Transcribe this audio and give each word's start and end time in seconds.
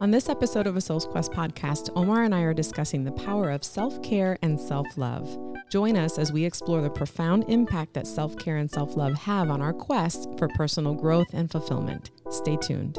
On 0.00 0.10
this 0.10 0.28
episode 0.28 0.66
of 0.66 0.76
a 0.76 0.80
Soul's 0.80 1.06
Quest 1.06 1.32
podcast, 1.32 1.90
Omar 1.96 2.24
and 2.24 2.34
I 2.34 2.42
are 2.42 2.52
discussing 2.52 3.04
the 3.04 3.12
power 3.12 3.50
of 3.50 3.64
self 3.64 4.02
care 4.02 4.38
and 4.42 4.60
self 4.60 4.86
love. 4.96 5.38
Join 5.70 5.96
us 5.96 6.18
as 6.18 6.32
we 6.32 6.44
explore 6.44 6.82
the 6.82 6.90
profound 6.90 7.44
impact 7.48 7.94
that 7.94 8.06
self 8.06 8.36
care 8.36 8.58
and 8.58 8.70
self 8.70 8.96
love 8.96 9.14
have 9.14 9.50
on 9.50 9.62
our 9.62 9.72
quest 9.72 10.28
for 10.36 10.48
personal 10.48 10.94
growth 10.94 11.28
and 11.32 11.50
fulfillment. 11.50 12.10
Stay 12.30 12.56
tuned. 12.56 12.98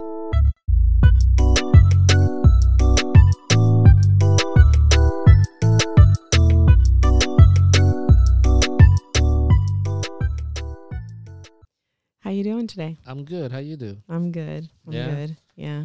How 12.25 12.32
you 12.32 12.43
doing 12.43 12.65
today? 12.65 12.97
I'm 13.06 13.24
good. 13.24 13.52
How 13.52 13.60
you 13.60 13.78
do? 13.78 13.97
I'm 14.10 14.32
good. 14.32 14.68
I'm 14.88 14.93
Yeah? 14.93 15.06
good. 15.14 15.38
Yeah. 15.56 15.84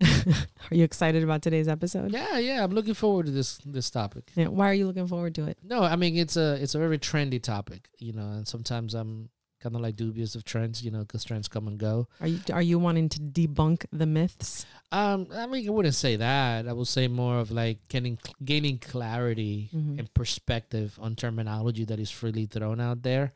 are 0.00 0.74
you 0.74 0.82
excited 0.82 1.22
about 1.22 1.42
today's 1.42 1.68
episode? 1.68 2.10
Yeah, 2.10 2.38
yeah. 2.38 2.64
I'm 2.64 2.70
looking 2.70 2.94
forward 2.94 3.26
to 3.26 3.32
this 3.32 3.58
this 3.66 3.90
topic. 3.90 4.30
Yeah. 4.34 4.48
Why 4.48 4.70
are 4.70 4.74
you 4.74 4.86
looking 4.86 5.06
forward 5.06 5.34
to 5.34 5.44
it? 5.44 5.58
No, 5.62 5.82
I 5.82 5.94
mean 5.96 6.16
it's 6.16 6.38
a 6.38 6.54
it's 6.54 6.74
a 6.74 6.78
very 6.78 6.98
trendy 6.98 7.40
topic, 7.42 7.90
you 7.98 8.14
know, 8.14 8.30
and 8.30 8.48
sometimes 8.48 8.94
I'm 8.94 9.28
kind 9.60 9.74
of 9.74 9.80
like 9.80 9.96
dubious 9.96 10.34
of 10.34 10.42
trends, 10.44 10.82
you 10.82 10.90
know, 10.90 11.00
because 11.00 11.22
trends 11.24 11.46
come 11.48 11.68
and 11.68 11.78
go. 11.78 12.08
Are 12.20 12.26
you 12.26 12.40
are 12.52 12.62
you 12.62 12.78
wanting 12.78 13.08
to 13.10 13.20
debunk 13.20 13.84
the 13.92 14.06
myths? 14.06 14.66
Um, 14.90 15.28
I 15.32 15.46
mean, 15.46 15.66
I 15.68 15.70
wouldn't 15.70 15.94
say 15.94 16.16
that. 16.16 16.66
I 16.66 16.72
would 16.72 16.88
say 16.88 17.06
more 17.08 17.38
of 17.38 17.50
like 17.50 17.78
getting 17.88 18.18
gaining 18.44 18.78
clarity 18.78 19.70
Mhm. 19.74 19.98
and 19.98 20.14
perspective 20.14 20.98
on 21.00 21.14
terminology 21.14 21.84
that 21.84 22.00
is 22.00 22.10
freely 22.10 22.46
thrown 22.46 22.80
out 22.80 23.02
there, 23.02 23.32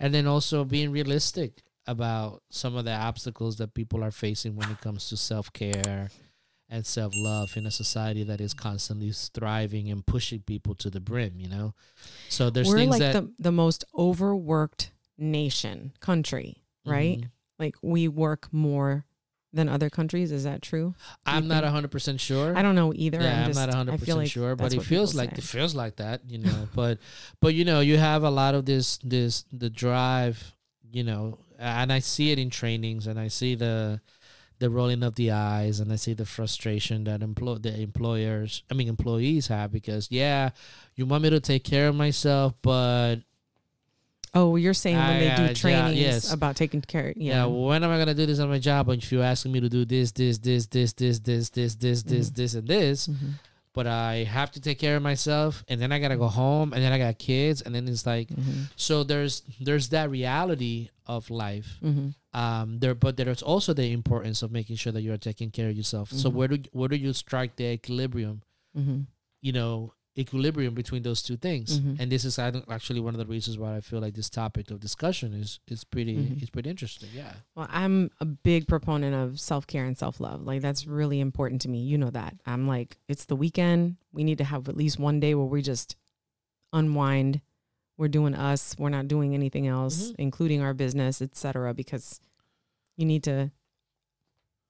and 0.00 0.12
then 0.12 0.26
also 0.26 0.64
being 0.64 0.90
realistic 0.90 1.62
about 1.86 2.42
some 2.50 2.76
of 2.76 2.84
the 2.84 2.92
obstacles 2.92 3.56
that 3.56 3.72
people 3.72 4.04
are 4.04 4.10
facing 4.10 4.56
when 4.56 4.70
it 4.70 4.80
comes 4.80 5.08
to 5.08 5.16
self 5.16 5.50
care 5.52 6.10
and 6.68 6.84
self 6.84 7.14
love 7.16 7.56
in 7.56 7.64
a 7.64 7.70
society 7.70 8.22
that 8.24 8.42
is 8.42 8.52
constantly 8.52 9.10
striving 9.12 9.90
and 9.90 10.04
pushing 10.04 10.40
people 10.42 10.74
to 10.74 10.90
the 10.90 11.00
brim. 11.00 11.40
You 11.40 11.48
know, 11.48 11.74
so 12.28 12.50
there's 12.50 12.68
We're 12.68 12.76
things 12.76 12.98
like 13.00 13.24
the 13.38 13.52
most 13.52 13.84
overworked 13.96 14.90
nation 15.18 15.92
country, 16.00 16.62
right? 16.86 17.20
Mhm. 17.20 17.30
Like 17.58 17.76
we 17.82 18.08
work 18.08 18.48
more 18.52 19.04
than 19.52 19.68
other 19.68 19.90
countries. 19.90 20.30
Is 20.30 20.44
that 20.44 20.62
true? 20.62 20.94
I'm 21.26 21.48
not 21.48 21.64
hundred 21.64 21.90
percent 21.90 22.20
sure. 22.20 22.56
I 22.56 22.62
don't 22.62 22.74
know 22.74 22.92
either. 22.94 23.20
Yeah, 23.20 23.42
I'm, 23.42 23.46
just, 23.48 23.58
not 23.58 23.70
I 23.70 23.76
hundred 23.76 23.98
percent 23.98 24.18
like 24.18 24.30
sure, 24.30 24.56
but 24.56 24.72
it 24.74 24.82
feels 24.82 25.14
like 25.14 25.30
say. 25.30 25.36
it 25.38 25.44
feels 25.44 25.74
like 25.74 25.96
that, 25.96 26.22
you 26.28 26.38
know. 26.38 26.68
but 26.74 26.98
but 27.40 27.54
you 27.54 27.64
know, 27.64 27.80
you 27.80 27.98
have 27.98 28.22
a 28.22 28.30
lot 28.30 28.54
of 28.54 28.64
this 28.64 28.98
this 28.98 29.44
the 29.52 29.70
drive, 29.70 30.54
you 30.90 31.04
know, 31.04 31.38
and 31.58 31.92
I 31.92 31.98
see 31.98 32.30
it 32.30 32.38
in 32.38 32.50
trainings, 32.50 33.06
and 33.06 33.18
I 33.18 33.28
see 33.28 33.54
the 33.54 34.00
the 34.58 34.70
rolling 34.70 35.02
of 35.02 35.14
the 35.14 35.30
eyes, 35.30 35.80
and 35.80 35.92
I 35.92 35.96
see 35.96 36.14
the 36.14 36.26
frustration 36.26 37.04
that 37.04 37.22
employ 37.22 37.54
the 37.54 37.80
employers, 37.80 38.62
I 38.70 38.74
mean 38.74 38.88
employees 38.88 39.46
have 39.48 39.72
because 39.72 40.08
yeah, 40.10 40.50
you 40.94 41.06
want 41.06 41.22
me 41.22 41.30
to 41.30 41.40
take 41.40 41.64
care 41.64 41.88
of 41.88 41.94
myself, 41.94 42.54
but 42.62 43.16
Oh, 44.34 44.56
you're 44.56 44.74
saying 44.74 44.96
when 44.96 45.06
Ah, 45.16 45.18
they 45.18 45.24
yeah, 45.26 45.36
do 45.36 45.42
yeah, 45.44 45.52
trainings 45.54 45.98
yes. 45.98 46.32
about 46.32 46.56
taking 46.56 46.80
care. 46.82 47.12
yeah. 47.16 47.34
Yeah. 47.34 47.44
when 47.46 47.82
am 47.82 47.90
I 47.90 47.98
gonna 47.98 48.14
do 48.14 48.26
this 48.26 48.38
on 48.40 48.48
my 48.48 48.58
job? 48.58 48.88
And 48.88 49.02
if 49.02 49.10
you're 49.10 49.22
asking 49.24 49.52
me 49.52 49.60
to 49.60 49.68
do 49.68 49.84
this, 49.84 50.12
this, 50.12 50.38
this, 50.38 50.66
this, 50.66 50.92
this, 50.94 51.20
this, 51.20 51.48
this, 51.50 51.74
this, 51.74 52.02
this, 52.02 52.30
Mhm. 52.30 52.34
this, 52.36 52.54
and 52.54 52.68
this, 52.68 53.08
Mhm. 53.08 53.30
but 53.72 53.86
I 53.86 54.24
have 54.24 54.50
to 54.52 54.60
take 54.60 54.78
care 54.78 54.96
of 54.96 55.02
myself, 55.02 55.64
and 55.68 55.80
then 55.80 55.92
I 55.92 55.98
gotta 55.98 56.16
go 56.16 56.28
home, 56.28 56.72
and 56.72 56.82
then 56.82 56.92
I 56.92 56.98
got 56.98 57.18
kids, 57.18 57.62
and 57.62 57.74
then 57.74 57.88
it's 57.88 58.04
like 58.06 58.28
Mhm. 58.28 58.70
so. 58.76 59.02
There's 59.04 59.42
there's 59.60 59.88
that 59.90 60.10
reality 60.10 60.88
of 61.06 61.30
life. 61.30 61.78
Mhm. 61.82 62.14
Um, 62.34 62.78
there, 62.80 62.94
but 62.94 63.16
there's 63.16 63.42
also 63.42 63.72
the 63.72 63.90
importance 63.92 64.42
of 64.42 64.50
making 64.52 64.76
sure 64.76 64.92
that 64.92 65.00
you're 65.02 65.16
taking 65.16 65.50
care 65.50 65.70
of 65.70 65.76
yourself. 65.76 66.12
So 66.12 66.28
Mhm. 66.30 66.34
where 66.34 66.48
do 66.48 66.58
where 66.72 66.88
do 66.88 66.96
you 66.96 67.12
strike 67.14 67.56
the 67.56 67.64
equilibrium? 67.72 68.42
Mhm. 68.76 69.06
You 69.40 69.52
know, 69.52 69.94
equilibrium 70.18 70.74
between 70.74 71.02
those 71.02 71.22
two 71.22 71.36
things. 71.36 71.78
Mhm. 71.78 72.00
And 72.00 72.10
this 72.10 72.24
is 72.24 72.38
actually 72.38 73.00
one 73.00 73.14
of 73.14 73.18
the 73.18 73.26
reasons 73.26 73.56
why 73.56 73.76
I 73.76 73.80
feel 73.80 74.00
like 74.00 74.14
this 74.14 74.28
topic 74.28 74.70
of 74.70 74.80
discussion 74.80 75.32
is 75.32 75.60
is 75.68 75.84
pretty 75.84 76.16
Mhm. 76.16 76.42
is 76.42 76.50
pretty 76.50 76.68
interesting. 76.70 77.08
Yeah. 77.14 77.34
Well, 77.54 77.68
I'm 77.70 78.10
a 78.20 78.24
big 78.24 78.66
proponent 78.66 79.14
of 79.14 79.38
self 79.38 79.66
care 79.66 79.84
and 79.84 79.96
self 79.96 80.18
love. 80.20 80.42
Like 80.42 80.60
that's 80.60 80.86
really 80.86 81.20
important 81.20 81.60
to 81.62 81.68
me. 81.68 81.82
You 81.84 81.98
know 81.98 82.10
that. 82.10 82.36
I'm 82.46 82.66
like, 82.66 82.98
it's 83.06 83.26
the 83.26 83.36
weekend. 83.36 83.96
We 84.12 84.24
need 84.24 84.38
to 84.38 84.44
have 84.44 84.68
at 84.68 84.76
least 84.76 84.98
one 84.98 85.20
day 85.20 85.34
where 85.34 85.46
we 85.46 85.62
just 85.62 85.94
unwind. 86.72 87.40
We're 87.96 88.08
doing 88.08 88.34
us. 88.34 88.76
We're 88.78 88.90
not 88.90 89.08
doing 89.08 89.34
anything 89.34 89.66
else, 89.66 90.10
Mhm. 90.12 90.14
including 90.18 90.60
our 90.60 90.74
business, 90.74 91.20
etc. 91.22 91.74
Because 91.74 92.20
you 92.96 93.04
need 93.06 93.22
to 93.24 93.50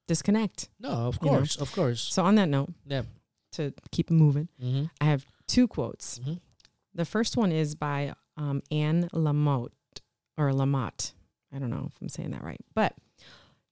disconnect. 0.06 0.68
No, 0.78 0.88
of 0.90 1.18
You 1.22 1.30
know. 1.30 1.36
course, 1.38 1.56
of 1.56 1.72
course. 1.72 2.00
So 2.00 2.24
on 2.24 2.34
that 2.36 2.48
note, 2.48 2.72
Yeah. 2.86 3.02
to 3.52 3.72
keep 3.90 4.10
moving, 4.10 4.48
Mm-hmm. 4.62 4.84
I 5.00 5.04
have 5.04 5.26
two 5.48 5.66
quotes. 5.66 6.18
Mhm. 6.20 6.40
The 6.94 7.04
first 7.04 7.36
one 7.36 7.50
is 7.52 7.74
by 7.74 8.14
um, 8.36 8.62
Anne 8.70 9.08
Lamott 9.12 9.70
or 10.36 10.50
Lamotte. 10.52 11.12
I 11.52 11.58
don't 11.58 11.70
know 11.70 11.90
if 11.92 12.00
I'm 12.00 12.08
saying 12.08 12.30
that 12.30 12.44
right, 12.44 12.60
but 12.74 12.94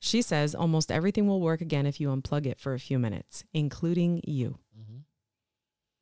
she 0.01 0.23
says 0.23 0.55
almost 0.55 0.91
everything 0.91 1.27
will 1.29 1.41
work 1.41 1.61
again 1.61 1.87
if 1.87 2.01
you 2.01 2.09
unplug 2.09 2.47
it 2.47 2.59
for 2.59 2.75
a 2.75 2.79
few 2.81 2.99
minutes, 2.99 3.45
including 3.55 4.21
you. 4.27 4.59
Mm-hmm. 4.79 4.99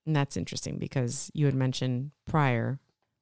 And 0.07 0.17
that's 0.17 0.37
interesting 0.37 0.79
because 0.79 1.31
you 1.35 1.47
had 1.47 1.55
mentioned 1.55 2.11
prior, 2.27 2.79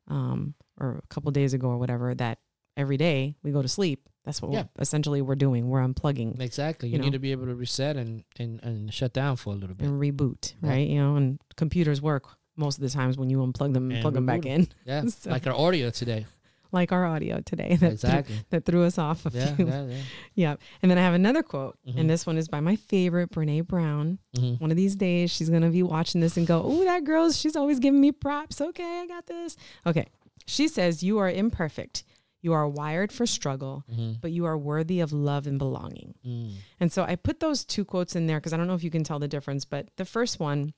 um, 0.08 0.54
or 0.80 1.00
a 1.02 1.06
couple 1.08 1.30
days 1.30 1.54
ago 1.54 1.68
or 1.68 1.78
whatever, 1.78 2.14
that 2.14 2.38
every 2.76 2.96
day 2.96 3.36
we 3.42 3.50
go 3.52 3.62
to 3.62 3.68
sleep. 3.68 4.08
That's 4.24 4.40
what 4.40 4.52
Yeah. 4.52 4.64
we're, 4.76 4.82
essentially 4.82 5.20
we're 5.22 5.34
doing. 5.34 5.68
We're 5.68 5.80
unplugging 5.86 6.40
Exactly. 6.40 6.88
You, 6.88 6.96
You 6.96 7.02
need 7.02 7.12
to 7.12 7.18
be 7.18 7.32
able 7.32 7.46
to 7.46 7.54
reset 7.54 7.96
and, 7.96 8.24
and, 8.38 8.62
and 8.62 8.92
shut 8.94 9.12
down 9.12 9.36
for 9.36 9.52
a 9.52 9.56
little 9.56 9.74
bit. 9.76 9.86
and 9.88 10.00
reboot, 10.00 10.54
Yeah. 10.62 10.70
right? 10.70 10.88
You 10.88 10.96
know, 11.00 11.16
and 11.16 11.40
computers 11.56 12.00
work 12.00 12.36
most 12.62 12.78
of 12.78 12.82
the 12.82 12.90
times 12.90 13.18
when 13.18 13.28
you 13.30 13.38
unplug 13.38 13.72
them 13.74 13.84
and, 13.84 13.92
And 13.92 14.02
plug 14.02 14.14
them 14.14 14.26
back 14.26 14.40
reboot 14.42 14.46
in, 14.46 14.68
Yeah. 14.86 15.04
So- 15.22 15.30
Like 15.30 15.46
our 15.46 15.54
audio 15.54 15.90
today. 15.90 16.26
like 16.74 16.90
our 16.90 17.04
audio 17.04 17.40
today 17.44 17.70
that, 17.72 17.78
threw, 17.78 17.88
Exactly. 17.90 18.36
that 18.48 18.64
threw 18.64 18.82
us 18.84 18.96
off 18.96 19.26
a 19.26 19.30
yeah, 19.34 19.54
few. 19.56 19.66
yeah, 19.66 19.84
yeah. 19.86 19.96
Yeah. 20.34 20.54
And 20.80 20.90
then 20.90 20.96
I 20.96 21.02
have 21.02 21.12
another 21.12 21.42
quote, 21.42 21.76
Mhm. 21.86 21.98
and 21.98 22.08
this 22.08 22.24
one 22.26 22.38
is 22.38 22.48
by 22.48 22.60
my 22.60 22.76
favorite, 22.76 23.30
Brene 23.30 23.66
Brown. 23.66 24.18
Mhm. 24.36 24.58
One 24.58 24.70
of 24.70 24.76
these 24.78 24.96
days, 24.96 25.30
she's 25.30 25.50
going 25.50 25.60
to 25.62 25.68
be 25.68 25.82
watching 25.82 26.22
this 26.22 26.38
and 26.38 26.46
go, 26.46 26.62
Oh, 26.64 26.82
that 26.84 27.04
girl's, 27.04 27.36
she's 27.38 27.56
always 27.56 27.78
giving 27.78 28.00
me 28.00 28.10
props. 28.10 28.58
Okay, 28.60 29.00
I 29.02 29.06
got 29.06 29.26
this. 29.26 29.56
Okay. 29.86 30.06
She 30.46 30.66
says, 30.66 31.02
You 31.02 31.18
are 31.18 31.30
imperfect. 31.30 32.04
You 32.44 32.54
are 32.54 32.66
wired 32.66 33.12
for 33.12 33.26
struggle, 33.26 33.84
Mhm. 33.94 34.20
but 34.22 34.32
you 34.32 34.46
are 34.46 34.56
worthy 34.58 34.98
of 35.00 35.12
love 35.12 35.46
and 35.46 35.58
belonging. 35.58 36.14
Mm. 36.26 36.52
And 36.80 36.90
so 36.90 37.04
I 37.04 37.14
put 37.14 37.38
those 37.38 37.64
two 37.64 37.84
quotes 37.84 38.16
in 38.16 38.26
there 38.26 38.40
because 38.40 38.52
I 38.52 38.56
don't 38.56 38.66
know 38.66 38.74
if 38.74 38.82
you 38.82 38.90
can 38.90 39.04
tell 39.04 39.18
the 39.20 39.28
difference, 39.28 39.64
but 39.66 39.88
the 39.96 40.04
first 40.06 40.40
one 40.40 40.72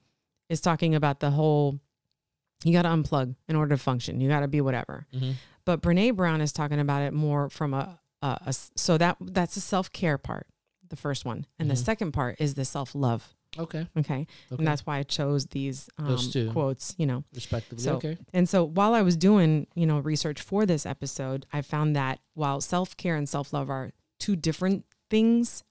is 0.54 0.60
talking 0.62 0.94
about 0.94 1.20
the 1.20 1.30
whole 1.30 1.78
you 2.64 2.72
got 2.72 2.82
to 2.82 2.88
unplug 2.88 3.34
in 3.48 3.56
order 3.56 3.74
to 3.76 3.82
function. 3.82 4.20
You 4.22 4.28
got 4.28 4.40
to 4.40 4.48
be 4.48 4.60
whatever. 4.62 5.06
Mhm. 5.12 5.34
But 5.66 5.82
Brene 5.82 6.16
Brown 6.16 6.40
is 6.40 6.52
talking 6.52 6.80
about 6.80 7.02
it 7.02 7.12
more 7.12 7.50
from 7.50 7.74
a 7.74 8.00
a 8.22 8.54
so 8.54 8.96
that 8.96 9.18
that's 9.20 9.54
the 9.54 9.60
self 9.60 9.92
care 9.92 10.16
part, 10.16 10.46
the 10.88 10.96
first 10.96 11.26
one, 11.26 11.44
and 11.58 11.68
the 11.68 11.74
Mhm. 11.74 11.84
second 11.84 12.12
part 12.12 12.36
is 12.40 12.54
the 12.54 12.64
self 12.64 12.94
love. 12.94 13.34
Okay. 13.58 13.86
Okay? 13.96 14.26
Okay. 14.50 14.58
and 14.58 14.66
that's 14.66 14.84
why 14.86 14.98
I 14.98 15.02
chose 15.04 15.46
these 15.46 15.88
um, 15.98 16.06
Those 16.08 16.32
two. 16.32 16.50
quotes. 16.50 16.94
You 16.98 17.06
know, 17.06 17.24
Respectively. 17.34 17.84
so- 17.84 17.96
okay. 17.96 18.16
and 18.32 18.48
so 18.48 18.64
while 18.64 18.94
I 18.94 19.02
was 19.02 19.16
doing 19.16 19.66
you 19.74 19.84
know 19.86 19.98
research 20.00 20.40
for 20.40 20.64
this 20.64 20.86
episode, 20.86 21.44
I 21.52 21.60
found 21.62 21.94
that 21.96 22.18
while 22.32 22.60
self 22.62 22.96
care 22.96 23.14
and 23.16 23.28
self 23.28 23.52
love 23.52 23.68
are 23.68 23.92
two 24.18 24.36
different 24.36 24.86
things. 25.10 25.64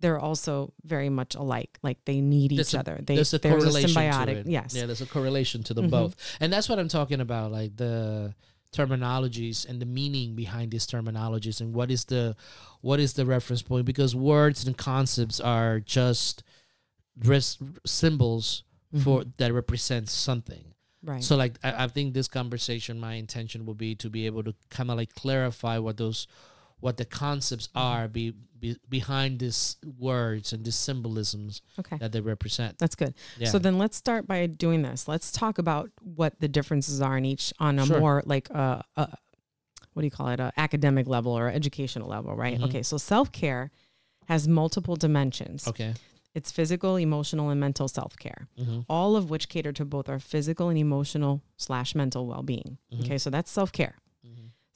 They're 0.00 0.18
also 0.18 0.72
very 0.84 1.08
much 1.08 1.34
alike. 1.34 1.78
Like 1.82 2.04
they 2.04 2.20
need 2.20 2.52
each 2.52 2.74
a- 2.74 2.80
other. 2.80 3.00
They, 3.02 3.14
there's 3.16 3.32
a 3.32 3.38
there's 3.38 3.62
correlation 3.62 3.90
symbiotic. 3.90 4.24
to 4.26 4.32
it. 4.40 4.46
Yes. 4.46 4.74
Yeah, 4.74 4.86
there's 4.86 5.00
a 5.00 5.06
correlation 5.06 5.62
to 5.64 5.74
them 5.74 5.86
Mhm. 5.86 5.90
both. 5.90 6.16
And 6.40 6.52
that's 6.52 6.68
what 6.68 6.78
I'm 6.78 6.88
talking 6.88 7.20
about, 7.20 7.52
like 7.52 7.76
the 7.76 8.34
terminologies 8.72 9.66
and 9.68 9.80
the 9.80 9.86
meaning 9.86 10.34
behind 10.34 10.72
these 10.72 10.86
terminologies 10.86 11.60
and 11.60 11.72
what 11.74 11.90
is 11.90 12.06
the 12.06 12.34
what 12.80 12.98
is 13.00 13.12
the 13.14 13.24
reference 13.24 13.62
point 13.62 13.86
because 13.86 14.14
words 14.14 14.66
and 14.66 14.76
concepts 14.76 15.40
are 15.40 15.80
just 15.80 16.42
res- 17.22 17.56
symbols 17.86 18.64
for 19.02 19.22
Mhm. 19.22 19.32
that 19.38 19.52
represent 19.52 20.08
something. 20.08 20.64
right. 21.02 21.22
So 21.22 21.36
like 21.36 21.58
I, 21.62 21.84
I 21.84 21.88
think 21.88 22.14
this 22.14 22.28
conversation, 22.28 22.98
my 22.98 23.14
intention 23.14 23.64
will 23.66 23.74
be 23.74 23.94
to 23.96 24.08
be 24.10 24.26
able 24.26 24.42
to 24.44 24.54
kind 24.70 24.90
of 24.90 24.96
like 24.96 25.14
clarify 25.14 25.78
what 25.78 25.96
those 25.98 26.26
what 26.84 26.96
the 26.98 27.04
concepts 27.24 27.66
Mm-hmm. 27.68 27.78
are 27.88 28.08
be, 28.08 28.34
be 28.60 28.76
behind 28.88 29.38
these 29.38 29.76
words 29.98 30.52
and 30.52 30.60
these 30.66 30.76
symbolisms 30.76 31.62
okay. 31.80 31.96
that 31.98 32.12
they 32.12 32.20
represent. 32.20 32.76
That's 32.78 32.94
good. 32.94 33.14
Yeah. 33.38 33.48
So 33.52 33.58
then 33.58 33.78
let's 33.78 33.96
start 33.96 34.26
by 34.26 34.46
doing 34.46 34.82
this. 34.82 35.08
Let's 35.08 35.32
talk 35.32 35.58
about 35.58 35.90
what 36.16 36.32
the 36.40 36.48
differences 36.58 37.00
are 37.00 37.16
in 37.16 37.24
each 37.24 37.52
on 37.58 37.78
a 37.78 37.86
Sure. 37.86 37.98
more 38.00 38.22
like 38.26 38.46
uh, 38.54 38.82
uh 38.96 39.06
what 39.94 40.00
do 40.02 40.06
you 40.06 40.10
call 40.18 40.28
it? 40.28 40.40
A 40.40 40.52
academic 40.56 41.06
level 41.16 41.32
or 41.32 41.48
educational 41.60 42.08
level, 42.16 42.34
right? 42.44 42.58
Mhm. 42.58 42.64
Okay. 42.68 42.82
So 42.82 42.96
self-care 42.98 43.70
has 44.26 44.46
multiple 44.48 44.96
dimensions. 44.96 45.66
okay. 45.68 45.94
It's 46.34 46.50
physical, 46.50 46.96
emotional, 46.96 47.48
and 47.52 47.60
mental 47.60 47.86
self-care, 47.88 48.48
hmm 48.58 48.80
all 48.88 49.14
of 49.16 49.30
which 49.30 49.48
cater 49.48 49.72
to 49.72 49.84
both 49.84 50.06
our 50.08 50.18
physical 50.18 50.68
and 50.68 50.78
emotional 50.78 51.34
slash 51.56 51.94
mental 51.94 52.26
well-being. 52.26 52.76
Mhm. 52.92 53.00
Okay. 53.04 53.18
So 53.18 53.30
that's 53.30 53.50
self-care. 53.50 53.94
hmm 53.96 54.03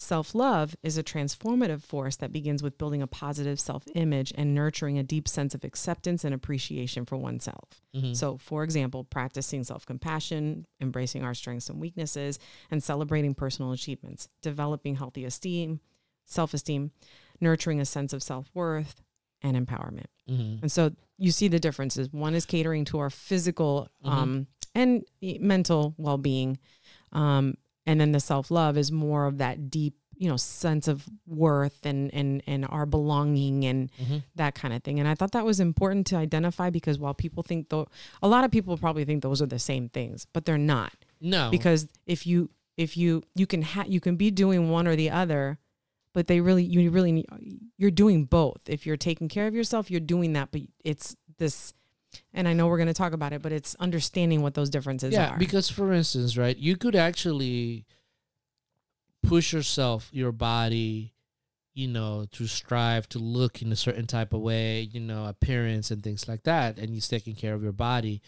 Self 0.01 0.33
love 0.33 0.77
is 0.85 0.97
a 0.97 1.03
transformative 1.03 1.83
force 1.83 2.15
that 2.17 2.33
begins 2.33 2.63
with 2.63 2.79
building 2.79 3.03
a 3.03 3.09
positive 3.09 3.59
self 3.59 3.83
image 3.97 4.33
and 4.37 4.55
nurturing 4.55 4.97
a 4.97 5.03
deep 5.03 5.27
sense 5.27 5.57
of 5.57 5.65
acceptance 5.65 6.23
and 6.25 6.33
appreciation 6.33 7.05
for 7.05 7.17
oneself. 7.17 7.83
Mhm. 7.93 8.17
So, 8.17 8.39
for 8.39 8.63
example, 8.63 9.03
practicing 9.03 9.65
self 9.65 9.85
compassion, 9.85 10.67
embracing 10.81 11.25
our 11.25 11.35
strengths 11.35 11.69
and 11.69 11.81
weaknesses, 11.81 12.39
and 12.71 12.81
celebrating 12.81 13.35
personal 13.35 13.73
achievements, 13.73 14.29
developing 14.41 14.95
healthy 14.95 15.25
esteem, 15.25 15.81
self 16.27 16.55
esteem, 16.55 16.93
nurturing 17.41 17.81
a 17.81 17.85
sense 17.85 18.13
of 18.13 18.23
self 18.23 18.49
worth, 18.55 19.03
and 19.43 19.57
empowerment. 19.57 20.07
Mhm. 20.29 20.63
And 20.63 20.71
so 20.71 20.95
you 21.17 21.33
see 21.33 21.49
the 21.49 21.59
differences. 21.59 22.13
One 22.13 22.35
is 22.35 22.47
catering 22.47 22.85
to 22.87 22.99
our 23.01 23.11
physical 23.11 23.89
Mhm. 24.05 24.09
um, 24.11 24.47
and 24.77 25.05
mental 25.41 25.95
well 25.99 26.19
being. 26.19 26.59
Um, 27.11 27.57
and 27.89 28.01
then 28.01 28.13
the 28.13 28.21
self 28.21 28.51
love 28.51 28.77
is 28.77 28.93
more 28.93 29.27
of 29.27 29.39
that 29.39 29.71
deep, 29.71 29.95
you 30.17 30.29
know, 30.29 30.37
sense 30.37 30.87
of 30.89 31.07
worth 31.27 31.85
and, 31.87 32.13
and, 32.13 32.43
and 32.47 32.67
our 32.69 32.85
belonging 32.87 33.65
and 33.65 33.91
Mhm. 34.01 34.23
that 34.35 34.55
kind 34.55 34.75
of 34.75 34.83
thing. 34.83 34.99
And 35.01 35.09
I 35.09 35.15
thought 35.15 35.33
that 35.33 35.45
was 35.47 35.59
important 35.61 36.07
to 36.09 36.17
identify 36.17 36.71
because 36.71 36.99
while 36.99 37.15
people 37.15 37.43
think 37.43 37.69
though, 37.71 37.87
a 38.23 38.29
lot 38.29 38.45
of 38.45 38.51
people 38.51 38.77
probably 38.77 39.05
think 39.05 39.23
those 39.23 39.41
are 39.41 39.47
the 39.47 39.59
same 39.59 39.89
things, 39.89 40.27
but 40.33 40.45
they're 40.45 40.59
not 40.59 40.93
No, 41.21 41.51
because 41.51 41.89
if 42.07 42.27
you, 42.27 42.51
if 42.77 42.97
you, 42.97 43.23
you 43.35 43.47
can 43.47 43.63
ha- 43.63 43.85
you 43.89 44.01
can 44.01 44.17
be 44.17 44.31
doing 44.31 44.71
one 44.71 44.87
or 44.87 44.95
the 44.97 45.11
other, 45.11 45.59
but 46.13 46.27
they 46.27 46.41
really, 46.41 46.65
you 46.65 46.91
really 46.91 47.13
need, 47.13 47.27
you're 47.77 47.91
doing 47.91 48.25
both. 48.25 48.63
If 48.69 48.87
you're 48.87 48.97
taking 48.97 49.29
care 49.29 49.47
of 49.47 49.55
yourself, 49.55 49.91
you're 49.91 50.01
doing 50.01 50.33
that, 50.35 50.51
but 50.53 50.63
it's 50.85 51.17
this, 51.39 51.75
and 52.33 52.49
I 52.49 52.53
know 52.53 52.67
we're 52.67 52.79
going 52.79 52.89
to 52.89 52.95
talk 52.95 53.13
about 53.13 53.33
it, 53.33 53.43
but 53.43 53.53
it's 53.53 53.75
understanding 53.77 54.43
what 54.43 54.55
those 54.55 54.71
differences 54.71 55.13
yeah, 55.13 55.35
are. 55.35 55.39
because 55.39 55.69
for 55.69 55.93
instance, 55.93 56.37
right, 56.37 56.57
you 56.57 56.77
could 56.77 56.97
actually 56.97 57.85
push 59.23 59.53
yourself, 59.53 60.09
your 60.13 60.33
body, 60.33 61.13
you 61.75 61.89
know, 61.89 62.27
to 62.33 62.47
strive 62.47 63.09
to 63.11 63.19
look 63.19 63.63
in 63.63 63.71
a 63.71 63.77
certain 63.77 64.07
type 64.07 64.33
of 64.33 64.41
way, 64.41 64.81
you 64.81 65.01
know, 65.01 65.27
appearance 65.27 65.91
and 65.91 66.03
things 66.03 66.29
like 66.29 66.43
that, 66.45 66.79
and 66.79 66.91
you're 66.91 67.01
taking 67.01 67.35
care 67.35 67.55
of 67.55 67.63
your 67.63 67.73
body. 67.73 68.21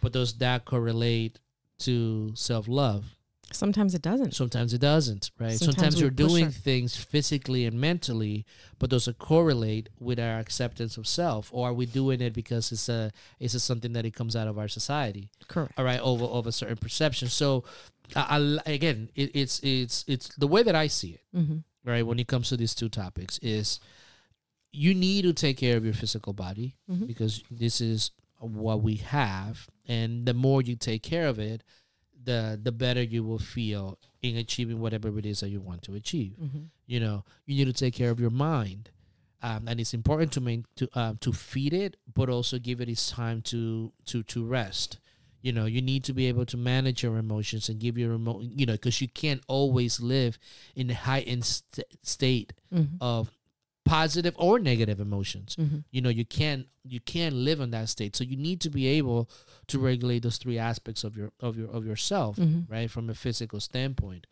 But 0.00 0.12
does 0.12 0.34
that 0.38 0.64
correlate 0.64 1.38
to 1.80 2.32
self 2.34 2.68
love? 2.68 3.04
Sometimes 3.54 3.94
it 3.94 4.02
doesn't. 4.02 4.34
Sometimes 4.34 4.72
it 4.74 4.80
doesn't, 4.80 5.30
right? 5.38 5.52
Sometimes 5.58 5.76
Sometimes, 5.76 6.00
you're 6.00 6.10
doing 6.10 6.50
things 6.50 6.96
physically 6.96 7.66
and 7.66 7.80
mentally, 7.80 8.44
but 8.78 8.90
does 8.90 9.08
it 9.08 9.18
correlate 9.18 9.88
with 10.00 10.18
our 10.18 10.38
acceptance 10.38 10.96
of 10.96 11.06
self, 11.06 11.50
or 11.52 11.68
are 11.68 11.72
we 11.72 11.86
doing 11.86 12.20
it 12.20 12.32
because 12.32 12.72
it's 12.72 12.88
a 12.88 13.12
it's 13.40 13.54
a 13.54 13.60
something 13.60 13.92
that 13.94 14.04
it 14.04 14.14
comes 14.14 14.34
out 14.36 14.48
of 14.48 14.58
our 14.58 14.68
society? 14.68 15.30
Correct. 15.48 15.72
all 15.78 15.84
right 15.84 16.00
over 16.00 16.24
of 16.24 16.46
a 16.46 16.52
certain 16.52 16.76
perception 16.76 17.28
so 17.28 17.64
I, 18.16 18.58
I 18.66 18.70
again 18.72 19.10
it, 19.14 19.30
it's 19.34 19.60
it's 19.62 20.04
it's 20.08 20.28
the 20.36 20.46
way 20.46 20.62
that 20.62 20.74
i 20.74 20.86
see 20.88 21.10
it 21.18 21.20
Mm-hmm. 21.36 21.58
right 21.84 22.04
when 22.06 22.18
it 22.18 22.28
comes 22.28 22.48
to 22.50 22.56
these 22.56 22.74
two 22.74 22.88
topics 22.88 23.38
is 23.38 23.80
you 24.72 24.94
need 24.94 25.22
to 25.22 25.32
take 25.32 25.56
care 25.58 25.76
of 25.76 25.84
your 25.84 25.94
physical 25.94 26.32
body 26.32 26.76
Mhm. 26.90 27.06
because 27.06 27.42
this 27.50 27.80
is 27.80 28.10
what 28.38 28.82
we 28.82 28.96
have 28.96 29.68
and 29.86 30.26
the 30.26 30.34
more 30.34 30.62
you 30.62 30.74
take 30.76 31.02
care 31.02 31.28
of 31.28 31.38
it 31.38 31.62
the 32.24 32.58
the 32.62 32.72
better 32.72 33.02
you 33.02 33.22
will 33.24 33.38
feel 33.38 33.98
in 34.22 34.36
achieving 34.36 34.80
whatever 34.80 35.16
it 35.18 35.26
is 35.26 35.40
that 35.40 35.48
you 35.48 35.60
want 35.60 35.82
to 35.82 35.94
achieve 35.94 36.34
Mm-hmm. 36.42 36.64
you 36.86 37.00
know 37.00 37.24
you 37.46 37.54
need 37.56 37.66
to 37.74 37.84
take 37.84 37.94
care 37.94 38.10
of 38.10 38.20
your 38.20 38.30
mind 38.30 38.90
um, 39.44 39.66
and 39.66 39.80
it's 39.80 39.92
important 39.92 40.30
to 40.32 40.40
main, 40.40 40.64
to 40.76 40.88
um, 40.94 41.16
to 41.18 41.32
feed 41.32 41.72
it 41.72 41.96
but 42.14 42.28
also 42.28 42.58
give 42.58 42.80
it 42.80 42.88
its 42.88 43.10
time 43.10 43.42
to 43.42 43.92
to 44.06 44.22
to 44.24 44.44
rest 44.44 44.98
you 45.40 45.52
know 45.52 45.66
you 45.66 45.82
need 45.82 46.04
to 46.04 46.12
be 46.12 46.26
able 46.28 46.46
to 46.46 46.56
manage 46.56 47.02
your 47.02 47.16
emotions 47.16 47.68
and 47.68 47.80
give 47.80 47.98
your 47.98 48.14
emo- 48.14 48.40
you 48.42 48.64
know 48.66 48.74
because 48.74 49.00
you 49.00 49.08
can't 49.08 49.42
always 49.48 50.00
live 50.00 50.38
in 50.76 50.88
a 50.90 50.94
heightened 50.94 51.44
st- 51.44 51.86
state 52.02 52.52
Mm-hmm. 52.72 52.96
of 53.00 53.30
positive 53.84 54.34
or 54.38 54.58
negative 54.60 55.00
emotions 55.00 55.56
Mm-hmm. 55.56 55.78
you 55.90 56.00
know 56.00 56.08
you 56.08 56.24
can't 56.24 56.66
you 56.84 57.00
can't 57.00 57.34
live 57.34 57.60
in 57.60 57.70
that 57.70 57.88
state 57.88 58.14
so 58.16 58.22
you 58.24 58.36
need 58.36 58.60
to 58.60 58.70
be 58.70 58.86
able 58.86 59.28
to 59.66 59.78
regulate 59.78 60.22
those 60.22 60.36
three 60.38 60.58
aspects 60.58 61.02
of 61.04 61.16
your 61.16 61.30
of 61.40 61.56
your 61.58 61.68
of 61.70 61.84
yourself 61.84 62.36
Mm-hmm. 62.36 62.72
right 62.72 62.90
from 62.90 63.10
a 63.10 63.14
physical 63.14 63.58
standpoint 63.60 64.26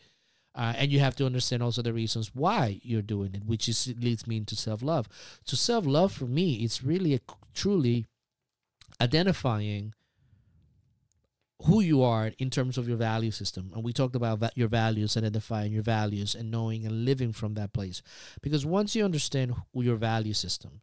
uh, 0.54 0.72
and 0.76 0.90
you 0.92 0.98
have 1.00 1.14
to 1.16 1.26
understand 1.26 1.62
also 1.62 1.82
the 1.82 1.92
reasons 1.92 2.30
why 2.34 2.80
you're 2.82 3.02
doing 3.02 3.34
it 3.34 3.44
which 3.44 3.68
is 3.68 3.92
leads 4.00 4.26
me 4.26 4.36
into 4.36 4.54
self-love 4.56 5.08
so 5.44 5.56
self-love 5.56 6.12
for 6.12 6.26
me 6.26 6.54
it's 6.64 6.82
really 6.84 7.14
a, 7.14 7.20
truly 7.54 8.06
identifying 9.00 9.94
who 11.64 11.80
you 11.80 12.02
are 12.02 12.32
in 12.38 12.48
terms 12.50 12.78
of 12.78 12.88
your 12.88 12.96
value 12.96 13.30
system 13.30 13.70
and 13.74 13.84
we 13.84 13.92
talked 13.92 14.16
about 14.16 14.56
your 14.56 14.68
values 14.68 15.16
identifying 15.16 15.72
your 15.72 15.82
values 15.82 16.34
and 16.34 16.50
knowing 16.50 16.86
and 16.86 17.04
living 17.04 17.32
from 17.32 17.54
that 17.54 17.72
place 17.72 18.02
because 18.40 18.64
once 18.64 18.94
you 18.96 19.04
understand 19.04 19.54
who 19.72 19.82
your 19.82 19.96
value 19.96 20.32
system 20.34 20.80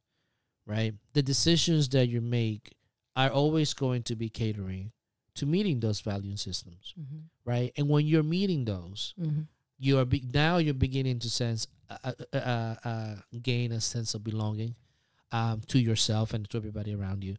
right 0.65 0.93
the 1.13 1.21
decisions 1.23 1.89
that 1.89 2.07
you 2.07 2.21
make 2.21 2.75
are 3.15 3.29
always 3.29 3.73
going 3.73 4.03
to 4.03 4.15
be 4.15 4.29
catering 4.29 4.91
to 5.35 5.45
meeting 5.45 5.79
those 5.79 6.01
value 6.01 6.35
systems 6.37 6.93
Mm-hmm. 6.99 7.17
right 7.45 7.71
and 7.77 7.89
when 7.89 8.05
you're 8.05 8.23
meeting 8.23 8.65
those 8.65 9.13
Mm-hmm. 9.19 9.41
you 9.79 9.97
are 9.99 10.05
be- 10.05 10.23
now 10.33 10.57
you're 10.57 10.73
beginning 10.73 11.19
to 11.19 11.29
sense 11.29 11.67
uh, 11.89 11.97
uh, 12.33 12.37
uh, 12.37 12.75
uh, 12.83 13.15
gain 13.41 13.71
a 13.71 13.79
sense 13.81 14.13
of 14.13 14.23
belonging 14.23 14.75
um, 15.31 15.61
to 15.67 15.79
yourself 15.79 16.33
and 16.33 16.49
to 16.49 16.57
everybody 16.57 16.93
around 16.95 17.23
you 17.23 17.35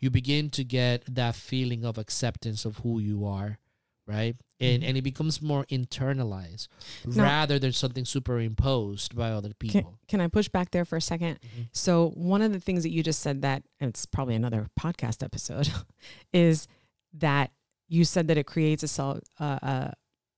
you 0.00 0.10
begin 0.10 0.48
to 0.50 0.62
get 0.64 1.02
that 1.12 1.34
feeling 1.34 1.84
of 1.84 1.98
acceptance 1.98 2.64
of 2.64 2.78
who 2.78 2.98
you 3.00 3.24
are 3.26 3.58
right 4.06 4.36
and 4.60 4.82
Mhm. 4.82 4.88
and 4.88 4.96
it 4.98 5.02
becomes 5.02 5.40
more 5.42 5.64
internalized 5.66 6.68
Now- 7.04 7.22
rather 7.24 7.58
than 7.58 7.72
something 7.72 8.04
superimposed 8.04 9.14
by 9.16 9.30
other 9.32 9.54
people 9.54 9.98
can 10.08 10.20
I 10.20 10.28
push 10.28 10.48
back 10.48 10.70
there 10.70 10.84
for 10.84 10.96
a 10.96 11.00
2nd 11.00 11.38
Mhm. 11.40 11.68
So 11.72 12.10
one 12.10 12.42
of 12.42 12.52
the 12.52 12.60
things 12.60 12.82
that 12.84 12.90
you 12.90 13.02
just 13.02 13.20
said 13.20 13.42
that 13.42 13.62
it's 13.80 14.06
probably 14.06 14.34
another 14.34 14.68
podcast 14.78 15.22
episode 15.22 15.68
is 16.32 16.66
that 17.14 17.52
you 17.88 18.04
said 18.04 18.26
that 18.28 18.38
it 18.38 18.46
creates 18.46 18.82
a 18.82 18.88
self, 18.88 19.18
uh, 19.38 19.58
uh, 19.62 19.90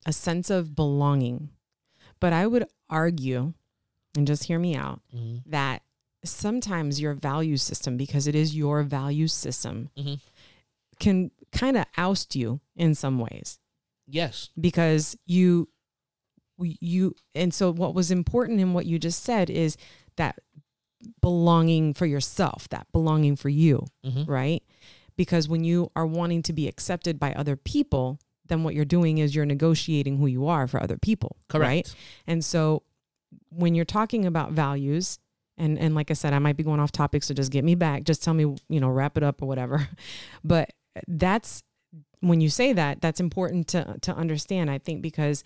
a 0.07 0.13
sense 0.13 0.51
of 0.51 0.75
belonging. 0.75 1.51
But 2.19 2.33
I 2.33 2.49
would 2.49 2.67
argue, 2.91 3.55
and 4.17 4.27
just 4.27 4.45
hear 4.45 4.59
me 4.59 4.75
out, 4.75 5.01
Mhm. 5.15 5.43
that 5.47 5.84
sometimes 6.25 7.01
your 7.01 7.15
value 7.15 7.57
system, 7.57 7.97
because 7.97 8.27
it 8.27 8.35
is 8.35 8.57
your 8.57 8.83
value 8.83 9.29
system, 9.29 9.91
Mhm. 9.97 10.21
can 10.99 11.31
kind 11.53 11.77
of 11.77 11.85
oust 11.97 12.35
you 12.35 12.61
in 12.77 12.95
some 12.95 13.19
ways. 13.19 13.59
Yes. 14.07 14.51
Because 14.61 15.17
you 15.27 15.69
you 16.59 17.17
and 17.35 17.53
so 17.53 17.73
what 17.73 17.95
was 17.95 18.13
important 18.13 18.61
in 18.61 18.75
what 18.75 18.87
you 18.87 18.97
just 18.97 19.25
said 19.25 19.51
is 19.51 19.77
that 20.17 20.39
belonging 21.21 21.93
for 21.93 22.07
yourself 22.07 22.69
that 22.69 22.87
belonging 22.93 23.35
for 23.35 23.49
you 23.49 23.85
Mhm. 24.07 24.29
right? 24.29 24.63
Because 25.17 25.49
when 25.49 25.65
you 25.65 25.91
are 25.97 26.07
wanting 26.07 26.43
to 26.43 26.53
be 26.53 26.69
accepted 26.69 27.19
by 27.19 27.33
other 27.35 27.57
people 27.57 28.21
then 28.47 28.63
what 28.63 28.75
you're 28.75 28.85
doing 28.85 29.19
is 29.19 29.35
you're 29.35 29.45
negotiating 29.47 30.19
who 30.19 30.27
you 30.27 30.47
are 30.47 30.69
for 30.69 30.81
other 30.81 30.99
people 30.99 31.37
correct. 31.49 31.67
right? 31.89 31.95
And 32.27 32.45
so 32.45 32.83
when 33.49 33.75
you're 33.75 33.85
talking 33.85 34.25
about 34.25 34.53
values 34.53 35.19
and 35.59 35.79
and 35.79 35.95
like 35.95 36.11
I 36.11 36.15
said 36.15 36.33
I 36.33 36.39
might 36.39 36.57
be 36.57 36.63
going 36.65 36.81
off 36.81 36.93
topic 36.93 37.23
so 37.23 37.35
just 37.35 37.51
get 37.53 37.65
me 37.65 37.75
back 37.75 38.05
just 38.05 38.23
tell 38.23 38.35
me 38.35 38.57
you 38.69 38.81
know 38.81 38.89
wrap 38.89 39.17
it 39.17 39.23
up 39.23 39.43
or 39.43 39.47
whatever 39.47 39.89
but 40.45 40.71
that's 41.09 41.63
when 42.21 42.41
you 42.41 42.49
say 42.51 42.73
that 42.73 43.01
that's 43.01 43.21
important 43.21 43.69
to 43.69 43.97
to 44.03 44.15
understand 44.15 44.71
I 44.71 44.79
think 44.79 45.03
because 45.03 45.45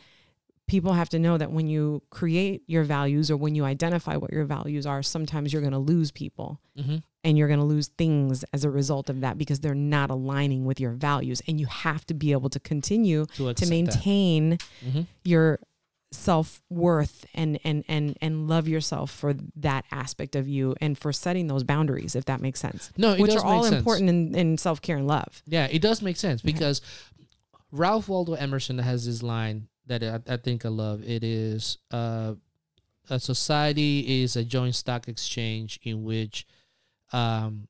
people 0.66 0.92
have 0.92 1.08
to 1.08 1.18
know 1.18 1.38
that 1.38 1.50
when 1.50 1.66
you 1.66 2.02
create 2.10 2.62
your 2.66 2.84
values 2.84 3.30
or 3.30 3.36
when 3.38 3.54
you 3.54 3.64
identify 3.64 4.16
what 4.16 4.32
your 4.32 4.44
values 4.44 4.84
are 4.86 5.02
sometimes 5.02 5.52
you're 5.52 5.62
going 5.62 5.72
to 5.72 5.78
lose 5.78 6.10
people 6.10 6.60
Mhm. 6.78 7.02
and 7.24 7.38
you're 7.38 7.48
going 7.48 7.58
to 7.58 7.64
lose 7.64 7.88
things 7.88 8.44
as 8.52 8.64
a 8.64 8.70
result 8.70 9.08
of 9.08 9.22
that 9.22 9.38
because 9.38 9.60
they're 9.60 9.74
not 9.74 10.10
aligning 10.10 10.66
with 10.66 10.78
your 10.78 10.92
values 10.92 11.40
and 11.48 11.58
you 11.58 11.66
have 11.66 12.04
to 12.06 12.14
be 12.14 12.32
able 12.32 12.50
to 12.50 12.60
continue 12.60 13.24
to, 13.36 13.54
to 13.54 13.66
maintain 13.66 14.58
Mhm. 14.86 15.06
your 15.24 15.58
self-worth 16.10 17.26
and 17.34 17.58
and 17.64 17.84
and 17.88 18.16
and 18.22 18.48
love 18.48 18.66
yourself 18.66 19.10
for 19.10 19.34
that 19.56 19.84
aspect 19.90 20.34
of 20.36 20.48
you 20.48 20.74
and 20.80 20.96
for 20.96 21.12
setting 21.12 21.46
those 21.48 21.62
boundaries 21.64 22.14
if 22.16 22.24
that 22.24 22.40
makes 22.40 22.58
sense 22.60 22.90
no 22.96 23.12
it 23.12 23.20
which 23.20 23.32
does 23.32 23.42
are 23.42 23.46
all 23.46 23.62
sense. 23.64 23.76
important 23.76 24.08
in, 24.08 24.34
in 24.34 24.56
self-care 24.58 24.96
and 24.96 25.06
love 25.06 25.42
Yeah, 25.46 25.66
it 25.70 25.82
does 25.82 26.00
make 26.00 26.16
sense 26.16 26.42
Yeah. 26.42 26.52
because 26.52 26.80
Ralph 27.70 28.08
Waldo 28.08 28.32
Emerson 28.34 28.78
has 28.78 29.04
this 29.04 29.22
line 29.22 29.68
that 29.86 30.02
I, 30.02 30.20
I 30.34 30.36
think 30.38 30.64
I 30.64 30.68
love. 30.70 31.02
It 31.04 31.22
is 31.24 31.78
uh, 31.90 32.34
a 33.10 33.18
society 33.20 34.22
is 34.22 34.36
a 34.36 34.44
joint 34.44 34.74
stock 34.74 35.08
exchange 35.08 35.78
in 35.82 36.04
which 36.04 36.46
um, 37.12 37.68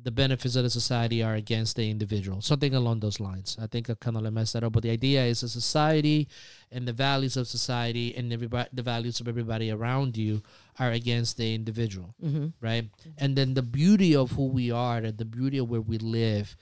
the 0.00 0.10
benefits 0.12 0.54
of 0.54 0.62
the 0.62 0.70
society 0.70 1.22
are 1.22 1.34
against 1.34 1.76
the 1.76 1.90
individual. 1.90 2.40
Something 2.40 2.74
along 2.74 3.00
those 3.00 3.18
lines. 3.18 3.56
I 3.60 3.66
think 3.66 3.90
I 3.90 3.94
kind 3.94 4.16
of 4.16 4.32
messed 4.32 4.52
that 4.52 4.62
up, 4.62 4.72
but 4.72 4.84
the 4.84 4.90
idea 4.90 5.24
is 5.24 5.42
a 5.42 5.48
society 5.48 6.28
and 6.70 6.86
the 6.86 6.92
values 6.92 7.36
of 7.36 7.48
society 7.48 8.14
and 8.16 8.32
everybody, 8.32 8.68
the 8.72 8.82
values 8.82 9.20
of 9.20 9.26
everybody 9.26 9.70
around 9.70 10.16
you 10.16 10.42
are 10.78 10.92
against 10.92 11.36
the 11.36 11.54
individual 11.54 12.14
mm-hmm. 12.24 12.48
right? 12.60 12.84
And 13.18 13.34
then 13.34 13.54
the 13.54 13.62
beauty 13.62 14.14
of 14.14 14.32
who 14.32 14.46
we 14.46 14.70
are, 14.70 14.98
and 14.98 15.18
the 15.18 15.24
beauty 15.24 15.58
of 15.58 15.68
where 15.68 15.80
we 15.80 15.98
live, 15.98 16.56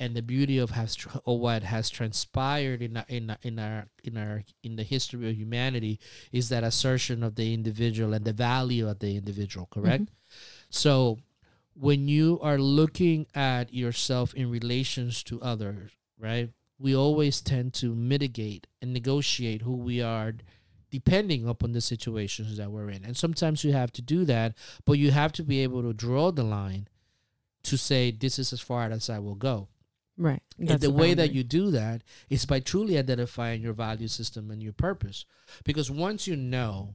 and 0.00 0.16
the 0.16 0.22
beauty 0.22 0.58
of 0.58 0.70
has 0.70 0.96
tr- 0.96 1.18
or 1.24 1.38
what 1.38 1.62
has 1.62 1.90
transpired 1.90 2.82
in 2.82 2.96
our, 2.96 3.04
in 3.08 3.30
our, 3.30 3.38
in 3.42 3.58
our 3.58 3.86
in 4.02 4.16
our 4.16 4.42
in 4.62 4.76
the 4.76 4.82
history 4.82 5.28
of 5.28 5.36
humanity 5.36 6.00
is 6.32 6.48
that 6.48 6.64
assertion 6.64 7.22
of 7.22 7.36
the 7.36 7.52
individual 7.54 8.14
and 8.14 8.24
the 8.24 8.32
value 8.32 8.88
of 8.88 8.98
the 8.98 9.16
individual 9.16 9.68
correct 9.70 10.10
so 10.70 11.18
when 11.80 12.08
you 12.08 12.38
are 12.42 12.58
looking 12.58 13.26
at 13.34 13.72
yourself 13.72 14.34
in 14.34 14.50
relations 14.50 15.22
to 15.22 15.40
others 15.40 15.90
right 16.18 16.50
we 16.78 16.94
always 16.94 17.40
tend 17.40 17.72
to 17.74 17.94
mitigate 17.94 18.66
and 18.80 18.92
negotiate 18.92 19.62
who 19.62 19.76
we 19.76 20.00
are 20.02 20.32
depending 20.90 21.48
upon 21.48 21.72
the 21.72 21.80
situations 21.80 22.56
that 22.58 22.70
we're 22.70 22.90
in 22.90 23.04
and 23.04 23.16
sometimes 23.16 23.64
you 23.64 23.72
have 23.72 23.92
to 23.92 24.02
do 24.02 24.24
that 24.24 24.54
but 24.84 24.98
you 24.98 25.10
have 25.10 25.32
to 25.32 25.42
be 25.42 25.60
able 25.62 25.82
to 25.82 25.92
draw 25.92 26.30
the 26.30 26.42
line 26.44 26.86
to 27.62 27.76
say 27.76 28.10
this 28.10 28.38
is 28.38 28.52
as 28.52 28.60
far 28.60 28.90
as 28.90 29.08
i 29.08 29.18
will 29.18 29.34
go 29.34 29.68
Right. 30.20 30.42
and 30.58 30.80
the 30.80 30.90
way 30.90 31.14
that 31.14 31.32
you 31.32 31.42
do 31.42 31.70
that 31.70 32.02
is 32.28 32.44
by 32.44 32.60
truly 32.60 32.98
identifying 32.98 33.62
your 33.62 33.72
value 33.72 34.08
system 34.08 34.50
and 34.50 34.62
your 34.62 34.74
purpose. 34.74 35.24
Because 35.64 35.90
once 35.90 36.26
you 36.26 36.36
know, 36.36 36.92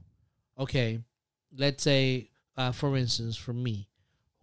okay, 0.56 1.00
let's 1.52 1.82
say, 1.82 2.30
uh, 2.56 2.70
for 2.70 2.96
instance, 2.96 3.36
for 3.36 3.52
me, 3.52 3.88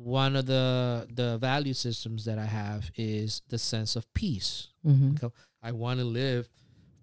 one 0.04 0.36
of 0.36 0.46
the 0.46 1.08
the 1.10 1.38
value 1.38 1.74
systems 1.74 2.26
that 2.26 2.38
I 2.38 2.46
have 2.46 2.92
is 2.96 3.42
the 3.48 3.58
sense 3.58 3.96
of 3.96 4.12
peace. 4.14 4.68
Mhm. 4.86 5.32
I 5.62 5.72
want 5.72 6.00
to 6.00 6.06
live 6.06 6.50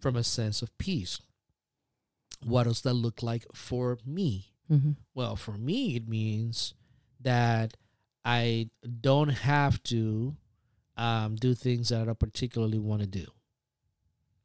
from 0.01 0.17
a 0.17 0.25
sense 0.25 0.61
of 0.63 0.77
peace. 0.79 1.19
What 2.45 2.65
does 2.65 2.83
that 2.83 2.95
look 2.95 3.23
like 3.23 3.47
for 3.55 3.99
me? 4.05 4.53
Mhm. 4.71 4.97
Well, 5.15 5.37
for 5.37 5.57
me, 5.59 5.97
it 5.97 6.09
means 6.09 6.75
that 7.21 7.77
I 8.25 8.71
don't 9.01 9.31
have 9.31 9.83
to 9.85 10.37
um, 10.97 11.37
do 11.37 11.55
things 11.55 11.89
that 11.89 12.03
I 12.03 12.05
don't 12.05 12.19
particularly 12.19 12.79
want 12.79 13.01
to 13.01 13.07
do. 13.07 13.27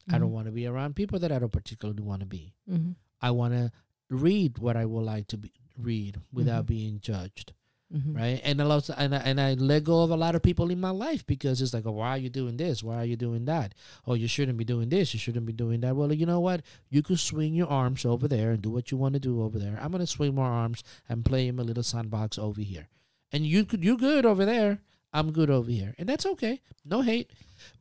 I 0.07 0.17
don't 0.19 0.29
Mhm. 0.29 0.33
want 0.33 0.45
to 0.45 0.51
be 0.53 0.65
around 0.67 0.95
people 0.95 1.19
that 1.19 1.31
I 1.31 1.39
don't 1.39 1.51
particularly 1.51 2.01
want 2.01 2.21
to 2.21 2.25
be. 2.25 2.53
Mhm. 2.69 2.95
I 3.19 3.31
want 3.31 3.53
to 3.55 3.71
read 4.09 4.59
what 4.59 4.77
I 4.77 4.85
would 4.85 5.03
like 5.03 5.27
to 5.29 5.37
be, 5.37 5.51
read 5.77 6.21
without 6.31 6.63
Mhm. 6.63 6.67
being 6.67 6.99
judged, 7.01 7.51
Mhm. 7.93 8.15
right? 8.15 8.41
And 8.43 8.59
a 8.59 8.65
lot, 8.65 8.89
and 8.89 9.13
I, 9.13 9.19
and 9.19 9.39
I 9.39 9.53
let 9.53 9.83
go 9.83 10.01
of 10.03 10.09
a 10.09 10.15
lot 10.17 10.33
of 10.35 10.41
people 10.41 10.71
in 10.71 10.79
my 10.79 10.89
life 10.89 11.25
because 11.25 11.61
it's 11.61 11.73
like, 11.73 11.85
oh, 11.85 11.91
why 11.91 12.09
are 12.09 12.17
you 12.17 12.29
doing 12.29 12.57
this? 12.57 12.81
Why 12.83 12.95
are 12.97 13.05
you 13.05 13.15
doing 13.15 13.45
that? 13.45 13.75
Oh, 14.07 14.15
you 14.15 14.27
shouldn't 14.27 14.57
be 14.57 14.65
doing 14.65 14.89
this. 14.89 15.13
You 15.13 15.19
shouldn't 15.19 15.45
be 15.45 15.53
doing 15.53 15.81
that. 15.81 15.95
Well, 15.95 16.11
you 16.11 16.25
know 16.25 16.39
what? 16.39 16.61
You 16.89 17.03
could 17.03 17.19
swing 17.19 17.53
your 17.53 17.67
arms 17.67 18.03
over 18.03 18.27
there 18.27 18.51
and 18.51 18.61
do 18.61 18.71
what 18.71 18.89
you 18.91 18.97
want 18.97 19.13
to 19.13 19.19
do 19.19 19.43
over 19.43 19.59
there. 19.59 19.77
I'm 19.79 19.91
gonna 19.91 20.07
swing 20.07 20.33
my 20.35 20.41
arms 20.43 20.83
and 21.07 21.23
play 21.23 21.47
in 21.47 21.55
my 21.57 21.63
little 21.63 21.83
sandbox 21.83 22.39
over 22.39 22.59
here, 22.61 22.87
and 23.31 23.45
you 23.45 23.65
could 23.65 23.83
you're 23.83 23.97
good 23.97 24.25
over 24.25 24.45
there. 24.45 24.79
I'm 25.13 25.31
good 25.31 25.49
over 25.51 25.69
here, 25.69 25.93
and 25.99 26.09
that's 26.09 26.25
okay. 26.25 26.61
No 26.83 27.01
hate, 27.01 27.29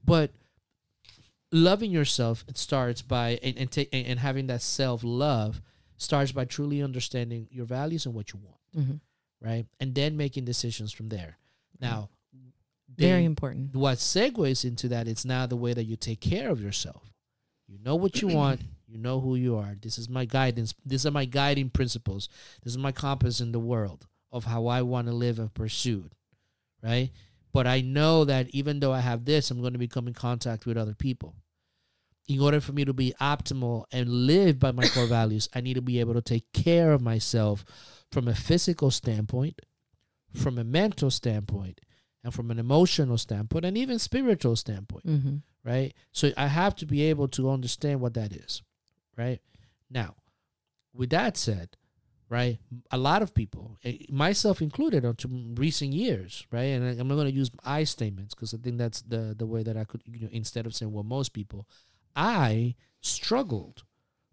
but 0.05 0.33
loving 1.51 1.91
yourself 1.91 2.45
it 2.49 2.59
starts 2.59 3.01
by 3.03 3.39
and 3.43 3.57
and, 3.57 3.71
ta- 3.71 3.91
and 3.93 4.19
having 4.19 4.49
that 4.49 4.61
self 4.63 5.03
love 5.05 5.61
starts 5.97 6.33
by 6.33 6.45
truly 6.45 6.83
understanding 6.83 7.47
your 7.51 7.65
values 7.67 8.05
and 8.07 8.15
what 8.15 8.33
you 8.33 8.41
want, 8.43 8.61
Mhm. 8.89 9.01
Right? 9.41 9.67
And 9.81 9.95
then 9.95 10.17
making 10.17 10.45
decisions 10.45 10.93
from 10.93 11.09
there. 11.09 11.39
Mm-hmm. 11.77 11.85
Now, 11.87 12.09
Very 12.97 13.21
they- 13.21 13.25
important. 13.27 13.75
what 13.75 13.99
segues 13.99 14.65
into 14.65 14.89
that 14.89 15.09
it's 15.09 15.25
now 15.25 15.47
the 15.47 15.57
way 15.57 15.73
that 15.75 15.85
you 15.85 15.97
take 15.97 16.21
care 16.21 16.51
of 16.51 16.61
yourself. 16.61 17.13
You 17.67 17.79
know 17.83 17.97
what 17.97 18.21
you 18.23 18.29
want. 18.41 18.61
You 18.87 18.99
know 18.99 19.21
who 19.21 19.35
you 19.35 19.57
are. 19.57 19.75
This 19.81 19.99
is 19.99 20.09
my 20.09 20.25
guidance. 20.25 20.73
These 20.87 21.05
are 21.07 21.11
my 21.11 21.25
guiding 21.25 21.71
principles. 21.71 22.29
This 22.63 22.73
is 22.75 22.79
my 22.79 22.93
compass 22.93 23.41
in 23.41 23.51
the 23.53 23.59
world 23.59 24.07
of 24.31 24.45
how 24.45 24.67
i 24.67 24.83
want 24.83 25.07
to 25.07 25.13
live 25.13 25.39
and 25.39 25.55
pursue 25.55 26.11
right? 26.83 27.11
But 27.53 27.67
i 27.69 27.81
know 27.81 28.25
that 28.25 28.49
even 28.51 28.81
though 28.81 28.93
i 28.93 28.99
have 29.01 29.25
this 29.25 29.51
i'm 29.51 29.61
going 29.61 29.73
to 29.75 29.79
become 29.79 30.09
in 30.09 30.13
contact 30.15 30.67
with 30.67 30.77
other 30.77 30.95
people. 30.95 31.37
In 32.27 32.41
order 32.41 32.61
for 32.61 32.73
me 32.73 32.85
to 32.85 32.93
be 32.93 33.15
optimal 33.21 33.85
and 33.93 34.09
live 34.09 34.59
by 34.59 34.73
my 34.73 34.89
core 34.89 35.07
values 35.07 35.49
i 35.55 35.61
need 35.61 35.75
to 35.75 35.83
be 35.83 36.01
able 36.01 36.15
to 36.15 36.21
take 36.23 36.53
care 36.53 36.93
of 36.93 37.01
myself 37.01 37.65
from 38.15 38.29
a 38.29 38.35
physical 38.35 38.91
standpoint 38.91 39.57
from 40.33 40.59
a 40.59 40.65
mental 40.65 41.11
standpoint 41.11 41.81
and 42.23 42.33
from 42.35 42.51
an 42.51 42.59
emotional 42.59 43.19
standpoint 43.19 43.65
and 43.65 43.77
even 43.77 43.99
spiritual 43.99 44.57
standpoint 44.57 45.07
Mhm. 45.07 45.43
right? 45.65 45.93
So 46.13 46.33
i 46.37 46.47
have 46.61 46.75
to 46.77 46.87
be 46.87 47.01
able 47.03 47.29
to 47.37 47.51
understand 47.51 48.01
what 48.01 48.15
that 48.15 48.33
is 48.33 48.63
right? 49.17 49.41
Now 49.91 50.11
with 50.93 51.11
that 51.11 51.37
said 51.37 51.69
right 52.31 52.59
a 52.91 52.97
lot 53.09 53.21
of 53.23 53.35
people 53.35 53.65
eh, 53.85 53.99
myself 54.25 54.63
included 54.63 55.05
unto 55.05 55.29
recent 55.67 55.93
years 55.93 56.47
right 56.51 56.71
and 56.75 56.83
i'm 57.01 57.09
going 57.09 57.27
to 57.33 57.41
use 57.43 57.51
i 57.65 57.85
statements 57.85 58.33
because 58.35 58.55
i 58.55 58.59
think 58.65 58.79
that's 58.79 59.03
the 59.03 59.35
the 59.41 59.45
way 59.55 59.63
that 59.63 59.77
i 59.77 59.85
could 59.85 60.03
you 60.07 60.21
know 60.25 60.29
instead 60.33 60.65
of 60.67 60.75
saying 60.75 60.91
well 60.91 61.05
most 61.19 61.31
people 61.35 61.69
i 62.17 62.75
struggled 63.03 63.85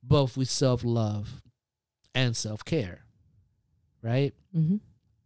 both 0.01 0.38
with 0.38 0.50
self-love 0.50 1.41
and 2.15 2.35
self-care 2.38 3.00
right 4.01 4.34
Mhm. 4.55 4.79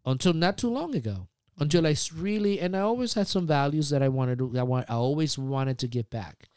until 0.05 0.33
not 0.33 0.57
too 0.57 0.69
long 0.69 0.95
ago. 0.95 1.27
Until 1.57 1.87
I 1.87 1.95
really 2.13 2.59
and 2.59 2.75
I 2.75 2.81
always 2.81 3.13
had 3.13 3.27
some 3.27 3.47
values 3.47 3.89
that 3.89 4.03
I 4.03 4.09
wanted 4.09 4.39
to 4.39 4.57
I 4.57 4.63
want 4.63 4.89
I 4.89 4.95
always 4.95 5.37
wanted 5.37 5.77
to 5.79 5.87
give 5.87 6.09
back. 6.09 6.49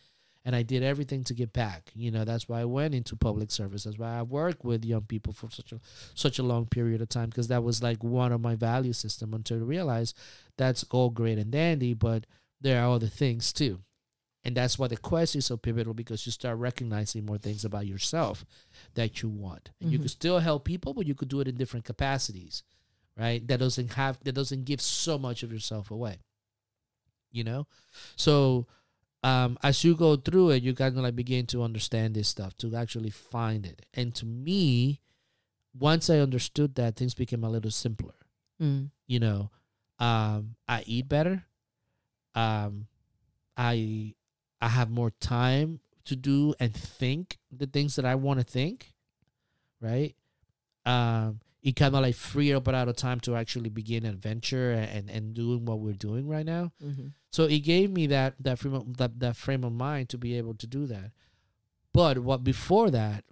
And 0.44 0.56
I 0.56 0.62
did 0.62 0.82
everything 0.82 1.24
to 1.24 1.34
give 1.34 1.52
back. 1.52 1.92
You 1.94 2.10
know, 2.10 2.24
that's 2.24 2.48
why 2.48 2.60
I 2.60 2.64
went 2.64 2.94
into 2.94 3.14
public 3.16 3.50
service. 3.50 3.84
That's 3.84 3.98
why 3.98 4.18
I 4.18 4.22
worked 4.22 4.64
with 4.64 4.84
young 4.84 5.02
people 5.02 5.32
for 5.34 5.50
such 5.50 5.72
a 5.72 5.80
such 6.14 6.38
a 6.38 6.42
long 6.42 6.66
period 6.66 7.00
of 7.02 7.08
time 7.10 7.28
because 7.28 7.48
that 7.48 7.62
was 7.62 7.82
like 7.82 8.02
one 8.02 8.32
of 8.32 8.40
my 8.40 8.54
value 8.56 8.92
system 8.94 9.34
until 9.34 9.58
I 9.58 9.62
realized 9.62 10.16
that's 10.56 10.84
all 10.90 11.10
great 11.10 11.38
and 11.38 11.50
dandy, 11.50 11.92
but 11.94 12.26
there 12.60 12.82
are 12.82 12.94
other 12.94 13.08
things 13.08 13.52
too. 13.52 13.80
And 14.48 14.56
that's 14.56 14.78
why 14.78 14.88
the 14.88 14.96
quest 14.96 15.36
is 15.36 15.44
so 15.44 15.58
pivotal 15.58 15.92
because 15.92 16.24
you 16.24 16.32
start 16.32 16.56
recognizing 16.56 17.26
more 17.26 17.36
things 17.36 17.66
about 17.66 17.86
yourself 17.86 18.46
that 18.94 19.20
you 19.20 19.28
want. 19.28 19.70
And 19.80 19.92
you 19.92 19.98
Mhm. 19.98 20.02
could 20.02 20.10
still 20.10 20.38
help 20.38 20.64
people, 20.64 20.94
but 20.94 21.06
you 21.06 21.14
could 21.14 21.28
do 21.28 21.40
it 21.40 21.48
in 21.48 21.56
different 21.56 21.84
capacities 21.84 22.62
right 23.14 23.46
that 23.48 23.58
doesn't 23.60 23.92
have 23.94 24.14
that 24.24 24.32
doesn't 24.40 24.64
give 24.64 24.80
so 24.80 25.18
much 25.18 25.42
of 25.42 25.52
yourself 25.52 25.90
away 25.90 26.16
you 27.32 27.42
know 27.44 27.66
so 28.16 28.66
um 29.24 29.58
as 29.62 29.82
you 29.84 29.96
go 29.96 30.14
through 30.16 30.50
it 30.50 30.62
you 30.62 30.72
kind 30.72 30.96
of 30.96 31.02
like 31.02 31.16
begin 31.16 31.44
to 31.44 31.62
understand 31.64 32.14
this 32.14 32.28
stuff 32.28 32.56
to 32.56 32.74
actually 32.76 33.10
find 33.10 33.66
it 33.66 33.84
and 33.94 34.14
to 34.14 34.24
me 34.24 35.00
once 35.74 36.08
i 36.08 36.18
understood 36.20 36.76
that 36.76 36.94
things 36.96 37.14
became 37.14 37.42
a 37.44 37.50
little 37.50 37.70
simpler 37.72 38.14
Mm. 38.60 38.90
you 39.08 39.18
know 39.20 39.50
um 39.98 40.54
i 40.68 40.82
eat 40.86 41.08
better 41.08 41.44
um 42.36 42.86
i 43.56 44.14
i 44.60 44.68
have 44.68 44.90
more 44.90 45.10
time 45.20 45.80
to 46.04 46.16
do 46.16 46.54
and 46.58 46.74
think 46.74 47.38
the 47.50 47.66
things 47.66 47.96
that 47.96 48.04
i 48.04 48.14
want 48.14 48.38
to 48.40 48.44
think 48.44 48.92
right? 49.80 50.14
Um 50.84 51.40
it 51.60 51.74
kind 51.74 51.94
of 51.94 52.02
like 52.02 52.14
free 52.14 52.52
up 52.52 52.68
a 52.68 52.70
lot 52.70 52.88
of 52.88 52.96
time 52.96 53.18
to 53.20 53.34
actually 53.34 53.68
begin 53.68 54.06
adventure 54.06 54.70
and 54.72 55.10
and 55.10 55.34
doing 55.34 55.64
what 55.64 55.80
we're 55.80 55.92
doing 55.92 56.26
right 56.28 56.46
now. 56.46 56.72
Mhm. 56.82 57.12
so 57.30 57.44
it 57.44 57.60
gave 57.60 57.90
me 57.90 58.06
that 58.06 58.34
that 58.40 58.58
frame 58.58 58.74
of, 58.74 58.96
that, 58.96 59.18
that 59.20 59.36
frame 59.36 59.64
of 59.64 59.72
mind 59.72 60.08
to 60.10 60.18
be 60.18 60.34
able 60.38 60.54
to 60.54 60.66
do 60.66 60.86
that. 60.86 61.12
But 61.92 62.20
what 62.20 62.42
before 62.44 62.90
that 62.90 63.24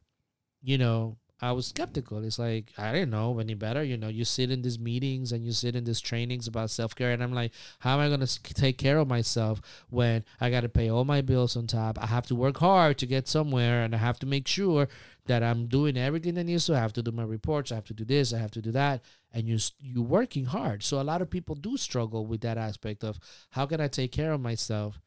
you 0.62 0.76
know 0.76 1.18
i 1.40 1.52
was 1.52 1.66
skeptical. 1.66 2.24
It's 2.24 2.38
like 2.38 2.72
i 2.78 2.92
didn't 2.92 3.10
know 3.10 3.38
any 3.38 3.54
better 3.54 3.82
you 3.82 3.96
know. 3.96 4.08
You 4.08 4.24
sit 4.24 4.50
in 4.50 4.62
these 4.62 4.78
meetings 4.78 5.32
and 5.32 5.44
you 5.44 5.52
sit 5.52 5.76
in 5.76 5.84
these 5.84 6.00
trainings 6.00 6.46
about 6.46 6.70
self-care 6.70 7.12
and 7.12 7.22
i'm 7.22 7.32
like 7.32 7.52
how 7.80 8.00
am 8.00 8.12
i 8.12 8.16
to 8.16 8.54
take 8.54 8.78
care 8.78 8.98
of 8.98 9.08
myself 9.08 9.60
when 9.90 10.24
i 10.40 10.50
got 10.50 10.62
to 10.62 10.68
pay 10.68 10.88
all 10.88 11.04
my 11.04 11.20
bills 11.20 11.56
on 11.56 11.66
top? 11.66 12.02
I 12.02 12.06
have 12.06 12.26
to 12.28 12.34
work 12.34 12.58
hard 12.58 12.98
to 12.98 13.06
get 13.06 13.28
somewhere 13.28 13.82
and 13.82 13.94
i 13.94 13.98
have 13.98 14.18
to 14.20 14.26
make 14.26 14.48
sure 14.48 14.88
that 15.26 15.42
i'm 15.42 15.66
doing 15.66 15.96
everything 15.96 16.34
that 16.34 16.44
needs 16.44 16.66
to. 16.66 16.74
I 16.74 16.80
have 16.80 16.92
to 16.94 17.02
do 17.02 17.12
my 17.12 17.24
reports 17.24 17.72
i 17.72 17.74
have 17.74 17.84
to 17.86 17.94
do 17.94 18.04
this 18.04 18.32
i 18.32 18.38
have 18.38 18.52
to 18.52 18.62
do 18.62 18.72
that. 18.72 19.02
And 19.32 19.46
you 19.46 19.58
you 19.78 20.02
working 20.02 20.46
hard. 20.46 20.82
So 20.82 20.98
a 20.98 21.04
lot 21.04 21.20
of 21.20 21.28
people 21.28 21.54
do 21.56 21.76
struggle 21.76 22.26
with 22.26 22.40
that 22.40 22.56
aspect 22.56 23.04
of 23.04 23.18
how 23.50 23.66
can 23.66 23.80
i 23.80 23.88
take 23.88 24.12
care 24.12 24.32
of 24.32 24.40
myself 24.40 24.98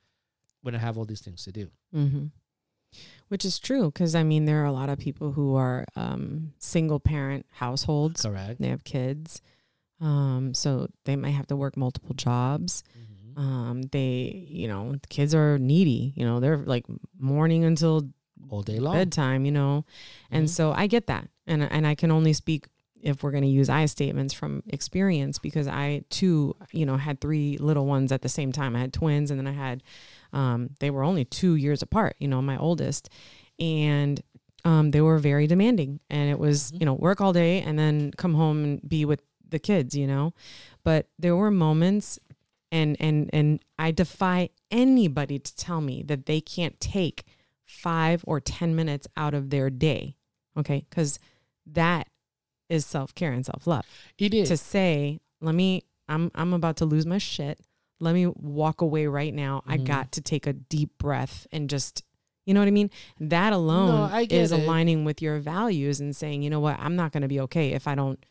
when 0.61 0.75
i 0.75 0.77
have 0.77 0.97
all 0.97 1.05
these 1.05 1.21
things 1.21 1.43
to 1.45 1.51
do? 1.51 1.69
Hmm 1.91 2.27
Which 3.27 3.45
is 3.45 3.59
true 3.59 3.91
because 3.91 4.15
I 4.15 4.23
mean 4.23 4.45
there 4.45 4.61
are 4.63 4.65
a 4.65 4.71
lot 4.71 4.89
of 4.89 4.97
people 4.97 5.31
who 5.33 5.55
are 5.55 5.85
um, 5.95 6.53
single 6.57 6.99
parent 6.99 7.45
households. 7.51 8.23
correct 8.23 8.59
They 8.59 8.69
have 8.69 8.83
kids, 8.83 9.41
um, 10.01 10.53
so 10.55 10.87
they 11.05 11.15
might 11.15 11.31
have 11.31 11.45
to 11.47 11.55
work 11.55 11.77
multiple 11.77 12.15
jobs. 12.15 12.83
Mhm. 12.97 13.39
Um, 13.39 13.81
they, 13.91 14.47
you 14.49 14.67
know, 14.67 14.93
the 14.93 15.07
kids 15.09 15.35
are 15.35 15.59
needy. 15.59 16.13
You 16.15 16.25
know, 16.25 16.39
they're 16.39 16.57
like 16.57 16.85
morning 17.19 17.63
until 17.63 18.09
all 18.49 18.63
day 18.63 18.79
long 18.79 18.95
bedtime. 18.95 19.45
You 19.45 19.51
know, 19.51 19.85
and 20.31 20.45
Mhm. 20.47 20.49
so 20.49 20.71
I 20.71 20.87
get 20.87 21.05
that, 21.07 21.29
and 21.45 21.61
and 21.63 21.85
I 21.85 21.93
can 21.95 22.09
only 22.11 22.33
speak 22.33 22.67
if 23.01 23.23
we're 23.23 23.31
going 23.31 23.43
to 23.43 23.49
use 23.49 23.69
I 23.69 23.85
statements 23.85 24.33
from 24.33 24.63
experience 24.67 25.39
because 25.39 25.67
I 25.67 26.03
too, 26.09 26.55
you 26.71 26.85
know, 26.85 26.97
had 26.97 27.21
three 27.21 27.57
little 27.57 27.85
ones 27.85 28.11
at 28.11 28.21
the 28.21 28.29
same 28.29 28.51
time. 28.51 28.75
I 28.75 28.79
had 28.79 28.93
twins, 28.93 29.31
and 29.31 29.39
then 29.39 29.47
I 29.47 29.53
had, 29.53 29.83
um, 30.33 30.71
they 30.79 30.89
were 30.89 31.03
only 31.03 31.25
two 31.25 31.55
years 31.55 31.81
apart. 31.81 32.15
You 32.19 32.27
know, 32.27 32.41
my 32.41 32.57
oldest, 32.57 33.09
and 33.59 34.21
um, 34.65 34.91
they 34.91 35.01
were 35.01 35.17
very 35.19 35.47
demanding, 35.47 35.99
and 36.09 36.29
it 36.29 36.37
was 36.37 36.71
Mhm. 36.71 36.79
you 36.81 36.85
know 36.85 36.93
work 36.93 37.21
all 37.21 37.31
day 37.33 37.61
and 37.61 37.79
then 37.79 38.11
come 38.17 38.33
home 38.33 38.63
and 38.63 38.89
be 38.89 39.05
with 39.05 39.21
the 39.47 39.59
kids. 39.59 39.95
You 39.95 40.07
know, 40.07 40.33
but 40.83 41.07
there 41.17 41.35
were 41.35 41.51
moments 41.51 42.19
and 42.71 42.97
and 42.99 43.29
and 43.31 43.59
I 43.79 43.91
defy 43.91 44.49
anybody 44.69 45.39
to 45.39 45.55
tell 45.55 45.79
me 45.81 46.03
that 46.03 46.25
they 46.25 46.41
can't 46.41 46.79
take 46.79 47.23
5 47.65 48.23
or 48.27 48.39
10 48.41 48.75
minutes 48.75 49.07
out 49.15 49.33
of 49.33 49.49
their 49.49 49.69
day. 49.69 50.17
Okay? 50.57 50.85
Cuz 50.91 51.17
that 51.65 52.08
is 52.69 52.85
self-care 52.85 53.31
and 53.31 53.45
self-love. 53.45 53.85
It 54.17 54.33
is. 54.33 54.49
To 54.49 54.57
say, 54.57 55.19
let 55.41 55.55
me 55.55 55.83
I'm 56.07 56.31
I'm 56.35 56.53
about 56.53 56.77
to 56.77 56.85
lose 56.85 57.05
my 57.05 57.17
shit. 57.17 57.59
Let 57.99 58.13
me 58.15 58.27
walk 58.27 58.81
away 58.81 59.07
right 59.07 59.33
now. 59.33 59.63
I 59.67 59.77
Mhm. 59.77 59.85
got 59.85 60.11
to 60.13 60.21
take 60.21 60.47
a 60.47 60.53
deep 60.53 60.97
breath 60.97 61.45
and 61.51 61.69
just 61.69 62.03
you 62.45 62.53
know 62.55 62.61
what 62.61 62.67
I 62.67 62.71
mean? 62.71 62.89
That 63.19 63.53
alone 63.53 64.09
I 64.11 64.25
get 64.25 64.39
is 64.41 64.51
it. 64.51 64.59
aligning 64.59 65.05
with 65.05 65.21
your 65.21 65.37
values 65.39 65.99
and 65.99 66.15
saying, 66.15 66.41
you 66.41 66.49
know 66.49 66.59
what, 66.59 66.79
I'm 66.79 66.95
not 66.95 67.11
going 67.11 67.21
to 67.21 67.27
be 67.27 67.39
okay 67.41 67.73
if 67.73 67.87
I 67.87 67.93
don't 67.93 68.23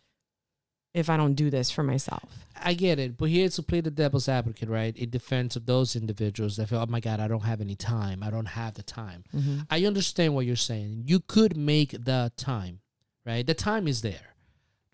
if 0.95 1.09
I 1.11 1.16
don't 1.16 1.35
do 1.35 1.50
this 1.50 1.71
for 1.71 1.83
myself. 1.85 2.25
I 2.61 2.75
get 2.75 2.99
it, 2.99 3.16
but 3.16 3.28
here's 3.28 3.54
to 3.57 3.62
play 3.62 3.80
the 3.80 3.90
devil's 3.90 4.28
advocate, 4.28 4.68
right? 4.68 4.97
In 4.97 5.11
defense 5.11 5.54
of 5.54 5.66
those 5.66 5.95
individuals 5.95 6.57
that 6.57 6.68
feel, 6.71 6.80
oh 6.80 6.87
my 6.87 6.99
God, 6.99 7.21
I 7.21 7.28
don't 7.28 7.45
have 7.45 7.61
any 7.61 7.76
time. 7.76 8.23
I 8.25 8.30
don't 8.30 8.47
have 8.47 8.75
the 8.75 8.83
time. 8.83 9.23
I 9.71 9.85
understand 9.85 10.35
what 10.35 10.47
you're 10.47 10.57
saying. 10.57 11.04
You 11.07 11.21
could 11.21 11.57
make 11.57 11.92
the 11.92 12.33
time, 12.37 12.80
right? 13.28 13.47
The 13.47 13.54
time 13.54 13.87
is 13.87 14.00
there 14.02 14.35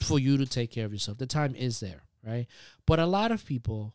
for 0.00 0.18
you 0.18 0.36
to 0.36 0.44
take 0.46 0.70
care 0.72 0.84
of 0.84 0.92
yourself. 0.92 1.18
The 1.18 1.26
time 1.26 1.54
is 1.54 1.78
there, 1.80 2.02
right? 2.26 2.46
But 2.84 2.98
a 2.98 3.06
lot 3.06 3.30
of 3.32 3.46
people, 3.46 3.94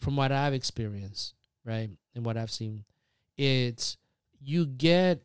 from 0.00 0.16
what 0.16 0.32
I've 0.32 0.52
experienced, 0.52 1.34
right, 1.64 1.88
and 2.14 2.24
what 2.26 2.36
I've 2.36 2.50
seen, 2.50 2.84
it's 3.36 3.96
you 4.40 4.66
get 4.66 5.22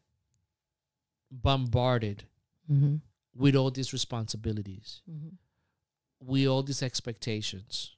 bombarded 1.31 2.24
Mm-hmm. 2.72 2.95
with 3.36 3.55
all 3.57 3.72
these 3.72 3.91
responsibilities, 3.91 5.01
Mm-hmm. 5.12 5.36
with 6.25 6.48
all 6.48 6.63
these 6.63 6.81
expectations 6.81 7.91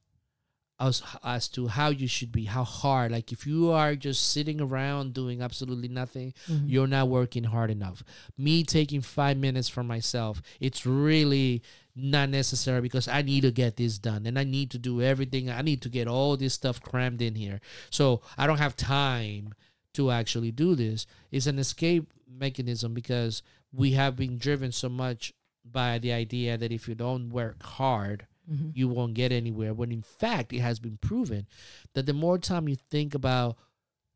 as 0.80 1.02
as 1.24 1.48
to 1.50 1.68
how 1.68 1.90
you 1.90 2.08
should 2.08 2.32
be, 2.32 2.46
how 2.46 2.64
hard. 2.64 3.12
Like 3.12 3.32
if 3.32 3.48
you 3.48 3.72
are 3.72 3.96
just 3.96 4.30
sitting 4.32 4.60
around 4.60 5.14
doing 5.14 5.42
absolutely 5.42 5.88
nothing, 5.88 6.34
Mm-hmm. 6.50 6.68
you're 6.68 6.88
not 6.88 7.08
working 7.08 7.46
hard 7.46 7.72
enough. 7.72 8.04
Me 8.38 8.64
taking 8.64 9.02
five 9.02 9.38
minutes 9.38 9.70
for 9.70 9.84
myself, 9.84 10.42
it's 10.60 10.86
really 10.86 11.62
not 11.96 12.30
necessary 12.30 12.82
because 12.82 13.08
I 13.08 13.22
need 13.22 13.42
to 13.42 13.52
get 13.52 13.78
this 13.78 13.98
done 13.98 14.26
and 14.26 14.38
I 14.38 14.44
need 14.44 14.70
to 14.72 14.78
do 14.78 15.02
everything. 15.02 15.50
I 15.50 15.62
need 15.62 15.82
to 15.84 15.90
get 15.90 16.08
all 16.10 16.36
this 16.36 16.54
stuff 16.54 16.82
crammed 16.82 17.22
in 17.22 17.36
here. 17.36 17.62
So 17.90 18.22
I 18.38 18.46
don't 18.48 18.58
have 18.60 18.76
time 18.76 19.54
to 19.94 20.12
actually 20.12 20.52
do 20.52 20.76
this. 20.76 21.06
It's 21.32 21.48
an 21.48 21.58
escape 21.58 22.12
mechanism 22.30 22.94
because 22.94 23.42
we 23.72 23.92
have 23.92 24.18
been 24.18 24.38
driven 24.38 24.74
so 24.74 24.90
much 24.90 25.34
by 25.64 26.00
the 26.00 26.12
idea 26.12 26.58
that 26.58 26.72
if 26.74 26.88
you 26.90 26.96
don't 26.96 27.30
work 27.30 27.64
hard, 27.64 28.28
Mm-hmm. 28.52 28.70
you 28.76 28.88
won't 28.88 29.16
get 29.16 29.32
anywhere. 29.32 29.74
When 29.74 29.92
in 29.92 30.04
fact, 30.04 30.54
it 30.54 30.60
has 30.60 30.80
been 30.80 30.98
proven 30.98 31.48
that 31.96 32.06
the 32.06 32.14
more 32.14 32.38
time 32.38 32.70
you 32.70 32.76
think 32.92 33.16
about, 33.16 33.58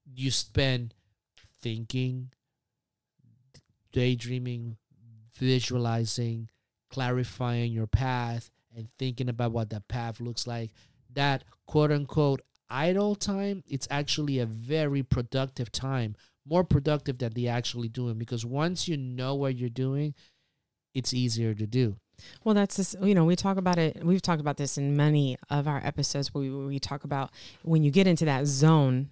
you 0.06 0.30
spend 0.30 0.94
thinking, 1.62 2.30
daydreaming, 3.92 4.78
visualizing, 5.36 6.50
clarifying 6.92 7.72
your 7.72 7.88
path, 7.88 8.52
and 8.76 8.88
thinking 9.00 9.30
about 9.30 9.52
what 9.52 9.70
that 9.72 9.88
path 9.88 10.20
looks 10.20 10.46
like, 10.46 10.72
that 11.14 11.44
quote 11.66 11.92
unquote 11.92 12.42
idle 12.70 13.16
time, 13.16 13.64
it's 13.68 13.88
actually 13.90 14.40
a 14.40 14.46
very 14.46 15.02
productive 15.04 15.72
time, 15.72 16.16
more 16.46 16.64
productive 16.64 17.18
than 17.18 17.34
the 17.34 17.48
actually 17.48 17.90
doing. 17.90 18.18
Because 18.18 18.46
once 18.46 18.88
you 18.88 18.96
know 18.96 19.36
what 19.36 19.56
you're 19.56 19.70
doing, 19.70 20.14
it's 20.94 21.14
easier 21.14 21.54
to 21.54 21.66
do. 21.66 21.98
Well, 22.44 22.56
that's 22.56 22.78
this, 22.78 22.96
you 23.02 23.14
know, 23.16 23.26
we 23.26 23.36
talk 23.36 23.58
about 23.58 23.78
it. 23.78 24.04
We've 24.04 24.22
talked 24.22 24.42
about 24.42 24.58
this 24.58 24.78
in 24.78 24.96
many 24.98 25.38
of 25.50 25.68
our 25.68 25.82
episodes 25.86 26.34
where 26.34 26.42
we, 26.44 26.50
where 26.52 26.68
we 26.68 26.80
talk 26.80 27.04
about 27.04 27.32
when 27.64 27.84
you 27.84 27.92
get 27.92 28.08
into 28.08 28.26
that 28.26 28.46
zone 28.48 29.12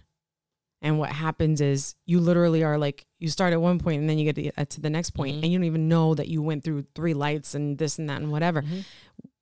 and 0.81 0.99
what 0.99 1.11
happens 1.11 1.59
is 1.59 1.95
you 2.05 2.19
literally 2.19 2.63
are 2.63 2.77
like, 2.77 3.05
you 3.19 3.29
start 3.29 3.51
at 3.53 3.59
one 3.61 3.79
point 3.79 3.99
and 4.01 4.09
then 4.09 4.17
you 4.19 4.31
get 4.31 4.35
to, 4.35 4.61
uh, 4.61 4.65
to 4.65 4.79
the 4.81 4.89
next 4.89 5.11
point 5.11 5.35
Mhm. 5.37 5.43
and 5.43 5.51
you 5.51 5.57
don't 5.57 5.65
even 5.65 5.87
know 5.87 6.13
that 6.13 6.27
you 6.27 6.41
went 6.41 6.63
through 6.63 6.83
three 6.93 7.13
lights 7.15 7.55
and 7.55 7.77
this 7.77 7.97
and 7.97 8.09
that 8.09 8.21
and 8.21 8.31
whatever. 8.31 8.61
Mhm. 8.61 8.83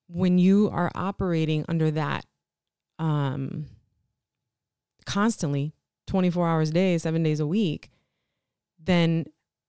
When 0.07 0.37
you 0.37 0.69
are 0.71 0.91
operating 0.95 1.65
under 1.67 1.91
that, 1.91 2.25
um, 2.99 3.65
constantly 5.05 5.73
24 6.07 6.47
hours 6.47 6.69
a 6.69 6.73
day, 6.73 6.97
seven 6.97 7.23
days 7.23 7.39
a 7.39 7.47
week, 7.47 7.89
then 8.83 9.25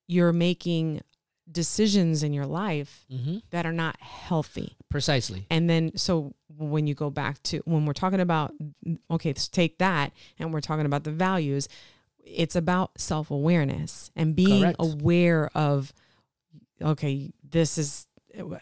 you're 0.07 0.33
making 0.33 1.01
decisions 1.51 2.23
in 2.23 2.33
your 2.33 2.47
life 2.47 3.05
Mm-hmm. 3.13 3.39
that 3.51 3.67
are 3.67 3.73
not 3.73 4.01
healthy. 4.01 4.77
Precisely. 4.91 5.47
And 5.51 5.69
then, 5.71 5.97
so 5.97 6.35
when 6.57 6.87
you 6.87 6.95
go 6.95 7.11
back 7.11 7.43
to 7.45 7.59
when 7.65 7.87
we're 7.87 7.93
talking 7.93 8.21
about, 8.21 8.53
okay, 9.11 9.31
let's 9.31 9.49
take 9.49 9.79
that 9.79 10.13
and 10.39 10.53
we're 10.53 10.61
talking 10.61 10.87
about 10.87 11.05
the 11.05 11.13
values, 11.13 11.69
it's 12.25 12.57
about 12.57 12.99
self 13.01 13.31
awareness 13.31 14.11
and 14.17 14.35
being 14.35 14.63
Correct. 14.63 14.77
aware 14.81 15.51
of, 15.55 15.93
okay, 16.83 17.33
this 17.49 17.79
is. 17.79 18.07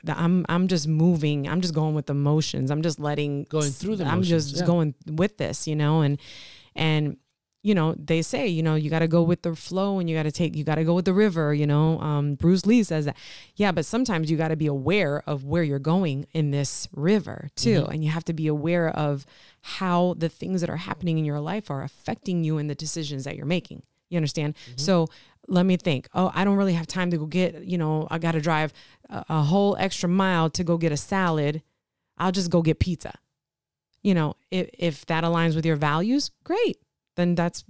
I'm 0.07 0.47
I'm 0.49 0.69
just 0.69 0.87
moving. 0.87 1.49
I'm 1.49 1.61
just 1.61 1.75
going 1.75 1.95
with 1.97 2.07
the 2.07 2.15
motions. 2.15 2.71
I'm 2.71 2.83
just 2.83 3.01
letting 3.01 3.43
Going 3.45 3.73
through 3.73 3.97
the 3.97 4.05
I'm 4.05 4.23
just 4.23 4.57
yeah. 4.59 4.67
going 4.67 4.95
with 5.11 5.37
this, 5.37 5.67
you 5.67 5.75
know, 5.75 6.03
and 6.03 6.21
and 6.77 7.17
you 7.67 7.75
know 7.75 7.95
they 7.99 8.21
say 8.23 8.47
you 8.47 8.63
know 8.63 8.75
you 8.77 8.91
got 8.91 8.99
to 9.01 9.09
go 9.09 9.23
with 9.23 9.41
the 9.43 9.57
flow 9.57 9.99
and 9.99 10.09
you 10.09 10.15
got 10.15 10.25
to 10.25 10.31
take 10.31 10.55
you 10.55 10.63
got 10.63 10.75
to 10.77 10.85
go 10.85 10.93
with 10.95 11.07
the 11.07 11.15
river 11.15 11.53
you 11.55 11.67
know 11.67 11.99
um, 12.01 12.35
bruce 12.35 12.65
lee 12.67 12.83
says 12.83 13.07
that. 13.07 13.17
Yeah 13.57 13.73
but 13.73 13.85
sometimes 13.87 14.31
you 14.31 14.37
got 14.37 14.49
to 14.49 14.57
be 14.57 14.67
aware 14.67 15.23
of 15.27 15.45
where 15.45 15.63
you're 15.63 15.79
going 15.95 16.27
in 16.33 16.51
this 16.51 16.87
river 16.93 17.49
too 17.57 17.81
Mhm. 17.83 17.91
and 17.93 18.05
you 18.05 18.11
have 18.11 18.25
to 18.27 18.35
be 18.35 18.47
aware 18.49 18.89
of 18.91 19.25
how 19.63 20.15
the 20.19 20.29
things 20.29 20.61
that 20.61 20.69
are 20.69 20.77
happening 20.77 21.17
in 21.19 21.25
your 21.25 21.41
life 21.41 21.71
are 21.71 21.83
affecting 21.83 22.45
you 22.45 22.59
and 22.59 22.69
the 22.69 22.75
decisions 22.75 23.25
that 23.25 23.35
you're 23.37 23.47
making. 23.47 23.83
You 24.11 24.17
understand? 24.19 24.55
Mhm. 24.55 24.81
so 24.81 25.09
let 25.49 25.65
me 25.67 25.77
think. 25.79 26.09
Oh 26.15 26.31
i 26.35 26.45
don't 26.45 26.57
really 26.57 26.75
have 26.75 26.87
time 26.87 27.11
to 27.13 27.17
go 27.19 27.27
get 27.27 27.65
you 27.65 27.79
know 27.79 28.07
i 28.11 28.19
got 28.19 28.33
to 28.33 28.41
drive 28.43 28.73
a, 29.09 29.25
a 29.29 29.43
whole 29.43 29.75
extra 29.79 30.09
mile 30.09 30.51
to 30.51 30.63
go 30.65 30.77
get 30.77 30.93
a 30.93 30.97
salad. 30.99 31.63
I'll 32.19 32.33
just 32.41 32.51
go 32.51 32.61
get 32.63 32.79
pizza. 32.79 33.15
You 34.03 34.15
know 34.19 34.37
if, 34.51 34.69
if 34.91 35.07
that 35.07 35.25
aligns 35.25 35.55
with 35.57 35.65
your 35.65 35.77
values 35.77 36.31
great 36.45 36.77
then 37.17 37.35
that's 37.35 37.65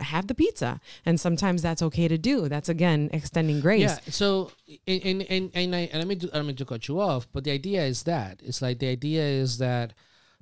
have 0.00 0.26
the 0.26 0.34
pizza 0.34 0.80
and 1.06 1.20
sometimes 1.20 1.62
that's 1.62 1.82
okay 1.82 2.08
to 2.08 2.18
do 2.18 2.48
that's 2.48 2.68
again 2.68 3.08
extending 3.12 3.60
grace 3.60 3.80
Yeah. 3.82 3.98
So 4.10 4.50
and 4.86 5.02
and 5.02 5.22
and, 5.30 5.50
and 5.54 5.76
I 5.76 5.80
and 5.92 5.98
let 6.02 6.08
me 6.08 6.16
I 6.32 6.36
don't 6.36 6.46
mean 6.46 6.56
to 6.56 6.64
cut 6.64 6.88
you 6.88 7.00
off, 7.00 7.28
but 7.32 7.44
the 7.44 7.52
idea 7.52 7.82
is 7.84 8.02
that 8.04 8.40
it's 8.44 8.60
like 8.60 8.78
the 8.80 8.88
idea 8.88 9.22
is 9.22 9.58
that 9.58 9.94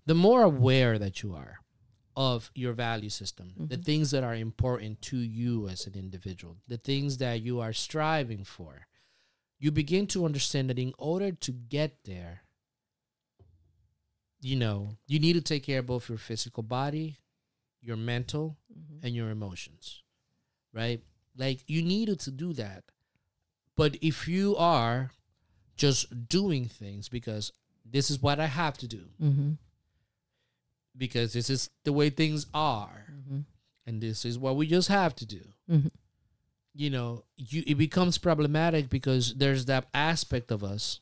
the 0.07 0.15
more 0.15 0.43
aware 0.43 0.99
that 0.99 1.23
you 1.23 1.35
are 1.35 1.59
of 2.17 2.51
your 2.55 2.73
value 2.73 3.11
system, 3.11 3.53
the 3.59 3.77
Mhm. 3.77 3.85
things 3.85 4.11
that 4.13 4.25
are 4.25 4.35
important 4.35 5.03
to 5.11 5.19
you 5.19 5.69
as 5.69 5.87
an 5.87 5.95
individual, 5.95 6.57
the 6.67 6.79
things 6.79 7.19
that 7.19 7.43
you 7.43 7.61
are 7.61 7.75
striving 7.75 8.43
for, 8.45 8.87
you 9.59 9.71
begin 9.71 10.07
to 10.07 10.25
understand 10.25 10.71
that 10.71 10.79
in 10.79 10.93
order 10.99 11.31
to 11.33 11.53
get 11.53 12.05
there, 12.05 12.43
you 14.41 14.57
know, 14.57 14.97
you 15.07 15.19
need 15.19 15.33
to 15.35 15.41
take 15.41 15.65
care 15.65 15.81
of 15.81 15.87
both 15.87 16.09
your 16.09 16.19
physical 16.19 16.63
body, 16.63 17.19
your 17.87 17.97
mental, 17.97 18.59
Mhm. 18.73 19.05
and 19.05 19.15
your 19.15 19.31
emotions, 19.31 20.03
right? 20.73 21.03
Like 21.37 21.63
you 21.69 21.83
needed 21.83 22.19
to 22.21 22.31
do 22.31 22.53
that. 22.55 22.85
But 23.77 23.97
if 24.03 24.27
you 24.27 24.57
are 24.57 25.13
just 25.77 26.29
doing 26.29 26.67
things 26.69 27.09
because 27.09 27.53
this 27.85 28.11
is 28.11 28.21
what 28.21 28.41
I 28.41 28.47
have 28.47 28.77
to 28.79 28.89
do, 28.89 29.11
Mhm. 29.21 29.59
because 30.97 31.33
this 31.33 31.51
is 31.51 31.71
the 31.85 31.93
way 31.93 32.11
things 32.11 32.47
are, 32.55 33.07
Mhm. 33.13 33.45
and 33.87 34.01
this 34.01 34.25
is 34.25 34.39
what 34.39 34.57
we 34.57 34.67
just 34.67 34.89
have 34.89 35.15
to 35.17 35.27
do, 35.27 35.53
Mhm. 35.69 35.91
you 36.75 36.91
know, 36.91 37.25
you 37.37 37.63
it 37.67 37.75
becomes 37.77 38.19
problematic 38.19 38.89
because 38.89 39.35
there's 39.35 39.67
that 39.67 39.89
aspect 39.95 40.51
of 40.51 40.65
us, 40.65 41.01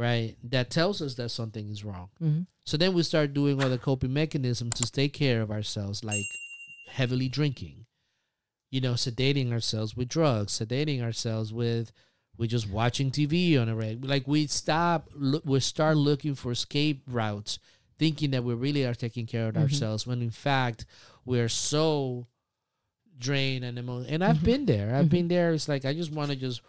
right, 0.00 0.36
that 0.44 0.70
tells 0.70 1.02
us 1.02 1.14
that 1.16 1.28
something 1.28 1.68
is 1.70 1.84
wrong. 1.84 2.08
Mhm. 2.20 2.46
So 2.64 2.76
then 2.76 2.94
we 2.94 3.02
start 3.02 3.34
doing 3.34 3.62
other 3.62 3.78
coping 3.78 4.12
mechanisms 4.12 4.74
to 4.76 4.90
take 4.90 5.12
care 5.12 5.42
of 5.42 5.50
ourselves, 5.50 6.02
like 6.04 6.24
heavily 6.88 7.28
drinking, 7.28 7.86
you 8.70 8.80
know, 8.80 8.94
sedating 8.94 9.52
ourselves 9.52 9.94
with 9.96 10.08
drugs, 10.08 10.58
sedating 10.58 11.02
ourselves 11.02 11.52
with 11.52 11.92
with 12.38 12.48
just 12.50 12.70
watching 12.70 13.10
TV 13.10 13.58
on 13.60 13.68
a 13.68 13.74
reg. 13.76 14.02
Like 14.02 14.26
we 14.26 14.46
stop, 14.46 15.10
look, 15.14 15.44
we 15.44 15.60
start 15.60 15.98
looking 15.98 16.34
for 16.34 16.52
escape 16.52 17.02
routes, 17.06 17.58
thinking 17.98 18.30
that 18.30 18.44
we 18.44 18.54
really 18.54 18.86
are 18.86 18.94
taking 18.94 19.26
care 19.26 19.48
of 19.48 19.54
Mhm. 19.56 19.60
ourselves, 19.60 20.06
when 20.06 20.22
in 20.22 20.30
fact 20.30 20.86
we're 21.26 21.50
so 21.50 22.26
drained 23.18 23.62
and 23.66 23.78
emo- 23.78 24.04
And 24.08 24.24
I've 24.24 24.38
Mhm. 24.38 24.44
been 24.44 24.64
there. 24.66 24.94
I've 24.96 25.06
Mhm. 25.06 25.10
been 25.10 25.28
there. 25.28 25.52
It's 25.52 25.68
like 25.68 25.84
I 25.84 25.92
just 25.92 26.10
want 26.12 26.30
to 26.30 26.36
just 26.36 26.62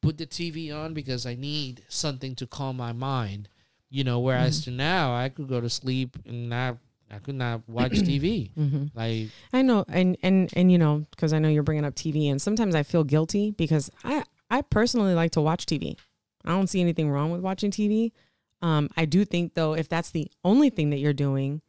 put 0.00 0.18
the 0.18 0.26
TV 0.26 0.72
on 0.74 0.94
because 0.94 1.26
I 1.26 1.34
need 1.34 1.82
something 1.88 2.34
to 2.36 2.46
calm 2.46 2.76
my 2.76 2.92
mind. 2.92 3.48
You 3.90 4.04
know, 4.04 4.20
whereas 4.20 4.62
to 4.64 4.70
now 4.70 5.14
I 5.14 5.28
could 5.30 5.48
go 5.48 5.60
to 5.60 5.70
sleep 5.70 6.16
and 6.26 6.48
not 6.50 6.76
I 7.10 7.18
could 7.18 7.36
not 7.36 7.62
watch 7.68 7.92
TV. 7.92 8.50
Mhm. 8.58 8.90
Like 8.94 9.28
I 9.52 9.62
know, 9.62 9.84
and 9.88 10.16
and 10.22 10.50
and 10.54 10.70
you 10.70 10.76
know, 10.78 11.06
because 11.10 11.32
I 11.32 11.38
know 11.38 11.48
you're 11.48 11.62
bringing 11.62 11.84
up 11.86 11.94
TV, 11.94 12.30
and 12.30 12.40
sometimes 12.40 12.74
I 12.74 12.82
feel 12.82 13.04
guilty 13.04 13.50
because 13.52 13.90
I 14.04 14.24
I 14.50 14.62
personally 14.62 15.14
like 15.14 15.30
to 15.32 15.40
watch 15.40 15.64
TV. 15.66 15.96
I 16.44 16.50
don't 16.50 16.66
see 16.68 16.80
anything 16.80 17.10
wrong 17.10 17.30
with 17.30 17.40
watching 17.40 17.70
TV. 17.70 18.12
Um, 18.60 18.88
I 18.96 19.04
do 19.04 19.24
think 19.24 19.54
though, 19.54 19.74
if 19.74 19.88
that's 19.88 20.10
the 20.10 20.30
only 20.44 20.68
thing 20.70 20.90
that 20.90 20.98
you're 20.98 21.12
doing, 21.14 21.62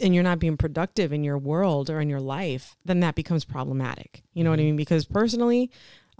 and 0.00 0.14
you're 0.14 0.24
not 0.24 0.38
being 0.38 0.56
productive 0.56 1.12
in 1.12 1.24
your 1.24 1.38
world 1.38 1.90
or 1.90 2.00
in 2.00 2.08
your 2.10 2.20
life, 2.20 2.76
then 2.84 3.00
that 3.00 3.14
becomes 3.14 3.44
problematic. 3.44 4.22
You 4.34 4.44
know 4.44 4.50
what 4.50 4.58
I 4.58 4.62
Mhm. 4.62 4.66
mean? 4.66 4.76
Because 4.76 5.04
personally, 5.04 5.70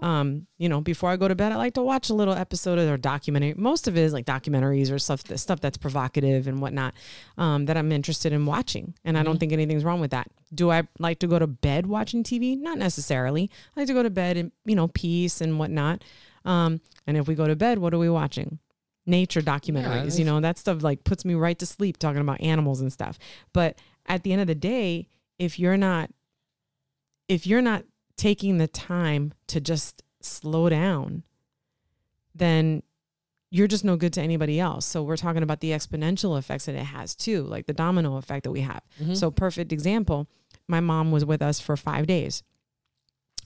um, 0.01 0.47
you 0.57 0.67
know, 0.67 0.81
before 0.81 1.09
I 1.11 1.15
go 1.15 1.27
to 1.27 1.35
bed, 1.35 1.51
I 1.51 1.57
like 1.57 1.75
to 1.75 1.81
watch 1.83 2.09
a 2.09 2.13
little 2.13 2.33
episode 2.33 2.79
of 2.79 2.89
or 2.89 2.97
documentary. 2.97 3.53
Most 3.55 3.87
of 3.87 3.95
it 3.95 4.01
is 4.01 4.13
like 4.13 4.25
documentaries 4.25 4.91
or 4.91 4.97
stuff 4.99 5.23
that 5.25 5.37
stuff 5.37 5.59
that's 5.61 5.77
provocative 5.77 6.47
and 6.47 6.59
whatnot 6.59 6.93
um, 7.37 7.65
that 7.67 7.77
I'm 7.77 7.91
interested 7.91 8.33
in 8.33 8.45
watching, 8.45 8.95
and 9.05 9.17
I 9.17 9.23
don't 9.23 9.35
Mhm. 9.35 9.39
think 9.41 9.51
anything's 9.53 9.83
wrong 9.83 9.99
with 10.01 10.11
that. 10.11 10.27
Do 10.53 10.71
I 10.71 10.87
like 10.99 11.19
to 11.19 11.27
go 11.27 11.37
to 11.39 11.47
bed 11.47 11.85
watching 11.85 12.23
TV? 12.23 12.55
Not 12.57 12.77
necessarily. 12.79 13.49
I 13.75 13.81
like 13.81 13.87
to 13.87 13.93
go 13.93 14.03
to 14.03 14.09
bed 14.09 14.37
in 14.37 14.51
you 14.65 14.75
know 14.75 14.87
peace 14.87 15.39
and 15.41 15.59
whatnot. 15.59 16.03
Um, 16.45 16.81
and 17.05 17.15
if 17.17 17.27
we 17.27 17.35
go 17.35 17.47
to 17.47 17.55
bed, 17.55 17.77
what 17.79 17.93
are 17.93 17.99
we 17.99 18.09
watching? 18.09 18.57
Nature 19.05 19.41
documentaries. 19.41 20.17
you 20.19 20.25
know 20.25 20.39
that 20.41 20.57
stuff 20.57 20.83
like 20.83 21.03
puts 21.03 21.25
me 21.25 21.33
right 21.35 21.57
to 21.59 21.65
sleep 21.65 21.97
talking 21.97 22.21
about 22.21 22.41
animals 22.41 22.81
and 22.81 22.91
stuff. 22.93 23.17
But 23.53 23.77
at 24.07 24.23
the 24.23 24.31
end 24.31 24.41
of 24.41 24.47
the 24.47 24.55
day, 24.55 25.07
if 25.37 25.59
you're 25.59 25.77
not 25.77 26.09
if 27.27 27.45
you're 27.47 27.61
not 27.61 27.83
taking 28.17 28.57
the 28.57 28.67
time 28.67 29.33
to 29.47 29.59
just 29.59 30.03
slow 30.21 30.69
down, 30.69 31.23
then 32.35 32.83
you're 33.49 33.67
just 33.67 33.83
no 33.83 33.97
good 33.97 34.13
to 34.13 34.21
anybody 34.21 34.59
else. 34.59 34.85
So 34.85 35.03
we're 35.03 35.17
talking 35.17 35.43
about 35.43 35.59
the 35.59 35.71
exponential 35.71 36.37
effects 36.39 36.65
that 36.65 36.75
it 36.75 36.83
has 36.85 37.15
too, 37.15 37.43
like 37.43 37.65
the 37.65 37.73
domino 37.73 38.15
effect 38.15 38.43
that 38.45 38.51
we 38.51 38.61
have. 38.61 38.81
Mhm. 39.01 39.17
So 39.17 39.29
perfect 39.29 39.73
example, 39.73 40.27
my 40.67 40.79
mom 40.79 41.11
was 41.11 41.25
with 41.25 41.41
us 41.41 41.59
for 41.59 41.75
5 41.75 42.07
days. 42.07 42.43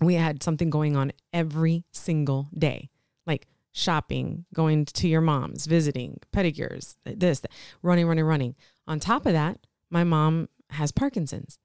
We 0.01 0.15
had 0.15 0.43
something 0.43 0.69
going 0.69 0.95
on 0.95 1.11
every 1.33 1.85
single 1.91 2.49
day. 2.55 2.89
Like 3.25 3.47
shopping, 3.71 4.45
going 4.53 4.85
to 4.85 5.07
your 5.07 5.21
mom's, 5.21 5.65
visiting, 5.65 6.19
pedicures, 6.31 6.95
this, 7.03 7.39
that, 7.39 7.51
running, 7.81 8.05
running, 8.07 8.25
running. 8.25 8.55
On 8.87 8.99
top 8.99 9.25
of 9.25 9.33
that, 9.33 9.65
my 9.89 10.03
mom 10.03 10.49
has 10.71 10.91
Parkinson's. 10.91 11.57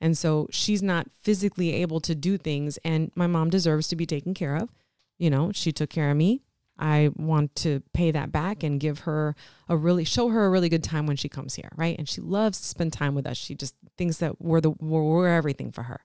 And 0.00 0.16
so 0.16 0.46
she's 0.50 0.82
not 0.82 1.10
physically 1.10 1.72
able 1.74 2.00
to 2.00 2.14
do 2.14 2.36
things 2.36 2.78
and 2.78 3.10
my 3.14 3.26
mom 3.26 3.50
deserves 3.50 3.88
to 3.88 3.96
be 3.96 4.06
taken 4.06 4.34
care 4.34 4.56
of. 4.56 4.70
You 5.18 5.30
know, 5.30 5.52
she 5.52 5.72
took 5.72 5.90
care 5.90 6.10
of 6.10 6.16
me. 6.16 6.42
I 6.78 7.10
want 7.16 7.54
to 7.56 7.82
pay 7.94 8.10
that 8.10 8.32
back 8.32 8.62
and 8.62 8.78
give 8.78 9.00
her 9.00 9.34
a 9.68 9.76
really 9.76 10.04
show 10.04 10.28
her 10.28 10.44
a 10.44 10.50
really 10.50 10.68
good 10.68 10.84
time 10.84 11.06
when 11.06 11.16
she 11.16 11.28
comes 11.28 11.54
here, 11.54 11.70
right? 11.74 11.96
And 11.98 12.08
she 12.08 12.20
loves 12.20 12.60
to 12.60 12.66
spend 12.66 12.92
time 12.92 13.14
with 13.14 13.26
us. 13.26 13.38
She 13.38 13.54
just 13.54 13.74
thinks 13.96 14.18
that 14.18 14.40
we're 14.42 14.60
the 14.60 14.70
we're, 14.70 15.02
we're 15.02 15.28
everything 15.28 15.72
for 15.72 15.84
her. 15.84 16.02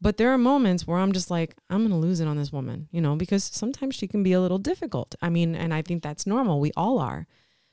But 0.00 0.16
there 0.16 0.30
are 0.30 0.38
moments 0.38 0.86
where 0.86 0.98
I'm 0.98 1.12
just 1.12 1.30
like, 1.30 1.56
I'm 1.70 1.82
gonna 1.82 1.98
lose 1.98 2.20
it 2.20 2.28
on 2.28 2.36
this 2.36 2.52
woman, 2.52 2.88
you 2.90 3.00
know, 3.00 3.14
because 3.14 3.44
sometimes 3.44 3.94
she 3.94 4.08
can 4.08 4.22
be 4.22 4.32
a 4.32 4.40
little 4.40 4.58
difficult. 4.58 5.14
I 5.22 5.30
mean, 5.30 5.54
and 5.54 5.72
I 5.72 5.82
think 5.82 6.02
that's 6.02 6.26
normal. 6.26 6.60
We 6.60 6.72
all 6.76 6.98
are. 6.98 7.26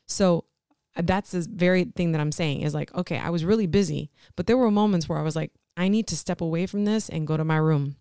So 0.06 0.46
that's 0.96 1.32
the 1.32 1.48
very 1.52 1.86
thing 1.86 2.12
that 2.12 2.22
I'm 2.22 2.32
saying 2.32 2.62
is 2.62 2.74
like, 2.74 2.94
okay, 2.96 3.18
I 3.18 3.30
was 3.30 3.44
really 3.46 3.68
busy, 3.68 4.10
but 4.36 4.48
there 4.48 4.58
were 4.58 4.70
moments 4.72 5.10
where 5.10 5.18
I 5.20 5.24
was 5.24 5.36
like, 5.36 5.52
I 5.76 5.88
need 5.88 6.08
to 6.08 6.16
step 6.18 6.42
away 6.42 6.66
from 6.68 6.86
this 6.86 7.10
and 7.10 7.26
go 7.26 7.36
to 7.38 7.44
my 7.44 7.58
room 7.58 7.96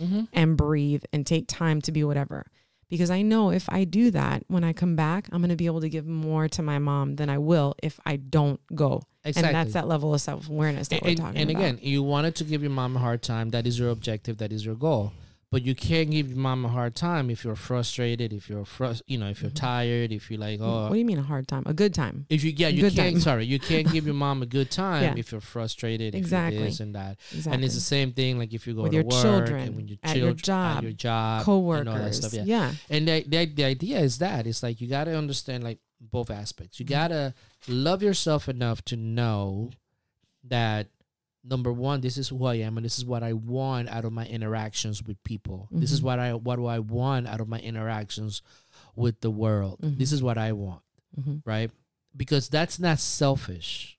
Mhm. 0.00 0.28
and 0.32 0.56
breathe 0.56 1.02
and 1.12 1.26
take 1.26 1.46
time 1.48 1.80
to 1.82 1.92
be 1.92 2.04
whatever. 2.04 2.46
Because 2.88 3.10
I 3.10 3.20
know 3.20 3.50
if 3.50 3.68
I 3.68 3.84
do 3.84 4.10
that, 4.12 4.44
when 4.48 4.64
I 4.64 4.72
come 4.72 4.96
back, 4.96 5.28
I'm 5.30 5.40
going 5.42 5.50
to 5.50 5.56
be 5.56 5.66
able 5.66 5.82
to 5.82 5.90
give 5.90 6.06
more 6.06 6.48
to 6.48 6.62
my 6.62 6.78
mom 6.78 7.16
than 7.16 7.28
I 7.28 7.36
will 7.36 7.74
if 7.82 8.00
I 8.06 8.16
don't 8.16 8.60
go. 8.74 9.02
Exactly. 9.24 9.48
And 9.48 9.54
that's 9.54 9.74
that 9.74 9.86
level 9.86 10.14
of 10.14 10.22
self 10.22 10.48
awareness 10.48 10.88
that 10.88 10.96
and, 10.96 11.04
we're 11.04 11.08
and- 11.10 11.18
talking 11.18 11.36
and 11.42 11.50
about. 11.50 11.60
again, 11.62 11.78
you 11.82 12.02
wanted 12.02 12.34
to 12.36 12.44
give 12.44 12.62
your 12.62 12.70
mom 12.70 12.96
a 12.96 12.98
hard 12.98 13.20
time. 13.22 13.50
That 13.50 13.66
is 13.66 13.78
your 13.78 13.90
objective. 13.90 14.38
That 14.38 14.52
is 14.52 14.64
your 14.64 14.74
goal. 14.74 15.12
But 15.50 15.62
you 15.62 15.74
can't 15.74 16.10
give 16.10 16.28
your 16.28 16.36
mom 16.36 16.66
a 16.66 16.68
hard 16.68 16.94
time 16.94 17.30
if 17.30 17.42
you're 17.42 17.56
frustrated, 17.56 18.34
if 18.34 18.50
you're 18.50 18.64
frust- 18.64 19.00
you 19.06 19.16
know, 19.16 19.28
if 19.30 19.40
you're 19.40 19.50
Mhm. 19.50 19.54
tired, 19.54 20.12
if 20.12 20.30
you're 20.30 20.38
like, 20.38 20.60
oh, 20.60 20.82
what 20.84 20.92
do 20.92 20.98
you 20.98 21.06
mean 21.06 21.16
a 21.18 21.22
hard 21.22 21.48
time? 21.48 21.62
A 21.64 21.72
good 21.72 21.94
time. 21.94 22.26
if 22.28 22.44
you 22.44 22.52
yeah, 22.54 22.68
you 22.68 22.82
Good 22.82 22.94
can't. 22.94 23.14
time. 23.14 23.20
Sorry, 23.22 23.46
you 23.46 23.58
can't 23.58 23.90
give 23.90 24.04
your 24.04 24.14
mom 24.14 24.42
a 24.42 24.46
good 24.46 24.70
time 24.70 25.02
Yeah. 25.04 25.14
if 25.16 25.32
you're 25.32 25.40
frustrated, 25.40 26.14
if 26.14 26.18
Exactly. 26.18 26.58
you're 26.58 26.66
this 26.68 26.80
and 26.80 26.94
that. 26.94 27.16
Exactly. 27.32 27.54
And 27.54 27.64
it's 27.64 27.74
the 27.74 27.80
same 27.80 28.12
thing 28.12 28.38
like 28.38 28.52
if 28.52 28.66
you 28.66 28.74
go 28.74 28.82
With 28.82 28.92
to 28.92 28.96
your 28.96 29.04
work 29.04 29.22
children, 29.22 29.62
and 29.68 29.76
when 29.76 29.88
your 29.88 29.96
at 30.02 30.16
your 30.18 30.34
job, 30.34 30.76
at 30.78 30.82
your 30.82 30.92
job, 30.92 31.40
and 31.40 31.48
all 31.48 31.72
that 31.72 31.84
coworkers. 31.86 32.16
stuff. 32.18 32.34
Yeah. 32.34 32.44
yeah. 32.44 32.74
And 32.90 33.08
the, 33.08 33.24
the 33.26 33.46
the 33.46 33.64
idea 33.64 34.00
is 34.00 34.18
that 34.18 34.46
it's 34.46 34.62
like 34.62 34.82
you 34.82 34.86
got 34.86 35.04
to 35.04 35.16
understand 35.16 35.64
like 35.64 35.78
both 35.98 36.28
aspects. 36.30 36.78
You 36.78 36.84
Mhm. 36.84 36.90
got 36.90 37.08
to 37.08 37.34
love 37.68 38.02
yourself 38.02 38.50
enough 38.50 38.84
to 38.84 38.96
know 38.96 39.70
that 40.44 40.88
number 41.44 41.72
one, 41.72 42.00
this 42.00 42.16
is 42.18 42.28
who 42.28 42.44
I 42.44 42.54
am, 42.56 42.76
and 42.76 42.84
this 42.84 42.98
is 42.98 43.04
what 43.04 43.22
I 43.22 43.32
want 43.32 43.88
out 43.88 44.04
of 44.04 44.12
my 44.12 44.26
interactions 44.26 45.02
with 45.02 45.22
people. 45.24 45.68
This 45.70 45.92
is 45.92 46.00
Mhm. 46.00 46.04
what 46.04 46.18
I 46.18 46.34
what 46.34 46.56
do 46.56 46.66
I 46.66 46.78
want 46.78 47.26
out 47.26 47.40
of 47.40 47.48
my 47.48 47.58
interactions 47.60 48.42
with 48.96 49.20
the 49.20 49.30
world. 49.30 49.78
This 49.80 50.10
Mhm. 50.10 50.14
is 50.14 50.22
what 50.22 50.38
I 50.38 50.52
want, 50.52 50.82
hmm 51.14 51.36
right? 51.44 51.70
Because 52.16 52.48
that's 52.48 52.78
not 52.78 52.98
selfish. 52.98 53.98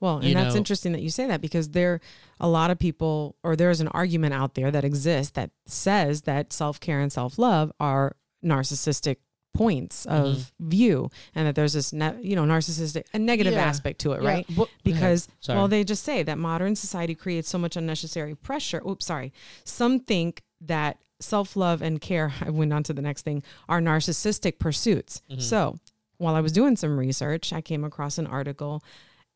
Well, 0.00 0.16
and 0.18 0.28
You 0.28 0.34
that's 0.34 0.54
know- 0.54 0.58
interesting 0.58 0.92
that 0.92 1.02
you 1.02 1.10
say 1.10 1.26
that 1.26 1.40
because 1.40 1.70
there 1.70 1.94
are 1.94 2.00
a 2.40 2.48
lot 2.48 2.70
of 2.70 2.78
people 2.78 3.36
or 3.42 3.56
there's 3.56 3.80
an 3.80 3.88
argument 3.88 4.34
out 4.34 4.54
there 4.54 4.70
that 4.70 4.84
exists 4.84 5.32
that 5.32 5.50
says 5.66 6.22
that 6.22 6.52
self-care 6.52 7.00
and 7.00 7.10
self-love 7.12 7.72
are 7.80 8.16
narcissistic 8.44 9.16
points 9.56 10.06
of 10.06 10.52
view 10.60 11.10
and 11.34 11.46
that 11.46 11.54
there's 11.54 11.72
this 11.72 11.92
ne- 11.92 12.20
you 12.22 12.36
know 12.36 12.44
narcissistic 12.44 13.04
a 13.14 13.18
negative 13.18 13.52
Yeah. 13.54 13.64
aspect 13.64 14.00
to 14.00 14.12
it, 14.12 14.22
Yeah, 14.22 14.28
right? 14.28 14.48
ahead. 14.48 14.68
Because 14.84 15.28
well 15.48 15.68
they 15.68 15.84
just 15.84 16.04
say 16.04 16.22
that 16.22 16.38
modern 16.38 16.76
society 16.76 17.14
creates 17.14 17.48
so 17.48 17.58
much 17.58 17.76
unnecessary 17.76 18.34
pressure. 18.34 18.82
Oops, 18.88 19.04
sorry. 19.04 19.32
Some 19.64 20.00
think 20.00 20.42
that 20.60 20.98
self-love 21.20 21.82
and 21.82 22.00
care 22.00 22.32
I 22.40 22.50
went 22.50 22.72
on 22.72 22.82
to 22.84 22.92
the 22.92 23.02
next 23.02 23.22
thing 23.22 23.42
are 23.68 23.80
narcissistic 23.80 24.58
pursuits. 24.58 25.22
Mhm. 25.30 25.40
So, 25.42 25.78
while 26.18 26.34
I 26.34 26.40
was 26.40 26.52
doing 26.52 26.76
some 26.76 26.98
research, 26.98 27.52
I 27.52 27.60
came 27.60 27.84
across 27.84 28.16
an 28.18 28.26
article 28.26 28.82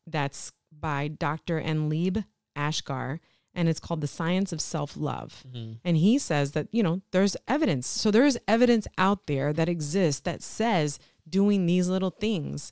that's 0.07 0.51
by 0.71 1.07
Dr. 1.09 1.61
Enlib 1.61 2.25
Ashgar, 2.57 3.19
and 3.53 3.67
it's 3.69 3.79
called 3.79 4.01
The 4.01 4.07
Science 4.07 4.51
of 4.53 4.61
Self 4.61 4.95
Love. 4.95 5.43
Mhm. 5.53 5.79
And 5.83 5.97
he 5.97 6.17
says 6.17 6.51
that, 6.53 6.67
you 6.71 6.83
know, 6.83 7.01
there's 7.11 7.35
evidence. 7.47 7.87
So 7.87 8.09
there's 8.11 8.37
evidence 8.47 8.87
out 8.97 9.27
there 9.27 9.51
that 9.53 9.67
exists 9.69 10.21
that 10.21 10.41
says 10.41 10.99
doing 11.29 11.65
these 11.65 11.87
little 11.87 12.11
things 12.11 12.71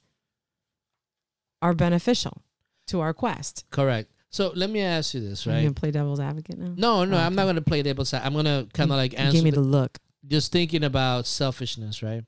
are 1.62 1.74
beneficial 1.74 2.42
to 2.88 3.00
our 3.02 3.14
quest. 3.14 3.66
correct. 3.70 4.12
So 4.32 4.52
let 4.56 4.70
me 4.70 4.80
ask 4.82 5.16
you 5.16 5.22
this, 5.22 5.48
right? 5.48 5.58
you 5.58 5.64
gonna 5.64 5.74
play 5.74 5.90
devil's 5.92 6.20
advocate 6.20 6.58
now? 6.60 6.74
No, 6.78 7.04
no, 7.04 7.18
Oh, 7.18 7.20
I'm 7.20 7.34
not 7.36 7.46
gonna 7.46 7.62
play 7.62 7.82
devil's. 7.82 8.10
side. 8.10 8.22
I'm 8.24 8.34
gonna 8.34 8.68
kind 8.74 8.92
of 8.92 8.98
like 8.98 9.18
answer 9.20 9.34
gave 9.38 9.44
me 9.44 9.50
the 9.50 9.56
the 9.62 9.68
look. 9.68 9.98
just 10.26 10.52
thinking 10.52 10.84
about 10.84 11.26
selfishness, 11.26 12.04
right? 12.04 12.24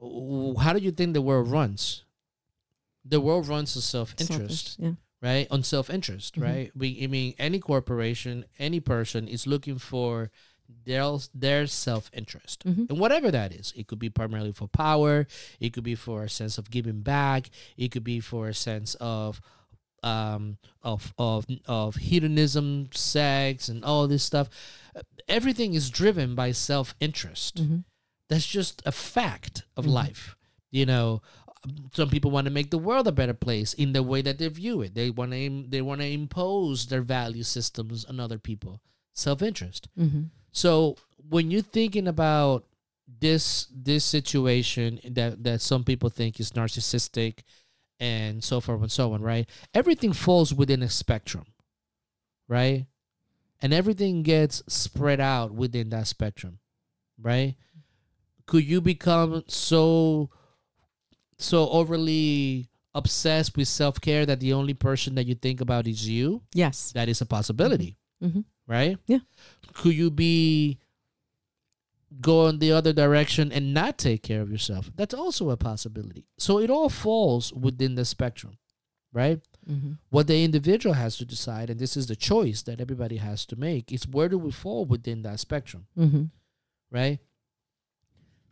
How 0.00 0.72
do 0.72 0.78
you 0.78 0.92
think 0.92 1.14
the 1.14 1.22
world 1.22 1.48
runs? 1.48 2.04
The 3.04 3.20
world 3.20 3.48
runs 3.48 3.76
on 3.76 3.82
self-interest, 3.82 4.36
Selfish, 4.38 4.76
Yeah. 4.78 4.92
Right? 5.28 5.46
On 5.50 5.62
self-interest, 5.62 6.30
Mhm. 6.36 6.42
right? 6.48 6.68
We, 6.80 6.88
I 7.04 7.06
mean, 7.16 7.34
any 7.38 7.58
corporation, 7.70 8.34
any 8.58 8.80
person 8.80 9.22
is 9.28 9.46
looking 9.46 9.78
for 9.78 10.30
their 10.88 11.08
their 11.44 11.66
self-interest, 11.66 12.58
Mhm. 12.64 12.84
and 12.90 12.98
whatever 13.02 13.30
that 13.38 13.50
is, 13.60 13.66
it 13.76 13.86
could 13.88 14.00
be 14.06 14.10
primarily 14.20 14.52
for 14.52 14.66
power, 14.68 15.14
it 15.64 15.70
could 15.72 15.84
be 15.92 15.96
for 16.06 16.18
a 16.24 16.28
sense 16.28 16.58
of 16.60 16.70
giving 16.76 17.00
back, 17.02 17.42
it 17.76 17.88
could 17.92 18.04
be 18.04 18.20
for 18.20 18.48
a 18.48 18.54
sense 18.54 18.90
of 19.00 19.40
um 20.02 20.58
of 20.82 21.12
of 21.18 21.46
of 21.66 21.96
hedonism, 22.10 22.88
sex, 22.92 23.68
and 23.68 23.84
all 23.84 24.06
this 24.08 24.24
stuff. 24.24 24.48
Everything 25.28 25.74
is 25.74 25.90
driven 25.90 26.34
by 26.34 26.52
self-interest 26.52 27.54
Mhm. 27.56 27.84
that's 28.28 28.46
just 28.58 28.82
a 28.84 28.92
fact 28.92 29.64
of 29.76 29.84
Mhm. 29.84 29.92
life 30.02 30.36
you 30.78 30.84
know 30.86 31.22
some 31.92 32.08
people 32.10 32.30
want 32.30 32.46
to 32.46 32.50
make 32.52 32.70
the 32.70 32.78
world 32.78 33.06
a 33.08 33.12
better 33.12 33.34
place 33.34 33.72
in 33.74 33.92
the 33.92 34.02
way 34.02 34.22
that 34.22 34.38
they 34.38 34.48
view 34.48 34.82
it. 34.82 34.94
They 34.94 35.10
want 35.10 35.32
to 35.32 35.64
they 35.68 35.82
want 35.82 36.00
to 36.00 36.06
impose 36.06 36.86
their 36.86 37.02
value 37.02 37.42
systems 37.42 38.04
on 38.04 38.20
other 38.20 38.38
people. 38.38 38.80
Self-interest. 39.14 39.88
Mhm. 39.98 40.30
so 40.52 40.96
when 41.28 41.50
you're 41.50 41.62
thinking 41.62 42.06
about 42.06 42.64
this 43.20 43.66
this 43.74 44.04
situation 44.04 45.00
that 45.04 45.42
that 45.42 45.60
some 45.60 45.84
people 45.84 46.08
think 46.10 46.38
is 46.40 46.52
narcissistic 46.52 47.40
and 47.98 48.44
so 48.44 48.60
forth 48.60 48.82
and 48.82 48.92
so 48.92 49.12
on 49.12 49.22
right? 49.22 49.48
Everything 49.74 50.12
falls 50.12 50.52
within 50.52 50.82
a 50.82 50.88
spectrum 50.90 51.46
right? 52.48 52.86
And 53.62 53.72
everything 53.72 54.22
gets 54.22 54.62
spread 54.68 55.18
out 55.20 55.52
within 55.52 55.88
that 55.90 56.06
spectrum 56.06 56.58
right? 57.20 57.56
Could 58.46 58.64
you 58.64 58.80
become 58.80 59.44
so 59.48 60.30
so 61.38 61.68
overly 61.70 62.68
obsessed 62.94 63.56
with 63.56 63.68
self-care 63.68 64.24
that 64.26 64.40
the 64.40 64.52
only 64.52 64.72
person 64.74 65.14
that 65.16 65.26
you 65.26 65.34
think 65.34 65.60
about 65.60 65.86
is 65.86 66.08
you 66.08 66.42
Yes. 66.54 66.92
that 66.92 67.08
is 67.08 67.20
a 67.20 67.26
possibility 67.26 67.96
Mhm. 68.22 68.44
right 68.66 68.98
Yeah. 69.06 69.18
could 69.74 69.94
you 69.94 70.10
be 70.10 70.78
go 72.20 72.46
in 72.46 72.58
the 72.60 72.72
other 72.72 72.92
direction 72.92 73.52
and 73.52 73.74
not 73.74 73.98
take 73.98 74.22
care 74.22 74.40
of 74.40 74.50
yourself 74.50 74.90
that's 74.96 75.12
also 75.14 75.50
a 75.50 75.56
possibility 75.56 76.24
so 76.38 76.58
it 76.58 76.70
all 76.70 76.88
falls 76.88 77.52
within 77.52 77.96
the 77.96 78.04
spectrum 78.04 78.56
right 79.12 79.40
Mhm. 79.68 79.98
what 80.10 80.26
the 80.28 80.42
individual 80.44 80.94
has 80.94 81.16
to 81.18 81.24
decide 81.24 81.68
and 81.68 81.78
this 81.80 81.96
is 81.96 82.06
the 82.06 82.16
choice 82.16 82.62
that 82.62 82.80
everybody 82.80 83.16
has 83.16 83.44
to 83.46 83.56
make 83.56 83.92
is 83.92 84.06
where 84.08 84.28
do 84.28 84.38
we 84.38 84.52
fall 84.52 84.84
within 84.86 85.22
that 85.22 85.40
spectrum 85.40 85.86
Mhm. 85.98 86.30
right 86.90 87.18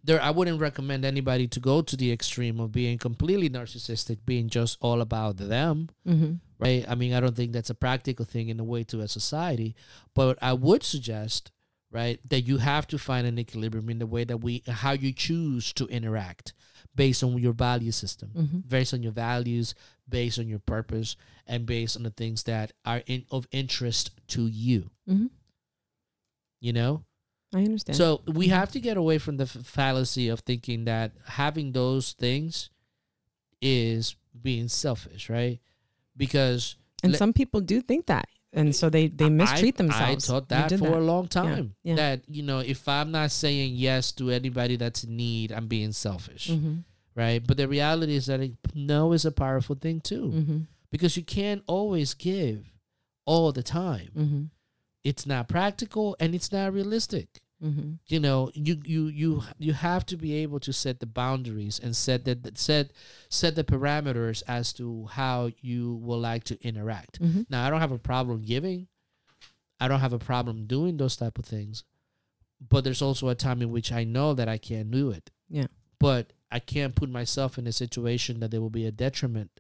there 0.07 0.21
i 0.23 0.31
wouldn't 0.31 0.61
recommend 0.61 1.05
anybody 1.05 1.47
to 1.49 1.59
go 1.61 1.81
to 1.83 1.97
the 1.97 2.13
extreme 2.13 2.61
of 2.61 2.71
being 2.71 2.99
completely 2.99 3.49
narcissistic 3.51 4.19
being 4.27 4.49
just 4.49 4.77
all 4.81 5.01
about 5.01 5.37
them 5.39 5.89
Mhm. 6.07 6.41
right? 6.59 6.85
I 6.89 6.95
mean, 6.95 7.13
I 7.13 7.21
don't 7.21 7.35
think 7.37 7.53
that's 7.53 7.71
a 7.71 7.75
practical 7.75 8.25
thing 8.25 8.49
in 8.49 8.61
a 8.61 8.65
way 8.65 8.85
to 8.85 9.01
a 9.01 9.09
society, 9.09 9.75
but 10.15 10.39
I 10.41 10.53
would 10.53 10.83
suggest, 10.83 11.51
right, 11.91 12.19
that 12.31 12.43
you 12.43 12.59
have 12.59 12.87
to 12.89 12.99
find 12.99 13.27
an 13.27 13.39
equilibrium 13.39 13.91
in 13.91 13.99
the 13.99 14.07
way 14.07 14.25
that 14.25 14.39
we, 14.39 14.63
how 14.69 14.93
you 14.93 15.13
choose 15.13 15.73
to 15.75 15.87
interact 15.89 16.55
based 16.95 17.23
on 17.25 17.37
your 17.39 17.53
value 17.53 17.91
system, 17.93 18.31
Mm-hmm. 18.35 18.59
based 18.69 18.95
on 18.95 19.03
your 19.03 19.13
values, 19.13 19.75
based 20.09 20.39
on 20.39 20.47
your 20.49 20.61
purpose, 20.61 21.17
and 21.47 21.67
based 21.67 21.97
on 21.97 22.03
the 22.05 22.11
things 22.11 22.45
that 22.45 22.73
are 22.85 23.03
in, 23.07 23.25
of 23.31 23.47
interest 23.51 24.11
to 24.29 24.47
you. 24.47 24.91
Mm-hmm. 25.09 25.27
You 26.61 26.73
know, 26.73 27.05
I 27.55 27.59
understand. 27.65 27.97
so 27.97 28.23
we 28.27 28.49
have 28.49 28.73
to 28.73 28.81
get 28.81 28.97
away 28.97 29.19
from 29.19 29.37
the 29.37 29.47
fallacy 29.47 30.29
of 30.29 30.41
thinking 30.41 30.85
that 30.87 31.13
having 31.27 31.73
those 31.73 32.13
things 32.13 32.71
is 33.63 34.17
being 34.41 34.69
selfish, 34.69 35.31
right? 35.31 35.61
Because 36.17 36.77
and 37.03 37.13
le- 37.13 37.19
some 37.19 37.33
people 37.33 37.61
do 37.61 37.81
think 37.81 38.07
that, 38.07 38.29
and 38.53 38.75
so 38.75 38.91
they 38.91 39.09
they 39.09 39.29
mistreat 39.29 39.75
I, 39.77 39.85
themselves. 39.85 40.29
I 40.31 40.33
taught 40.35 40.49
that 40.49 40.79
for 40.79 40.89
a 40.99 41.01
long 41.01 41.29
time. 41.29 41.75
yeah. 41.83 41.95
That 41.97 42.23
you 42.29 42.43
know, 42.43 42.59
if 42.61 42.89
I'm 42.89 43.11
not 43.11 43.31
saying 43.31 43.75
yes 43.75 44.13
to 44.13 44.31
anybody 44.31 44.77
that's 44.77 45.05
in 45.05 45.17
need, 45.17 45.53
I'm 45.53 45.67
being 45.67 45.93
selfish, 45.93 46.49
Mm-hmm. 46.51 46.79
right? 47.15 47.45
But 47.47 47.57
the 47.57 47.69
reality 47.69 48.15
is 48.17 48.27
that 48.27 48.41
it, 48.41 48.53
no 48.75 49.13
is 49.13 49.25
a 49.25 49.33
powerful 49.33 49.77
thing 49.77 50.01
too, 50.01 50.27
Mm-hmm. 50.35 50.59
because 50.91 51.17
you 51.17 51.23
can't 51.25 51.63
always 51.67 52.15
give 52.15 52.65
all 53.25 53.53
the 53.53 53.63
time. 53.63 54.11
Mm-hmm. 54.17 54.43
It's 55.03 55.27
not 55.27 55.49
practical 55.49 56.17
and 56.19 56.35
it's 56.35 56.51
not 56.53 56.73
realistic. 56.73 57.29
Mm-hmm. 57.65 57.93
you 58.09 58.21
know 58.21 58.51
you 58.53 58.79
you 58.85 59.07
you 59.07 59.43
you 59.59 59.73
have 59.73 60.05
to 60.07 60.17
be 60.19 60.35
able 60.43 60.61
to 60.61 60.73
set 60.73 61.01
the 61.01 61.07
boundaries 61.07 61.81
and 61.83 61.97
set 61.97 62.25
the 62.27 62.37
set 62.55 62.91
set 63.31 63.55
the 63.57 63.65
parameters 63.65 64.43
as 64.47 64.73
to 64.75 65.07
how 65.11 65.51
you 65.63 65.95
would 66.03 66.17
like 66.31 66.45
to 66.45 66.63
interact 66.63 67.23
Mm-hmm. 67.23 67.43
now 67.49 67.65
i 67.67 67.71
don't 67.71 67.81
have 67.81 67.91
a 67.93 67.99
problem 67.99 68.43
giving 68.43 68.87
i 69.81 69.89
don't 69.89 70.01
have 70.01 70.13
a 70.13 70.19
problem 70.19 70.67
doing 70.67 70.99
those 70.99 71.17
type 71.17 71.39
of 71.39 71.47
things 71.47 71.85
but 72.69 72.85
there's 72.85 73.03
also 73.03 73.29
a 73.29 73.35
time 73.35 73.63
in 73.63 73.71
which 73.71 73.91
i 73.93 74.05
know 74.05 74.35
that 74.35 74.49
i 74.49 74.59
can't 74.59 74.91
do 74.91 75.11
it 75.11 75.31
Yeah. 75.49 75.69
but 75.99 76.33
i 76.53 76.59
can't 76.59 76.95
put 76.95 77.09
myself 77.09 77.57
in 77.59 77.67
a 77.67 77.73
situation 77.73 78.41
that 78.41 78.51
there 78.51 78.61
will 78.61 78.71
be 78.71 78.87
a 78.87 78.93
detriment 78.93 79.51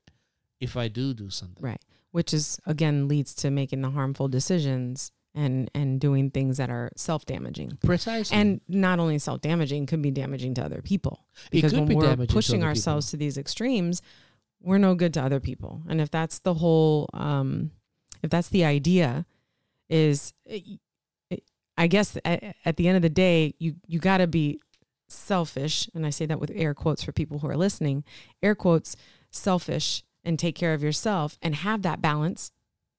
if 0.60 0.76
i 0.76 0.88
do 0.88 1.14
do 1.14 1.30
something 1.30 1.62
Right. 1.64 1.80
Which 2.10 2.32
is 2.34 2.60
again 2.66 3.08
leads 3.08 3.34
to 3.36 3.50
making 3.50 3.80
the 3.82 3.90
harmful 3.90 4.28
decisions 4.28 5.10
and 5.34 5.70
and 5.74 6.00
doing 6.00 6.30
things 6.30 6.56
that 6.58 6.70
are 6.70 6.90
self 6.96 7.24
damaging. 7.26 7.78
precisely 7.84 8.36
And 8.36 8.60
not 8.68 8.98
only 8.98 9.18
self 9.18 9.40
damaging, 9.40 9.86
could 9.86 10.02
be 10.02 10.10
damaging 10.10 10.54
to 10.54 10.64
other 10.64 10.82
people. 10.82 11.26
It 11.46 11.50
Because 11.50 11.72
could 11.72 11.80
when 11.80 11.88
be 11.88 11.94
we're 11.96 12.02
damaging 12.02 12.26
to 12.28 12.34
pushing 12.34 12.62
other 12.62 12.68
ourselves 12.68 13.10
to 13.10 13.16
these 13.16 13.36
extremes, 13.36 14.02
we're 14.60 14.78
no 14.78 14.94
good 14.94 15.14
to 15.14 15.22
other 15.22 15.40
people. 15.40 15.82
And 15.88 16.00
if 16.00 16.10
that's 16.10 16.38
the 16.38 16.54
whole, 16.54 17.10
um, 17.12 17.70
if 18.22 18.30
that's 18.30 18.48
the 18.48 18.64
idea, 18.64 19.26
is 19.88 20.32
it, 20.46 20.62
it, 21.30 21.44
I 21.76 21.86
guess 21.86 22.16
at, 22.24 22.56
at 22.64 22.76
the 22.76 22.88
end 22.88 22.96
of 22.96 23.02
the 23.02 23.10
day, 23.10 23.54
you 23.58 23.76
you 23.86 23.98
got 23.98 24.18
to 24.18 24.26
be 24.26 24.60
selfish, 25.08 25.88
and 25.94 26.06
I 26.06 26.10
say 26.10 26.26
that 26.26 26.40
with 26.40 26.50
air 26.54 26.74
quotes 26.74 27.02
for 27.02 27.12
people 27.12 27.40
who 27.40 27.48
are 27.48 27.56
listening, 27.56 28.04
air 28.42 28.54
quotes, 28.54 28.96
selfish, 29.30 30.02
and 30.24 30.38
take 30.38 30.54
care 30.54 30.74
of 30.74 30.82
yourself, 30.82 31.38
and 31.42 31.54
have 31.56 31.82
that 31.82 32.00
balance. 32.00 32.50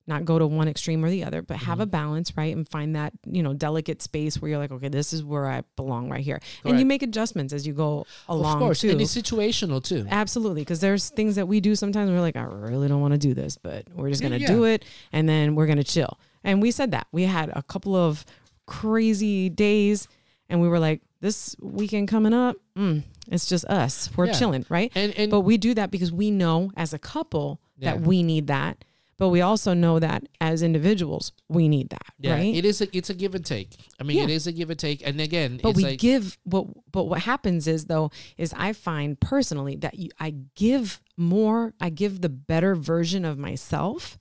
Not 0.08 0.24
go 0.24 0.38
to 0.38 0.46
one 0.46 0.68
extreme 0.68 1.04
or 1.04 1.10
the 1.10 1.24
other, 1.24 1.41
but 1.41 1.58
have 1.58 1.80
a 1.80 1.88
Mhm. 1.88 1.91
balance, 1.91 2.38
right? 2.38 2.56
And 2.56 2.70
find 2.70 2.96
that, 2.96 3.13
you 3.26 3.41
know, 3.41 3.54
delicate 3.54 4.04
space 4.04 4.39
where 4.39 4.50
you're 4.52 4.60
like, 4.60 4.72
okay, 4.72 4.88
this 4.88 5.13
is 5.13 5.24
where 5.24 5.48
I 5.48 5.63
belong 5.76 6.10
right 6.12 6.24
here. 6.24 6.39
And 6.63 6.80
you 6.80 6.86
make 6.86 7.02
adjustments 7.02 7.54
as 7.54 7.65
you 7.65 7.74
go 7.74 8.06
along 8.30 8.54
of 8.58 8.60
course 8.60 8.82
too. 8.82 8.91
and 8.91 9.02
it's 9.02 9.15
situational 9.18 9.84
too 9.84 10.06
Absolutely, 10.12 10.62
because 10.62 10.80
there's 10.80 11.10
things 11.10 11.36
that 11.36 11.48
we 11.48 11.60
do 11.60 11.76
sometimes. 11.76 12.12
We're 12.12 12.22
like, 12.22 12.36
I 12.36 12.44
really 12.44 12.88
don't 12.88 13.02
want 13.02 13.13
to 13.13 13.18
do 13.18 13.34
this, 13.34 13.58
but 13.58 13.86
we're 13.96 14.10
just 14.10 14.22
gonna 14.22 14.38
yeah. 14.38 14.48
do 14.48 14.65
it, 14.65 14.86
and 15.12 15.28
then 15.28 15.56
we're 15.56 15.65
gonna 15.68 15.84
chill. 15.84 16.20
And 16.44 16.62
we 16.62 16.70
said 16.70 16.91
that 16.91 17.08
we 17.12 17.24
had 17.24 17.50
a 17.56 17.63
couple 17.63 17.96
of 17.96 18.24
crazy 18.68 19.50
days, 19.50 20.08
and 20.50 20.62
we 20.62 20.68
were 20.68 20.80
like, 20.80 21.02
this 21.22 21.56
weekend 21.60 22.08
coming 22.08 22.34
up, 22.34 22.58
mm, 22.78 23.02
it's 23.32 23.48
just 23.48 23.65
us. 23.65 24.10
We're 24.15 24.28
Yeah. 24.28 24.34
chilling, 24.34 24.65
right? 24.70 24.91
and 24.96 25.13
and 25.18 25.32
But 25.32 25.41
we 25.41 25.58
do 25.58 25.74
that 25.74 25.89
because 25.89 26.12
we 26.12 26.30
know 26.30 26.72
as 26.78 26.94
a 26.94 27.00
couple 27.00 27.60
that 27.80 28.02
we 28.02 28.22
need 28.24 28.48
that, 28.48 28.84
but 29.17 29.30
we 29.30 29.41
also 29.41 29.73
know 29.73 29.99
that 29.99 30.23
as 30.41 30.62
individuals 30.62 31.32
we 31.47 31.67
need 31.67 31.89
that, 31.89 32.13
Yeah, 32.19 32.34
right? 32.34 32.54
it 32.56 32.65
is. 32.65 32.82
A, 32.82 32.97
it's 32.97 33.10
a 33.10 33.13
give 33.13 33.34
and 33.36 33.45
take. 33.45 33.75
I 33.99 34.04
mean, 34.04 34.17
it 34.17 34.30
Yeah. 34.30 34.36
is 34.36 34.47
a 34.47 34.51
give 34.51 34.69
and 34.69 34.80
take. 34.80 35.06
And 35.08 35.21
again, 35.21 35.60
but 35.62 35.69
it's 35.69 35.78
we 35.78 35.84
like 35.84 35.99
give 35.99 36.38
but 36.45 36.65
but 36.91 37.06
what 37.06 37.21
happens 37.21 37.67
is 37.67 37.86
though 37.86 38.12
is 38.38 38.54
i 38.58 38.73
find 38.73 39.19
personally 39.19 39.75
that 39.78 39.97
you, 39.99 40.10
i 40.19 40.34
give 40.56 41.01
more 41.17 41.73
i 41.80 41.89
give 41.89 42.21
the 42.21 42.30
better 42.30 42.75
version 42.75 43.25
of 43.25 43.38
myself 43.38 44.17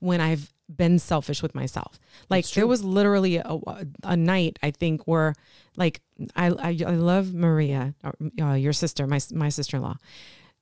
when 0.00 0.20
i've 0.20 0.52
been 0.74 0.98
selfish 0.98 1.42
with 1.42 1.54
myself 1.54 1.98
like 2.28 2.46
there 2.50 2.66
was 2.66 2.82
literally 2.84 3.36
a, 3.36 3.58
a 4.02 4.16
night 4.16 4.58
i 4.62 4.70
think 4.70 5.06
where 5.06 5.34
like 5.76 6.00
i 6.36 6.46
i, 6.48 6.68
I 6.86 6.94
love 6.96 7.32
maria 7.32 7.94
uh, 8.40 8.52
your 8.54 8.72
sister 8.72 9.06
my 9.06 9.20
my 9.32 9.48
sister-in-law 9.48 9.96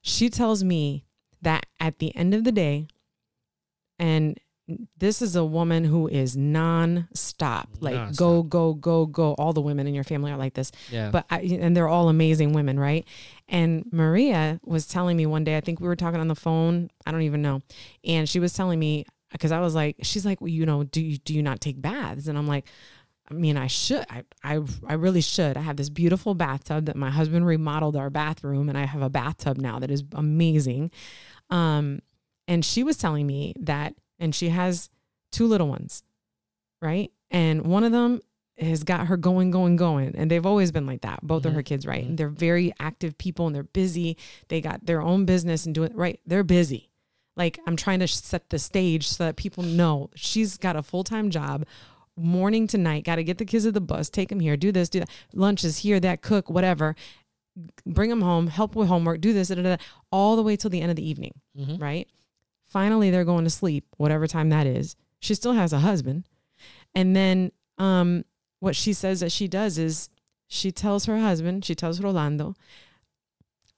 she 0.02 0.28
tells 0.30 0.62
me 0.62 1.04
that 1.42 1.66
at 1.80 1.98
the 1.98 2.14
end 2.14 2.34
of 2.34 2.44
the 2.44 2.52
day 2.52 2.86
and 3.98 4.38
this 4.98 5.22
is 5.22 5.36
a 5.36 5.44
woman 5.44 5.84
who 5.84 6.08
is 6.08 6.36
non-stop 6.36 7.68
like 7.80 7.94
Non-stop. 7.94 8.18
go 8.18 8.42
go 8.42 8.74
go 8.74 9.06
go 9.06 9.34
all 9.34 9.52
the 9.52 9.60
women 9.60 9.86
in 9.86 9.94
your 9.94 10.02
family 10.04 10.32
are 10.32 10.36
like 10.36 10.54
this 10.54 10.72
yeah, 10.90 11.10
but 11.10 11.24
I, 11.30 11.40
and 11.40 11.76
they're 11.76 11.88
all 11.88 12.08
amazing 12.08 12.52
women 12.52 12.78
right 12.78 13.06
and 13.48 13.84
maria 13.92 14.58
was 14.64 14.86
telling 14.88 15.16
me 15.16 15.24
one 15.26 15.44
day 15.44 15.56
i 15.56 15.60
think 15.60 15.80
we 15.80 15.86
were 15.86 15.94
talking 15.96 16.20
on 16.20 16.26
the 16.28 16.34
phone 16.34 16.90
i 17.06 17.12
don't 17.12 17.22
even 17.22 17.42
know 17.42 17.60
and 18.04 18.28
she 18.28 18.40
was 18.40 18.52
telling 18.54 18.78
me 18.80 19.04
because 19.30 19.52
i 19.52 19.60
was 19.60 19.74
like 19.74 19.96
she's 20.02 20.26
like 20.26 20.40
well, 20.40 20.48
you 20.48 20.66
know 20.66 20.82
do 20.82 21.00
you 21.00 21.18
do 21.18 21.32
you 21.32 21.42
not 21.42 21.60
take 21.60 21.80
baths 21.80 22.26
and 22.26 22.36
i'm 22.36 22.48
like 22.48 22.64
I 23.28 23.34
mean, 23.34 23.56
I 23.56 23.66
should. 23.66 24.04
I, 24.08 24.22
I 24.44 24.60
I 24.86 24.94
really 24.94 25.20
should. 25.20 25.56
I 25.56 25.60
have 25.60 25.76
this 25.76 25.88
beautiful 25.88 26.36
bathtub 26.36 26.86
that 26.86 26.94
my 26.94 27.10
husband 27.10 27.44
remodeled 27.44 27.96
our 27.96 28.08
bathroom, 28.08 28.68
and 28.68 28.78
I 28.78 28.86
have 28.86 29.02
a 29.02 29.10
bathtub 29.10 29.56
now 29.56 29.80
that 29.80 29.90
is 29.90 30.04
amazing. 30.12 30.92
Um, 31.50 31.98
and 32.48 32.64
she 32.64 32.82
was 32.84 32.96
telling 32.96 33.26
me 33.26 33.54
that, 33.60 33.94
and 34.18 34.34
she 34.34 34.48
has 34.50 34.88
two 35.32 35.46
little 35.46 35.68
ones, 35.68 36.02
right? 36.80 37.10
And 37.30 37.66
one 37.66 37.84
of 37.84 37.92
them 37.92 38.20
has 38.58 38.84
got 38.84 39.08
her 39.08 39.16
going, 39.18 39.50
going, 39.50 39.76
going. 39.76 40.14
And 40.16 40.30
they've 40.30 40.46
always 40.46 40.72
been 40.72 40.86
like 40.86 41.02
that, 41.02 41.20
both 41.22 41.44
of 41.44 41.52
her 41.52 41.62
kids, 41.62 41.86
right? 41.86 42.04
mhm. 42.04 42.08
And 42.10 42.18
they're 42.18 42.28
very 42.30 42.72
active 42.80 43.18
people 43.18 43.46
and 43.46 43.54
they're 43.54 43.64
busy. 43.64 44.16
They 44.48 44.60
got 44.62 44.86
their 44.86 45.02
own 45.02 45.26
business 45.26 45.66
and 45.66 45.74
doing 45.74 45.92
right. 45.94 46.18
They're 46.26 46.44
busy. 46.44 46.88
Like 47.36 47.58
I'm 47.66 47.76
trying 47.76 47.98
to 48.00 48.08
set 48.08 48.48
the 48.48 48.58
stage 48.58 49.08
so 49.08 49.24
that 49.24 49.36
people 49.36 49.62
know 49.62 50.08
she's 50.14 50.56
got 50.56 50.74
a 50.74 50.82
full 50.82 51.04
time 51.04 51.28
job, 51.28 51.66
morning 52.16 52.66
to 52.68 52.78
night. 52.78 53.04
Got 53.04 53.16
to 53.16 53.24
get 53.24 53.36
the 53.36 53.44
kids 53.44 53.64
to 53.64 53.72
the 53.72 53.80
bus, 53.82 54.08
take 54.08 54.30
them 54.30 54.40
here, 54.40 54.56
do 54.56 54.72
this, 54.72 54.88
do 54.88 55.00
that. 55.00 55.10
Lunch 55.34 55.62
is 55.62 55.78
here, 55.78 56.00
that 56.00 56.22
cook, 56.22 56.48
whatever. 56.48 56.96
Bring 57.84 58.08
them 58.08 58.22
home, 58.22 58.46
help 58.46 58.74
with 58.74 58.88
homework, 58.88 59.20
do 59.20 59.32
this, 59.34 59.48
da, 59.48 59.56
da, 59.56 59.62
da, 59.62 59.76
all 60.10 60.36
the 60.36 60.42
way 60.42 60.56
till 60.56 60.70
the 60.70 60.80
end 60.80 60.90
of 60.90 60.96
the 60.96 61.06
evening 61.06 61.32
Mhm. 61.58 61.80
right? 61.80 62.08
Finally, 62.66 63.10
they're 63.10 63.24
going 63.24 63.44
to 63.44 63.50
sleep, 63.50 63.86
whatever 63.96 64.26
time 64.26 64.48
that 64.50 64.66
is. 64.66 64.96
She 65.20 65.34
still 65.34 65.52
has 65.52 65.72
a 65.72 65.78
husband. 65.80 66.28
And 66.94 67.14
then 67.14 67.52
um, 67.78 68.24
what 68.60 68.74
she 68.76 68.92
says 68.92 69.20
that 69.20 69.32
she 69.32 69.48
does 69.48 69.78
is 69.78 70.08
she 70.48 70.70
tells 70.72 71.06
her 71.06 71.18
husband, 71.18 71.64
she 71.64 71.74
tells 71.74 72.00
Rolando, 72.00 72.54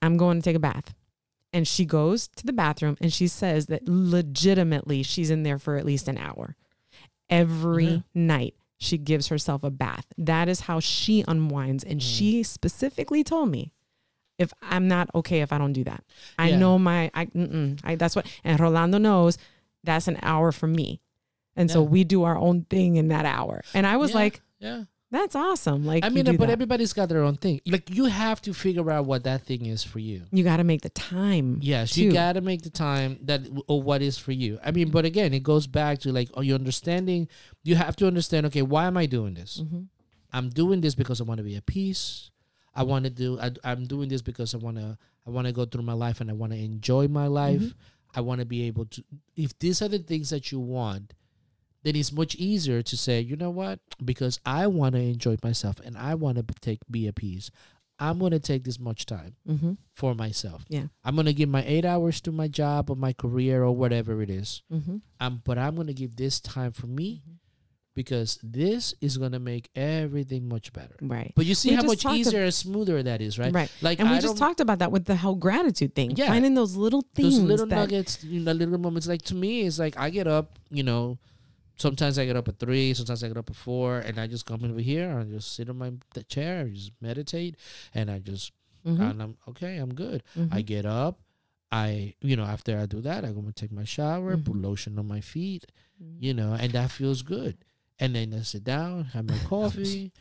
I'm 0.01 0.16
going 0.16 0.38
to 0.40 0.44
take 0.44 0.57
a 0.57 0.61
bath. 0.61 0.94
And 1.53 1.66
she 1.66 1.85
goes 1.85 2.29
to 2.37 2.44
the 2.46 2.53
bathroom 2.53 2.96
and 3.01 3.12
she 3.12 3.27
says 3.27 3.66
that 3.66 3.83
legitimately 3.87 5.03
she's 5.03 5.31
in 5.31 5.42
there 5.42 5.59
for 5.59 5.77
at 5.77 5.87
least 5.87 6.07
an 6.09 6.18
hour. 6.18 6.57
Every 7.31 7.87
Mhm. 7.87 8.05
night 8.14 8.55
she 8.79 8.96
gives 8.98 9.29
herself 9.29 9.64
a 9.64 9.70
bath. 9.70 10.07
That 10.16 10.48
is 10.48 10.61
how 10.61 10.79
she 10.81 11.24
unwinds. 11.27 11.83
And 11.85 12.01
Mm. 12.01 12.05
she 12.16 12.42
specifically 12.42 13.24
told 13.24 13.51
me 13.51 13.72
if 14.38 14.53
I'm 14.62 14.88
not 14.88 15.11
okay 15.14 15.40
if 15.40 15.53
I 15.53 15.59
don't 15.59 15.72
do 15.72 15.85
that. 15.85 16.05
I 16.38 16.51
Yeah. 16.51 16.59
know 16.59 16.79
my 16.79 17.11
I, 17.14 17.29
I 17.85 17.94
that's 17.96 18.14
what 18.16 18.27
and 18.44 18.59
Rolando 18.61 18.98
knows 18.98 19.37
that's 19.85 20.09
an 20.09 20.18
hour 20.22 20.53
for 20.53 20.66
me. 20.66 21.01
And 21.57 21.68
so 21.70 21.83
we 21.83 22.05
do 22.05 22.22
our 22.22 22.37
own 22.38 22.62
thing 22.70 22.96
in 22.96 23.09
that 23.09 23.24
hour. 23.27 23.62
And 23.74 23.85
I 23.85 23.96
was 23.96 24.11
Yeah, 24.11 24.16
like, 24.16 24.40
yeah. 24.61 24.85
that's 25.11 25.35
awesome. 25.35 25.85
Like 25.85 26.05
I 26.05 26.09
mean, 26.09 26.24
but 26.24 26.38
that. 26.38 26.51
everybody's 26.51 26.92
got 26.92 27.09
their 27.09 27.24
own 27.24 27.35
thing. 27.35 27.61
Like 27.66 27.90
you 27.92 28.05
have 28.05 28.40
to 28.42 28.55
figure 28.55 28.88
out 28.92 29.07
what 29.07 29.24
that 29.24 29.42
thing 29.42 29.66
is 29.66 29.83
for 29.83 29.98
you. 29.98 30.22
you 30.31 30.44
got 30.44 30.59
to 30.59 30.64
make 30.64 30.83
the 30.83 30.88
time. 30.90 31.59
Yes, 31.61 31.92
too. 31.94 32.05
you 32.05 32.12
got 32.12 32.35
to 32.35 32.40
make 32.42 32.62
the 32.62 32.70
time 32.70 33.18
that 33.22 33.40
or 33.66 33.83
what 33.83 34.03
is 34.03 34.18
for 34.18 34.31
you. 34.31 34.61
I 34.64 34.70
mean, 34.70 34.90
but 34.90 35.05
again, 35.05 35.35
it 35.35 35.42
goes 35.42 35.66
back 35.66 35.98
to 36.01 36.12
like, 36.12 36.31
oh, 36.35 36.42
your 36.42 36.55
understanding. 36.55 37.27
You 37.64 37.74
have 37.74 37.96
to 37.96 38.07
understand. 38.07 38.46
Okay, 38.46 38.62
why 38.62 38.87
am 38.87 38.96
I 38.96 39.07
doing 39.07 39.35
this? 39.35 39.61
Mhm. 39.64 39.88
I'm 40.33 40.51
doing 40.51 40.81
this 40.81 40.94
because 40.94 41.20
I 41.20 41.24
want 41.24 41.38
to 41.38 41.44
be 41.44 41.57
at 41.57 41.66
peace. 41.66 42.31
I 42.78 42.82
want 42.84 43.04
to 43.04 43.10
do. 43.10 43.38
I, 43.40 43.50
I'm 43.64 43.86
doing 43.86 44.08
this 44.08 44.22
because 44.22 44.54
I 44.54 44.58
want 44.58 44.76
to. 44.76 44.96
I 45.26 45.30
want 45.30 45.46
to 45.46 45.52
go 45.52 45.64
through 45.66 45.82
my 45.82 45.92
life 45.92 46.20
and 46.20 46.30
I 46.30 46.32
want 46.34 46.52
to 46.52 46.58
enjoy 46.58 47.08
my 47.08 47.26
life. 47.26 47.60
Mhm. 47.60 47.74
I 48.14 48.20
want 48.22 48.38
to 48.40 48.46
be 48.46 48.62
able 48.68 48.86
to. 48.86 49.02
If 49.36 49.58
these 49.58 49.82
are 49.82 49.88
the 49.88 49.98
things 49.98 50.30
that 50.30 50.50
you 50.52 50.60
want, 50.60 51.12
then 51.82 51.94
it's 51.96 52.12
much 52.12 52.34
easier 52.36 52.82
to 52.82 52.96
say, 52.96 53.20
you 53.20 53.36
know 53.36 53.50
what? 53.50 53.80
Because 54.04 54.40
I 54.46 54.66
want 54.68 54.94
to 54.94 55.00
enjoy 55.00 55.36
myself 55.42 55.80
and 55.84 55.96
I 55.98 56.14
want 56.14 56.38
to 56.38 56.44
take 56.60 56.80
be 56.90 57.06
at 57.08 57.16
peace. 57.16 57.50
I'm 58.00 58.20
gonna 58.20 58.38
take 58.38 58.62
this 58.62 58.78
much 58.78 59.06
time 59.06 59.34
Mm-hmm. 59.48 59.72
for 59.92 60.14
myself. 60.14 60.64
Yeah. 60.68 60.86
I'm 61.04 61.16
gonna 61.16 61.32
give 61.32 61.48
my 61.48 61.64
eight 61.66 61.84
hours 61.84 62.20
to 62.22 62.32
my 62.32 62.46
job 62.46 62.90
or 62.90 62.96
my 62.96 63.12
career 63.12 63.64
or 63.64 63.74
whatever 63.74 64.22
it 64.22 64.30
is. 64.30 64.62
Mm-hmm. 64.72 64.98
Um, 65.18 65.42
but 65.44 65.58
I'm 65.58 65.74
gonna 65.74 65.92
give 65.92 66.14
this 66.14 66.38
time 66.40 66.70
for 66.72 66.86
me 66.86 67.22
because 67.98 68.38
this 68.44 68.94
is 69.00 69.18
gonna 69.18 69.40
make 69.40 69.68
everything 69.74 70.48
much 70.48 70.72
better. 70.72 70.94
Right. 71.02 71.32
But 71.34 71.46
you 71.46 71.54
see 71.56 71.70
We 71.70 71.74
how 71.76 71.82
much 71.82 72.06
easier 72.06 72.44
and 72.44 72.54
smoother 72.54 73.02
that 73.02 73.20
is, 73.20 73.38
right? 73.42 73.52
Right. 73.52 73.70
Like 73.82 73.98
And 73.98 74.08
we 74.08 74.16
I 74.16 74.20
just 74.20 74.38
talked 74.38 74.61
about 74.61 74.78
that 74.78 74.92
with 74.92 75.04
the 75.04 75.16
whole 75.16 75.34
gratitude 75.34 75.96
thing. 75.96 76.12
Yeah. 76.12 76.28
Finding 76.28 76.54
those 76.54 76.76
little 76.76 77.04
things. 77.16 77.34
those 77.40 77.48
little 77.52 77.66
nuggets, 77.66 78.22
you 78.22 78.38
know, 78.40 78.52
little 78.52 78.78
moments. 78.78 79.08
Like 79.08 79.22
to 79.22 79.34
me, 79.34 79.62
it's 79.66 79.80
like 79.80 79.98
I 79.98 80.11
get 80.11 80.28
up, 80.28 80.61
you 80.70 80.84
know, 80.84 81.18
sometimes 81.76 82.20
I 82.20 82.24
get 82.24 82.37
up 82.37 82.46
at 82.46 82.61
three, 82.61 82.94
sometimes 82.94 83.24
I 83.24 83.28
get 83.28 83.37
up 83.37 83.50
at 83.50 83.56
four, 83.56 83.98
and 83.98 84.14
I 84.20 84.28
just 84.28 84.46
come 84.46 84.62
over 84.64 84.80
here 84.80 85.11
and 85.11 85.18
I 85.18 85.37
just 85.37 85.54
sit 85.56 85.68
on 85.68 85.78
my 85.78 85.90
the 86.14 86.22
chair 86.22 86.61
and 86.61 86.74
just 86.74 86.92
meditate, 87.00 87.56
and 87.94 88.11
I 88.11 88.20
just 88.20 88.52
Mhm. 88.87 89.11
and 89.11 89.22
I'm 89.22 89.37
okay, 89.48 89.76
I'm 89.78 89.92
good. 89.92 90.22
Mhm. 90.37 90.54
I 90.54 90.62
get 90.62 90.87
up, 90.87 91.18
I 91.72 92.14
you 92.20 92.37
know 92.37 92.44
after 92.44 92.78
I 92.78 92.87
do 92.87 93.00
that, 93.00 93.24
I 93.24 93.32
go 93.32 93.40
and 93.40 93.56
take 93.56 93.72
my 93.72 93.84
shower, 93.84 94.37
put 94.37 94.54
Mhm. 94.54 94.62
lotion 94.62 94.98
on 95.00 95.06
my 95.08 95.20
feet, 95.20 95.66
Mhm. 96.00 96.16
you 96.26 96.32
know, 96.34 96.52
and 96.54 96.70
that 96.72 96.90
feels 96.92 97.22
good. 97.22 97.56
And 98.00 98.14
then 98.14 98.32
I 98.32 98.42
sit 98.42 98.62
down, 98.62 99.06
have 99.06 99.24
my 99.28 99.37
coffee, 99.48 100.12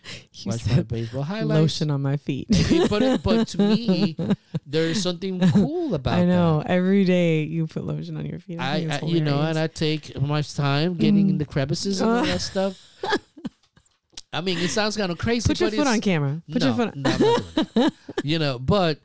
watch 0.47 0.65
my 0.67 0.81
baseball 0.81 1.21
highlights. 1.21 1.59
lotion 1.61 1.91
on 1.91 2.01
my 2.01 2.17
feet. 2.17 2.47
but 2.89 3.21
but 3.21 3.47
to 3.49 3.57
me, 3.59 4.17
There's 4.65 5.01
something 5.01 5.39
cool 5.51 5.93
about 5.93 6.17
it. 6.17 6.23
I 6.23 6.25
know. 6.25 6.59
that. 6.59 6.71
Every 6.71 7.05
day 7.05 7.43
you 7.43 7.67
put 7.67 7.85
lotion 7.85 8.17
on 8.17 8.25
your 8.25 8.39
feet. 8.39 8.59
I, 8.59 8.87
I, 8.89 8.99
I 9.01 9.05
you 9.05 9.21
know, 9.21 9.39
and 9.41 9.57
I 9.59 9.67
take 9.67 10.19
my 10.19 10.41
time 10.41 10.95
getting 10.95 11.29
in 11.29 11.35
Mm. 11.35 11.39
the 11.39 11.45
crevices 11.45 12.01
and 12.01 12.09
all 12.09 12.23
that 12.25 12.41
stuff. 12.41 12.81
I 14.33 14.41
mean, 14.41 14.57
it 14.57 14.69
sounds 14.69 14.97
kind 14.97 15.11
of 15.11 15.17
crazy. 15.17 15.47
put 15.47 15.59
your 15.61 15.71
foot 15.71 15.87
on 15.87 16.01
camera. 16.01 16.41
Put 16.51 16.61
no, 16.61 16.67
your 16.67 16.75
foot. 16.75 16.87
On. 16.95 17.01
no, 17.01 17.09
I'm 17.11 17.19
not 17.21 17.45
doing 17.53 17.65
that. 17.75 17.93
you 18.23 18.39
know, 18.39 18.59
but 18.59 18.99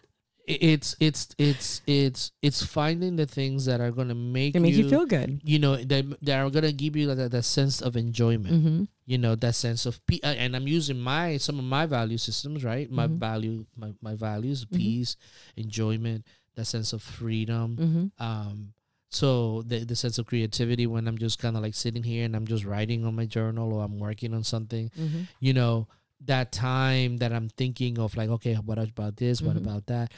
it's 0.47 0.97
it's 0.99 1.29
it's 1.39 1.83
it's 1.87 2.33
it's 2.43 2.65
finding 2.65 3.15
the 3.17 3.27
things 3.27 3.65
that 3.67 3.81
are 3.81 3.91
gonna 3.93 4.15
make 4.15 4.55
They 4.55 4.59
make 4.59 4.75
you, 4.75 4.85
you 4.85 4.91
feel 4.91 5.07
good. 5.07 5.41
you 5.45 5.59
know 5.59 5.77
that 5.77 6.05
that 6.23 6.39
are 6.41 6.51
gonna 6.51 6.73
give 6.73 6.97
you 6.97 7.15
that, 7.15 7.31
that 7.31 7.43
sense 7.45 7.81
of 7.81 7.97
enjoyment. 7.97 8.55
Mm-hmm. 8.55 8.85
You 9.07 9.19
know 9.19 9.35
that 9.37 9.55
sense 9.55 9.87
of 9.87 10.05
pe- 10.07 10.21
uh, 10.25 10.35
and 10.35 10.57
I'm 10.57 10.67
using 10.67 10.99
my 10.99 11.37
some 11.37 11.59
of 11.59 11.65
my 11.65 11.87
value 11.87 12.19
systems, 12.19 12.65
right? 12.65 12.91
My 12.91 13.07
Mhm. 13.07 13.19
value, 13.19 13.67
my 13.77 13.93
my 14.03 14.15
values, 14.17 14.65
Mhm. 14.67 14.77
peace, 14.77 15.17
enjoyment, 15.57 16.27
that 16.57 16.65
sense 16.67 16.93
of 16.93 17.03
freedom. 17.03 17.77
Mm-hmm. 17.77 18.23
Um, 18.23 18.73
so 19.11 19.63
the 19.67 19.85
the 19.85 19.95
sense 19.97 20.19
of 20.19 20.27
creativity 20.27 20.87
when 20.87 21.07
I'm 21.07 21.19
just 21.19 21.39
kind 21.39 21.57
of 21.57 21.63
like 21.63 21.75
sitting 21.75 22.03
here 22.03 22.25
and 22.25 22.35
I'm 22.35 22.47
just 22.47 22.65
writing 22.65 23.05
on 23.05 23.15
my 23.15 23.27
journal 23.27 23.73
or 23.75 23.85
I'm 23.85 23.99
working 23.99 24.35
on 24.35 24.43
something 24.45 24.91
Mm-hmm. 24.99 25.23
you 25.41 25.53
know 25.53 25.87
that 26.27 26.53
time 26.53 27.17
that 27.19 27.33
i'm 27.33 27.49
thinking 27.49 27.99
of 27.99 28.17
like 28.17 28.29
okay 28.31 28.55
what 28.55 28.79
about 28.79 29.17
this 29.17 29.43
what 29.43 29.57
Mhm. 29.57 29.63
about 29.63 29.87
that 29.87 30.13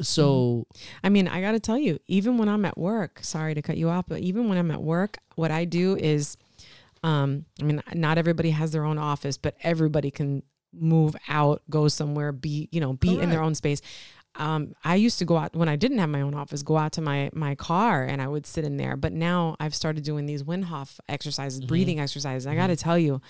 so 0.00 0.66
I 1.02 1.08
mean, 1.08 1.26
I 1.28 1.40
got 1.40 1.52
to 1.52 1.60
tell 1.60 1.78
you, 1.78 1.98
even 2.06 2.38
when 2.38 2.48
I'm 2.48 2.64
at 2.64 2.78
work, 2.78 3.20
sorry 3.22 3.54
to 3.54 3.62
cut 3.62 3.76
you 3.78 3.88
off, 3.88 4.04
but 4.06 4.20
even 4.20 4.48
when 4.48 4.58
I'm 4.58 4.70
at 4.70 4.82
work, 4.82 5.16
what 5.34 5.50
I 5.50 5.64
do 5.64 5.96
is, 5.96 6.36
um, 7.02 7.46
I 7.60 7.64
mean, 7.64 7.82
not 7.94 8.18
everybody 8.18 8.50
has 8.50 8.70
their 8.70 8.84
own 8.84 8.98
office, 8.98 9.36
but 9.38 9.56
everybody 9.62 10.10
can 10.10 10.42
move 10.72 11.16
out, 11.28 11.62
go 11.70 11.88
somewhere, 11.88 12.30
be, 12.32 12.68
you 12.70 12.80
know, 12.80 12.92
be 12.92 13.18
in 13.18 13.30
their 13.30 13.42
own 13.42 13.54
space. 13.54 13.80
Um, 14.34 14.74
I 14.84 14.94
used 14.96 15.18
to 15.18 15.24
go 15.24 15.36
out 15.36 15.56
when 15.56 15.68
I 15.68 15.74
didn't 15.74 15.98
have 15.98 16.10
my 16.10 16.20
own 16.20 16.34
office, 16.34 16.62
go 16.62 16.76
out 16.76 16.92
to 16.92 17.00
my 17.00 17.30
my 17.32 17.56
car 17.56 18.04
and 18.04 18.22
I 18.22 18.28
would 18.28 18.46
sit 18.46 18.64
in 18.64 18.76
there. 18.76 18.94
But 18.96 19.12
now 19.12 19.56
I've 19.58 19.74
started 19.74 20.04
doing 20.04 20.26
these 20.26 20.44
Wim 20.44 20.64
Hof 20.64 21.00
exercises, 21.08 21.60
Mhm. 21.60 21.66
breathing 21.66 21.98
exercises. 21.98 22.46
I 22.46 22.52
Mhm. 22.52 22.56
got 22.56 22.66
to 22.68 22.76
tell 22.76 22.98
you, 22.98 23.20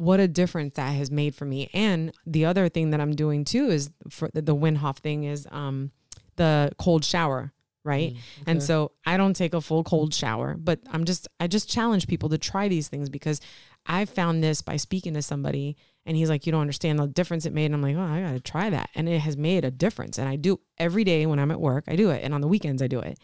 what 0.00 0.18
a 0.18 0.26
difference 0.26 0.74
that 0.76 0.92
has 0.92 1.10
made 1.10 1.34
for 1.34 1.44
me. 1.44 1.68
And 1.74 2.10
the 2.24 2.46
other 2.46 2.70
thing 2.70 2.88
that 2.90 3.00
I'm 3.02 3.14
doing 3.14 3.44
too 3.44 3.66
is 3.66 3.90
for 4.08 4.30
the, 4.32 4.40
the 4.40 4.56
Wim 4.56 4.76
Hof 4.78 4.96
thing 4.96 5.24
is 5.24 5.46
um, 5.50 5.90
the 6.36 6.72
cold 6.78 7.04
shower, 7.04 7.52
right? 7.84 8.14
mm, 8.14 8.18
And 8.46 8.62
so 8.62 8.92
I 9.04 9.18
don't 9.18 9.36
take 9.36 9.52
a 9.52 9.60
full 9.60 9.84
cold 9.84 10.14
shower, 10.14 10.56
but 10.58 10.80
I'm 10.90 11.04
just 11.04 11.28
I 11.38 11.48
just 11.48 11.68
challenge 11.68 12.06
people 12.06 12.30
to 12.30 12.38
try 12.38 12.66
these 12.66 12.88
things 12.88 13.10
because 13.10 13.42
I 13.84 14.06
found 14.06 14.42
this 14.42 14.62
by 14.62 14.76
speaking 14.78 15.12
to 15.14 15.22
somebody 15.22 15.76
and 16.06 16.16
he's 16.16 16.30
like, 16.30 16.46
You 16.46 16.52
don't 16.52 16.62
understand 16.62 16.98
the 16.98 17.06
difference 17.06 17.44
it 17.44 17.52
made. 17.52 17.66
And 17.66 17.74
I'm 17.74 17.82
like, 17.82 17.96
Oh, 17.96 18.00
I 18.00 18.22
gotta 18.22 18.40
try 18.40 18.70
that. 18.70 18.88
And 18.94 19.06
it 19.06 19.18
has 19.20 19.36
made 19.36 19.66
a 19.66 19.70
difference. 19.70 20.16
And 20.16 20.26
I 20.26 20.36
do 20.36 20.60
every 20.78 21.04
day 21.04 21.26
when 21.26 21.38
I'm 21.38 21.50
at 21.50 21.60
work, 21.60 21.84
I 21.88 21.96
do 21.96 22.08
it. 22.08 22.24
And 22.24 22.32
on 22.32 22.40
the 22.40 22.48
weekends 22.48 22.80
I 22.80 22.86
do 22.86 23.00
it. 23.00 23.18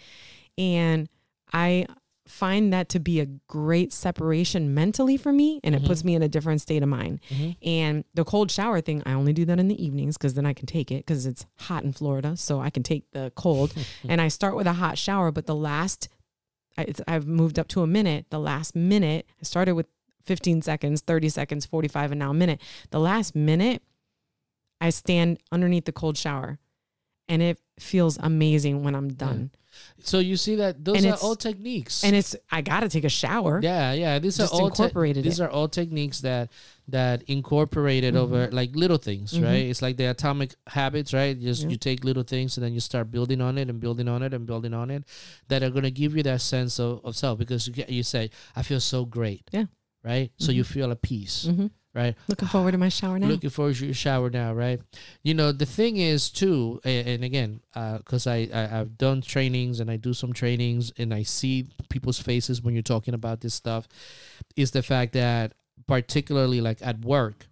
And 0.58 1.08
I 1.54 1.86
find 2.26 2.72
that 2.72 2.88
to 2.90 2.98
be 2.98 3.20
a 3.20 3.26
great 3.46 3.92
separation 3.92 4.74
mentally 4.74 5.16
for 5.16 5.32
me 5.32 5.60
and 5.62 5.74
it 5.74 5.84
puts 5.84 6.02
me 6.04 6.14
in 6.14 6.22
a 6.22 6.28
different 6.28 6.60
state 6.60 6.82
of 6.82 6.88
mind. 6.88 7.20
Mhm. 7.30 7.56
And 7.62 8.04
the 8.14 8.24
cold 8.24 8.50
shower 8.50 8.80
thing, 8.80 9.02
I 9.06 9.12
only 9.12 9.32
do 9.32 9.44
that 9.44 9.58
in 9.60 9.68
the 9.68 9.82
evenings 9.84 10.16
because 10.16 10.34
then 10.34 10.44
I 10.46 10.52
can 10.52 10.66
take 10.66 10.90
it 10.90 11.06
because 11.06 11.24
it's 11.26 11.46
hot 11.60 11.84
in 11.84 11.92
Florida. 11.92 12.36
So 12.36 12.60
I 12.60 12.70
can 12.70 12.82
take 12.82 13.10
the 13.12 13.32
cold 13.36 13.72
and 14.08 14.20
I 14.20 14.28
start 14.28 14.56
with 14.56 14.66
a 14.66 14.72
hot 14.72 14.98
shower. 14.98 15.30
But 15.30 15.46
the 15.46 15.54
last, 15.54 16.08
I, 16.76 16.82
it's, 16.82 17.00
I've 17.06 17.26
moved 17.26 17.58
up 17.58 17.68
to 17.68 17.82
a 17.82 17.86
minute. 17.86 18.26
The 18.30 18.40
last 18.40 18.74
minute, 18.74 19.26
I 19.40 19.44
started 19.44 19.74
with 19.74 19.86
15 20.24 20.62
seconds, 20.62 21.02
30 21.02 21.28
seconds, 21.28 21.64
45, 21.66 22.10
and 22.12 22.18
now 22.18 22.30
a 22.30 22.34
minute. 22.34 22.60
The 22.90 22.98
last 22.98 23.36
minute, 23.36 23.82
I 24.80 24.90
stand 24.90 25.38
underneath 25.52 25.84
the 25.84 25.92
cold 25.92 26.18
shower 26.18 26.58
and 27.28 27.40
it 27.42 27.58
feels 27.78 28.18
amazing 28.18 28.82
when 28.82 28.94
I'm 28.94 29.08
done. 29.12 29.50
So 30.02 30.18
you 30.18 30.36
see 30.36 30.56
that 30.56 30.84
those 30.84 30.96
And 31.04 31.06
are 31.14 31.18
all 31.22 31.36
techniques 31.36 32.04
And 32.04 32.14
it's, 32.14 32.36
I 32.50 32.60
got 32.62 32.80
to 32.80 32.88
take 32.88 33.04
a 33.04 33.08
shower. 33.08 33.60
yeah 33.62 33.92
yeah 33.92 34.18
these 34.18 34.36
Just 34.36 34.52
are 34.52 34.54
all 34.56 34.70
te- 34.70 34.82
incorporated 34.82 35.24
these 35.24 35.40
are 35.40 35.48
all 35.50 35.68
techniques 35.68 36.20
that 36.20 36.50
that 36.88 37.22
incorporated 37.26 38.14
Mhm. 38.14 38.18
over 38.18 38.48
like 38.52 38.74
little 38.76 38.96
things 38.98 39.32
Mhm. 39.32 39.44
right 39.44 39.66
it's 39.66 39.82
like 39.82 39.96
the 39.96 40.04
atomic 40.04 40.54
habits 40.68 41.12
right 41.12 41.38
just 41.40 41.62
Yeah. 41.62 41.70
you 41.70 41.76
take 41.76 42.04
little 42.04 42.22
things 42.22 42.56
and 42.56 42.64
then 42.64 42.72
you 42.74 42.80
start 42.80 43.10
building 43.10 43.40
on 43.40 43.58
it 43.58 43.68
and 43.70 43.80
building 43.80 44.08
on 44.08 44.22
it 44.22 44.32
and 44.34 44.46
building 44.46 44.74
on 44.74 44.90
it 44.90 45.02
that 45.48 45.62
are 45.62 45.70
going 45.70 45.84
to 45.84 45.90
give 45.90 46.16
you 46.16 46.22
that 46.24 46.40
sense 46.40 46.78
of, 46.78 47.00
of 47.04 47.16
self 47.16 47.38
because 47.38 47.66
you 47.66 47.72
get 47.72 47.88
you 47.90 48.02
say 48.02 48.30
i 48.54 48.62
feel 48.62 48.80
so 48.80 49.04
great 49.04 49.42
Yeah. 49.52 49.64
right 50.04 50.30
so 50.38 50.52
you 50.52 50.62
feel 50.64 50.90
a 50.92 50.96
peace 50.96 51.46
hmm 51.46 51.66
right 51.96 52.14
Looking 52.28 52.48
forward 52.48 52.72
to 52.72 52.78
my 52.78 52.90
shower 52.90 53.18
now. 53.18 53.26
looking 53.26 53.50
forward 53.50 53.76
to 53.76 53.86
your 53.86 53.94
shower 53.94 54.28
now, 54.30 54.52
right? 54.52 54.80
You 55.22 55.34
know, 55.34 55.50
the 55.50 55.66
thing 55.66 55.96
is 55.96 56.28
too, 56.30 56.80
and, 56.84 57.08
and 57.08 57.24
again, 57.24 57.60
uh, 57.74 57.98
because 57.98 58.26
I, 58.26 58.48
I 58.52 58.80
I've 58.80 58.98
done 58.98 59.22
trainings 59.22 59.80
and 59.80 59.90
I 59.90 59.96
do 59.96 60.12
some 60.12 60.32
trainings 60.32 60.92
and 60.98 61.14
I 61.14 61.22
see 61.24 61.68
people's 61.88 62.20
faces 62.20 62.60
when 62.62 62.74
you're 62.74 62.82
talking 62.82 63.14
about 63.14 63.40
this 63.40 63.54
stuff, 63.54 63.88
is 64.56 64.70
the 64.72 64.82
fact 64.82 65.14
that 65.14 65.52
particularly 65.86 66.60
like 66.60 66.78
at 66.82 67.00
work, 67.00 67.46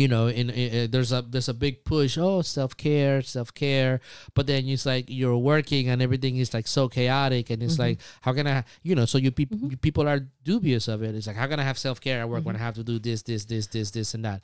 you 0.00 0.08
know, 0.08 0.26
in, 0.28 0.48
in, 0.48 0.90
there's 0.90 1.12
a 1.12 1.20
there's 1.22 1.48
a 1.52 1.54
big 1.54 1.84
push. 1.84 2.16
Oh, 2.16 2.40
self 2.42 2.72
care, 2.76 3.20
self 3.20 3.52
care. 3.52 4.00
But 4.34 4.46
then 4.48 4.64
it's 4.66 4.86
like 4.86 5.04
you're 5.08 5.36
working 5.36 5.88
and 5.90 6.00
everything 6.00 6.36
is 6.40 6.54
like 6.56 6.66
so 6.66 6.88
chaotic, 6.88 7.50
and 7.52 7.62
it's 7.62 7.76
Mhm. 7.76 7.84
like 7.84 7.96
how 8.24 8.32
can 8.32 8.46
I, 8.46 8.64
you 8.82 8.94
know? 8.96 9.04
So 9.04 9.18
you, 9.18 9.30
peop 9.30 9.50
Mhm. 9.52 9.70
you 9.72 9.76
people 9.76 10.08
are 10.08 10.20
dubious 10.42 10.88
of 10.88 11.02
it. 11.02 11.14
It's 11.14 11.26
like 11.28 11.36
how 11.36 11.46
can 11.46 11.60
I 11.60 11.64
have 11.70 11.76
self 11.78 12.00
care 12.00 12.20
at 12.22 12.28
work 12.32 12.44
when 12.46 12.56
I 12.56 12.58
Mhm. 12.58 12.62
have 12.66 12.74
to 12.80 12.84
do 12.84 12.98
this, 12.98 13.20
this, 13.22 13.44
this, 13.44 13.66
this, 13.68 13.90
this, 13.90 14.14
and 14.14 14.24
that? 14.24 14.40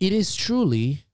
It 0.00 0.12
is 0.12 0.34
truly 0.34 1.04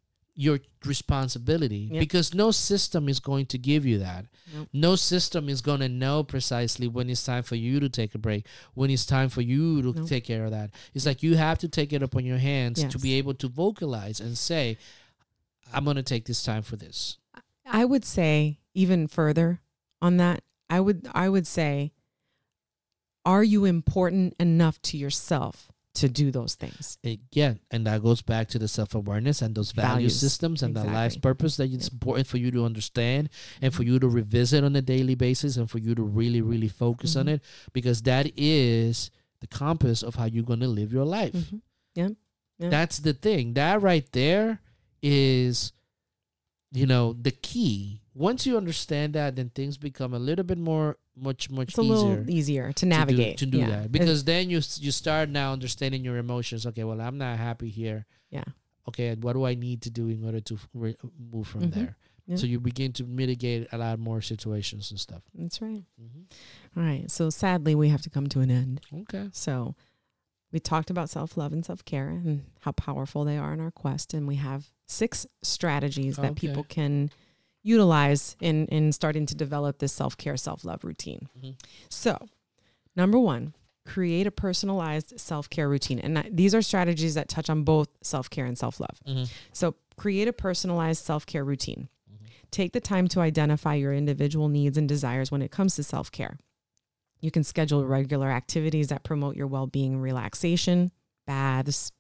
your 0.41 0.59
responsibility 0.87 1.89
Yep. 1.93 2.01
because 2.01 2.33
no 2.35 2.51
system 2.51 3.09
is 3.09 3.21
going 3.21 3.45
to 3.47 3.59
give 3.59 3.85
you 3.85 3.99
that. 3.99 4.25
Nope. 4.55 4.69
No 4.73 4.97
system 4.97 5.49
is 5.51 5.61
going 5.61 5.81
to 5.81 5.89
know 5.89 6.23
precisely 6.25 6.89
when 6.89 7.11
it's 7.11 7.25
time 7.25 7.43
for 7.43 7.57
you 7.57 7.79
to 7.81 7.89
take 7.91 8.15
a 8.15 8.19
break, 8.19 8.47
when 8.75 8.91
it's 8.91 9.05
time 9.05 9.29
for 9.29 9.43
you 9.43 9.83
to 9.83 9.93
Nope. 9.93 10.09
take 10.09 10.25
care 10.25 10.45
of 10.47 10.51
that. 10.53 10.71
It's 10.95 11.05
like 11.05 11.23
you 11.23 11.37
have 11.37 11.59
to 11.59 11.69
take 11.69 11.93
it 11.93 12.03
upon 12.03 12.25
your 12.25 12.39
hands 12.39 12.83
to 12.85 12.99
be 12.99 13.15
able 13.19 13.35
to 13.35 13.49
vocalize 13.49 14.19
and 14.21 14.39
say, 14.39 14.79
I'm 15.75 15.85
going 15.85 15.97
to 15.97 16.03
take 16.03 16.25
this 16.25 16.43
time 16.43 16.63
for 16.63 16.77
this. 16.77 17.19
I 17.67 17.85
would 17.85 18.05
say 18.05 18.59
even 18.73 19.07
further 19.09 19.61
on 20.01 20.17
that, 20.17 20.43
I 20.71 20.81
would 20.81 21.07
I 21.15 21.29
would 21.29 21.47
say 21.47 21.93
are 23.27 23.45
you 23.45 23.65
important 23.67 24.35
enough 24.41 24.81
to 24.83 24.97
yourself 24.97 25.71
to 25.95 26.09
do 26.09 26.31
those 26.31 26.55
things? 26.55 26.99
Again, 27.05 27.61
and 27.71 27.87
that 27.87 28.03
goes 28.03 28.23
back 28.23 28.49
to 28.49 28.59
the 28.59 28.69
self 28.69 28.95
awareness 28.95 29.43
and 29.43 29.55
those 29.55 29.73
value 29.73 29.89
Values. 29.95 30.21
systems 30.21 30.63
and 30.63 30.75
the 30.75 30.85
life's 30.85 31.17
purpose 31.17 31.57
that 31.57 31.71
it's 31.73 31.89
important 31.89 32.27
for 32.27 32.39
you 32.39 32.51
to 32.53 32.65
understand 32.65 33.29
and 33.61 33.75
for 33.75 33.83
you 33.83 33.99
to 33.99 34.09
revisit 34.09 34.63
on 34.65 34.77
a 34.77 34.83
daily 34.83 35.15
basis 35.15 35.57
and 35.57 35.71
for 35.71 35.79
you 35.79 35.95
to 35.95 36.03
really, 36.03 36.41
really 36.43 36.69
focus 36.69 37.17
on 37.17 37.27
Mhm. 37.27 37.35
it 37.35 37.43
because 37.73 38.03
that 38.03 38.31
is 38.37 39.11
the 39.41 39.47
compass 39.47 40.03
of 40.03 40.15
how 40.17 40.27
you're 40.27 40.45
going 40.45 40.61
to 40.61 40.69
live 40.69 40.93
your 40.93 41.05
life. 41.07 41.33
Mhm. 41.35 41.61
Yeah. 41.95 42.09
Yeah. 42.59 42.69
That's 42.69 42.99
the 42.99 43.15
thing. 43.15 43.55
That 43.55 43.81
right 43.83 44.07
there 44.13 44.61
is, 45.03 45.73
you 46.73 46.87
know, 46.87 47.15
the 47.15 47.31
key. 47.31 48.03
Once 48.15 48.45
you 48.47 48.57
understand 48.57 49.15
that, 49.15 49.35
then 49.37 49.51
things 49.51 49.77
become 49.79 50.13
a 50.15 50.19
little 50.19 50.45
bit 50.45 50.59
more, 50.59 50.99
much, 51.17 51.51
much 51.51 51.69
It's 51.71 51.79
a 51.79 51.83
easier 51.83 51.95
little 51.97 52.31
easier 52.31 52.67
to 52.69 52.73
to 52.75 52.85
do- 52.85 52.89
navigate. 52.89 53.39
to 53.39 53.47
do, 53.47 53.59
Yeah. 53.59 53.71
that 53.71 53.93
because 53.93 54.25
then 54.25 54.49
you 54.51 54.61
you 54.79 54.91
start 54.91 55.29
now 55.29 55.53
understanding 55.53 56.05
your 56.05 56.17
emotions. 56.19 56.67
Okay, 56.67 56.85
well, 56.85 57.01
I'm 57.01 57.19
not 57.19 57.39
happy 57.39 57.69
here. 57.71 58.07
Yeah. 58.31 58.45
Okay, 58.89 59.15
what 59.17 59.35
do 59.35 59.45
I 59.45 59.55
need 59.55 59.83
to 59.83 59.91
do 59.91 60.09
in 60.09 60.25
order 60.25 60.41
to 60.41 60.59
re- 60.75 60.97
move 61.33 61.47
from 61.49 61.63
Mhm. 61.63 61.75
there? 61.75 61.97
Yeah. 62.27 62.37
So 62.37 62.47
you 62.47 62.61
begin 62.61 62.93
to 62.95 63.05
mitigate 63.05 63.67
a 63.73 63.79
lot 63.79 63.99
more 63.99 64.21
situations 64.23 64.91
and 64.91 65.01
stuff. 65.01 65.23
That's 65.35 65.61
right. 65.61 65.85
hmm 65.99 66.23
All 66.77 66.83
right. 66.85 67.11
So 67.11 67.29
sadly, 67.31 67.75
we 67.75 67.89
have 67.89 68.03
to 68.03 68.11
come 68.11 68.29
to 68.29 68.41
an 68.41 68.51
end. 68.51 68.81
Okay. 68.93 69.29
So 69.33 69.75
we 70.53 70.61
talked 70.61 70.91
about 70.91 71.11
self 71.11 71.37
love 71.37 71.53
and 71.53 71.65
self 71.65 71.85
care 71.85 72.09
and 72.09 72.45
how 72.61 72.73
powerful 72.73 73.25
they 73.25 73.37
are 73.37 73.53
in 73.53 73.61
our 73.61 73.71
quest. 73.73 74.15
And 74.15 74.27
we 74.29 74.37
have 74.37 74.71
six 74.87 75.27
strategies 75.43 76.17
that 76.17 76.33
Okay. 76.33 76.47
people 76.49 76.65
can 76.65 77.11
utilize 77.63 78.37
in, 78.41 78.67
in 78.67 78.93
starting 78.93 79.27
to 79.27 79.35
develop 79.35 79.79
this 79.79 79.93
self 79.93 80.17
care, 80.17 80.37
self 80.37 80.65
love 80.65 80.85
routine. 80.85 81.29
Mhm. 81.39 81.55
So, 81.89 82.17
number 82.97 83.19
one, 83.19 83.55
create 83.87 84.27
a 84.27 84.31
personalized 84.31 85.19
self 85.19 85.49
care 85.51 85.69
routine. 85.69 85.99
And 85.99 86.29
these 86.31 86.55
are 86.55 86.63
strategies 86.63 87.15
that 87.15 87.29
touch 87.29 87.51
on 87.51 87.63
both 87.65 87.89
self 88.03 88.31
care 88.31 88.47
and 88.47 88.57
self 88.57 88.81
love. 88.81 88.99
Mhm. 89.07 89.31
So, 89.53 89.75
create 89.97 90.29
a 90.29 90.33
personalized 90.33 91.05
self 91.05 91.27
care 91.27 91.45
routine. 91.45 91.89
Mhm. 92.11 92.27
Take 92.51 92.73
the 92.73 92.81
time 92.81 93.09
to 93.09 93.21
identify 93.21 93.75
your 93.75 93.93
individual 93.93 94.49
needs 94.49 94.79
and 94.79 94.89
desires 94.89 95.31
when 95.31 95.43
it 95.43 95.51
comes 95.51 95.77
to 95.77 95.83
self 95.83 96.11
care. 96.11 96.39
You 97.21 97.31
can 97.31 97.45
schedule 97.45 97.85
regular 97.85 98.31
activities 98.31 98.89
that 98.89 99.03
promote 99.03 99.37
your 99.37 99.47
well 99.47 99.67
being 99.67 99.95
and 99.95 100.03
relaxation, 100.03 100.91
baths, 101.27 101.93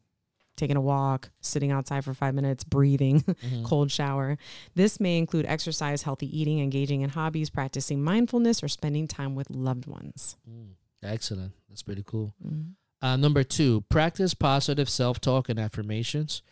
taking 0.61 0.76
a 0.76 0.80
walk, 0.80 1.30
sitting 1.40 1.72
outside 1.72 2.04
for 2.04 2.14
five 2.14 2.34
minutes, 2.34 2.62
breathing, 2.62 3.20
Mhm. 3.42 3.64
cold 3.64 3.90
shower. 3.90 4.38
This 4.74 5.00
may 5.00 5.18
include 5.18 5.46
exercise, 5.46 6.02
healthy 6.02 6.28
eating, 6.38 6.61
engaging 6.61 7.00
in 7.00 7.11
hobbies, 7.11 7.50
practicing 7.50 8.02
mindfulness, 8.02 8.62
or 8.62 8.68
spending 8.68 9.08
time 9.08 9.34
with 9.34 9.50
loved 9.50 9.86
ones. 9.86 10.36
Mm. 10.48 10.74
Excellent. 11.02 11.52
That's 11.68 11.82
pretty 11.82 12.04
cool. 12.06 12.34
Mhm. 12.46 12.74
Uh, 13.02 13.16
number 13.16 13.42
two, 13.42 13.80
practice 13.88 14.34
positive 14.34 14.88
self 14.90 15.20
talk 15.20 15.48
and 15.48 15.58
affirmations. 15.58 16.42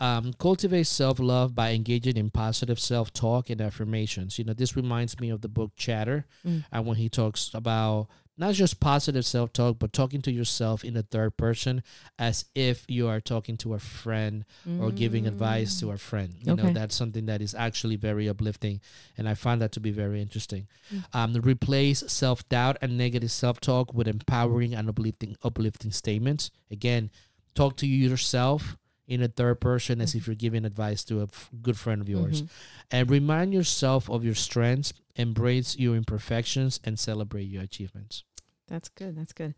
Um, 0.00 0.32
cultivate 0.32 0.86
self 0.86 1.18
love 1.20 1.54
by 1.54 1.72
engaging 1.74 2.16
in 2.16 2.30
positive 2.30 2.80
self 2.80 3.12
talk 3.12 3.50
and 3.50 3.60
affirmations. 3.60 4.38
You 4.38 4.44
know, 4.46 4.54
this 4.54 4.74
reminds 4.74 5.20
me 5.20 5.28
of 5.28 5.42
the 5.42 5.48
book 5.48 5.72
Chatter, 5.76 6.24
Mm. 6.46 6.64
and 6.72 6.86
when 6.86 6.96
he 6.96 7.10
talks 7.10 7.50
about 7.52 8.08
not 8.40 8.54
just 8.54 8.80
positive 8.80 9.26
self 9.26 9.52
talk, 9.52 9.78
but 9.78 9.92
talking 9.92 10.22
to 10.22 10.32
yourself 10.32 10.82
in 10.82 10.94
the 10.94 11.02
third 11.02 11.36
person 11.36 11.82
as 12.18 12.46
if 12.54 12.84
you 12.88 13.06
are 13.06 13.20
talking 13.20 13.56
to 13.58 13.74
a 13.74 13.78
friend 13.78 14.46
or 14.80 14.90
giving 14.90 15.26
advice 15.26 15.78
to 15.80 15.90
a 15.90 15.98
friend. 15.98 16.34
You 16.40 16.56
know, 16.56 16.72
that's 16.72 16.96
something 16.96 17.26
that 17.26 17.42
is 17.42 17.54
actually 17.54 17.96
very 17.96 18.28
uplifting. 18.28 18.80
And 19.18 19.28
I 19.28 19.34
find 19.34 19.60
that 19.60 19.72
to 19.72 19.80
be 19.80 19.90
very 19.90 20.22
interesting. 20.22 20.66
Mm. 20.92 21.04
Um, 21.12 21.42
replace 21.42 22.02
self 22.10 22.48
doubt 22.48 22.78
and 22.80 22.96
negative 22.96 23.30
self 23.30 23.60
talk 23.60 23.92
with 23.92 24.08
empowering 24.08 24.74
and 24.74 24.88
uplifting 24.88 25.36
uplifting 25.44 25.92
statements. 25.92 26.50
Again, 26.70 27.10
talk 27.54 27.76
to 27.76 27.86
yourself 27.86 28.76
in 29.06 29.20
a 29.22 29.28
third 29.28 29.60
person 29.60 30.00
as 30.00 30.14
if 30.14 30.26
you're 30.26 30.36
giving 30.36 30.64
advice 30.64 31.02
to 31.04 31.18
a 31.18 31.24
f- 31.24 31.50
good 31.60 31.76
friend 31.76 32.00
of 32.00 32.08
yours. 32.08 32.42
Mhm. 32.42 32.48
And 32.92 33.10
remind 33.10 33.52
yourself 33.52 34.08
of 34.08 34.24
your 34.24 34.36
strengths, 34.36 34.92
embrace 35.16 35.76
your 35.76 35.96
imperfections, 35.96 36.78
and 36.84 36.96
celebrate 36.96 37.48
your 37.48 37.62
achievements. 37.64 38.22
That's 38.70 38.88
good. 38.88 39.16
That's 39.16 39.32
good. 39.34 39.54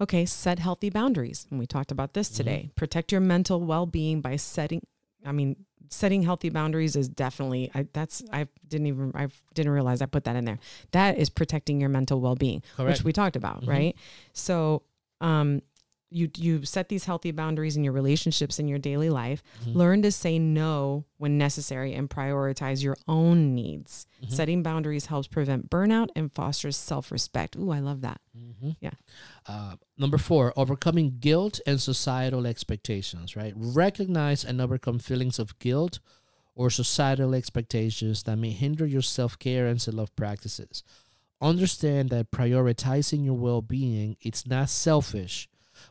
Okay, 0.00 0.26
set 0.26 0.58
healthy 0.58 0.90
boundaries. 0.90 1.46
And 1.50 1.58
we 1.60 1.66
talked 1.66 1.92
about 1.92 2.14
this 2.14 2.30
Mhm. 2.30 2.36
today. 2.36 2.70
Protect 2.74 3.12
your 3.12 3.20
mental 3.20 3.60
well-being 3.60 4.20
by 4.20 4.36
setting 4.36 4.82
I 5.24 5.32
mean, 5.32 5.56
setting 5.88 6.22
healthy 6.22 6.50
boundaries 6.50 6.94
is 6.94 7.08
definitely 7.08 7.70
I 7.74 7.86
that's 7.92 8.22
I 8.32 8.46
didn't 8.68 8.86
even 8.88 9.12
I 9.14 9.28
didn't 9.54 9.72
realize 9.72 10.00
I 10.02 10.06
put 10.06 10.24
that 10.24 10.36
in 10.36 10.44
there. 10.44 10.58
That 10.92 11.18
is 11.18 11.30
protecting 11.30 11.80
your 11.80 11.88
mental 11.90 12.20
well-being, 12.20 12.62
Correct. 12.76 12.98
which 12.98 13.04
we 13.04 13.12
talked 13.12 13.34
about, 13.36 13.62
Mhm. 13.62 13.68
right? 13.68 13.96
So, 14.32 14.82
um 15.20 15.62
you 16.08 16.30
you 16.36 16.64
set 16.64 16.88
these 16.88 17.04
healthy 17.06 17.32
boundaries 17.32 17.76
in 17.76 17.82
your 17.82 17.92
relationships 17.92 18.60
in 18.60 18.68
your 18.68 18.78
daily 18.78 19.10
life. 19.10 19.42
Mhm. 19.64 19.74
Learn 19.74 20.02
to 20.02 20.12
say 20.12 20.38
no 20.38 21.04
when 21.18 21.36
necessary 21.36 21.92
and 21.94 22.08
prioritize 22.08 22.80
your 22.84 22.96
own 23.08 23.56
needs. 23.56 24.06
Mhm. 24.22 24.30
Setting 24.32 24.62
boundaries 24.62 25.06
helps 25.06 25.26
prevent 25.26 25.68
burnout 25.68 26.10
and 26.14 26.32
fosters 26.32 26.76
self-respect. 26.76 27.56
Ooh, 27.56 27.70
I 27.72 27.80
love 27.80 28.02
that. 28.02 28.20
Mhm. 28.66 28.76
Yeah. 28.80 28.90
Uh, 29.46 29.76
number 29.96 30.18
four, 30.18 30.52
overcoming 30.56 31.18
guilt 31.20 31.60
and 31.66 31.80
societal 31.80 32.46
expectations, 32.46 33.36
right? 33.36 33.52
Recognize 33.56 34.44
and 34.44 34.60
overcome 34.60 34.98
feelings 34.98 35.38
of 35.38 35.58
guilt 35.58 35.98
or 36.54 36.70
societal 36.70 37.34
expectations 37.34 38.22
that 38.24 38.36
may 38.36 38.50
hinder 38.50 38.86
your 38.86 39.02
self 39.02 39.38
care 39.38 39.66
and 39.66 39.80
self 39.80 39.96
love 39.96 40.16
practices. 40.16 40.82
Understand 41.40 42.10
that 42.10 42.30
prioritizing 42.30 43.24
your 43.24 43.34
well 43.34 43.60
being 43.62 44.16
it's 44.22 44.46
not 44.46 44.70
selfish, 44.70 45.48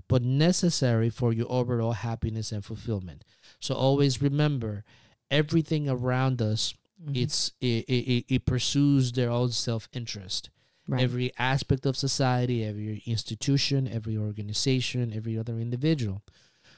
but 0.08 0.24
necessary 0.24 1.10
for 1.10 1.32
your 1.34 1.46
overall 1.52 1.94
happiness 1.94 2.52
and 2.52 2.66
fulfillment. 2.66 3.24
So 3.60 3.76
always 3.76 4.22
remember 4.22 4.84
everything 5.32 5.88
around 5.90 6.42
us 6.42 6.74
Mhm. 7.04 7.18
it's 7.18 7.52
it, 7.62 7.84
it, 7.90 8.26
it 8.30 8.46
pursues 8.46 9.12
their 9.12 9.30
own 9.30 9.52
self 9.52 9.90
interest 9.94 10.50
right. 10.88 11.02
every 11.02 11.32
aspect 11.38 11.86
of 11.86 11.96
society, 11.98 12.64
every 12.64 13.02
institution, 13.06 13.88
every 13.88 14.18
organization, 14.18 15.14
every 15.14 15.38
other 15.38 15.60
individual. 15.60 16.22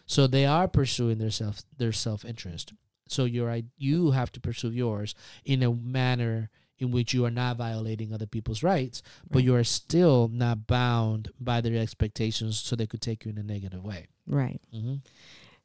So 0.06 0.26
they 0.28 0.46
are 0.46 0.68
pursuing 0.68 1.18
their 1.18 1.32
self 1.32 1.64
their 1.78 1.92
self 1.92 2.24
interest. 2.26 2.74
So 3.10 3.26
your 3.26 3.50
i- 3.52 3.64
you 3.78 4.12
have 4.12 4.32
to 4.34 4.40
pursue 4.40 4.72
yours 4.72 5.16
in 5.46 5.64
a 5.64 5.74
manner 5.74 6.50
in 6.80 6.92
which 6.92 7.12
you 7.14 7.26
are 7.26 7.32
not 7.32 7.58
violating 7.58 8.14
other 8.14 8.28
people's 8.28 8.62
rights, 8.62 9.02
but 9.32 9.44
you 9.44 9.56
are 9.56 9.64
still 9.64 10.28
not 10.28 10.68
bound 10.68 11.30
by 11.40 11.60
their 11.60 11.76
expectations, 11.82 12.60
so 12.60 12.76
they 12.76 12.86
could 12.86 13.02
take 13.02 13.26
you 13.26 13.32
in 13.32 13.38
a 13.40 13.44
negative 13.44 13.84
way. 13.84 14.06
right. 14.28 14.62
Mm-hmm. 14.74 14.96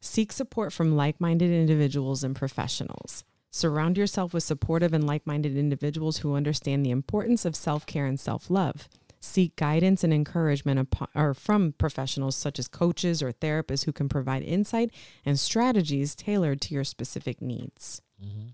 Seek 0.01 0.31
support 0.33 0.73
from 0.73 0.95
like 0.95 1.21
minded 1.21 1.51
individuals 1.51 2.23
and 2.23 2.35
professionals. 2.35 3.23
Surround 3.55 3.99
yourself 3.99 4.33
with 4.33 4.41
supportive 4.41 4.93
and 4.93 5.05
like 5.05 5.27
minded 5.27 5.55
individuals 5.55 6.17
who 6.17 6.33
understand 6.33 6.83
the 6.83 6.89
importance 6.89 7.45
of 7.45 7.55
self 7.55 7.85
care 7.85 8.07
and 8.07 8.19
self 8.19 8.49
love. 8.49 8.89
Seek 9.19 9.55
guidance 9.55 10.03
and 10.03 10.11
encouragement 10.11 10.79
upon, 10.79 11.07
or 11.13 11.35
from 11.35 11.73
professionals 11.73 12.35
such 12.35 12.57
as 12.57 12.67
coaches 12.67 13.21
or 13.21 13.31
therapists 13.31 13.85
who 13.85 13.93
can 13.93 14.09
provide 14.09 14.41
insight 14.41 14.89
and 15.23 15.39
strategies 15.39 16.15
tailored 16.15 16.61
to 16.61 16.73
your 16.73 16.83
specific 16.83 17.43
needs. 17.43 18.01
Mm-hmm. 18.19 18.47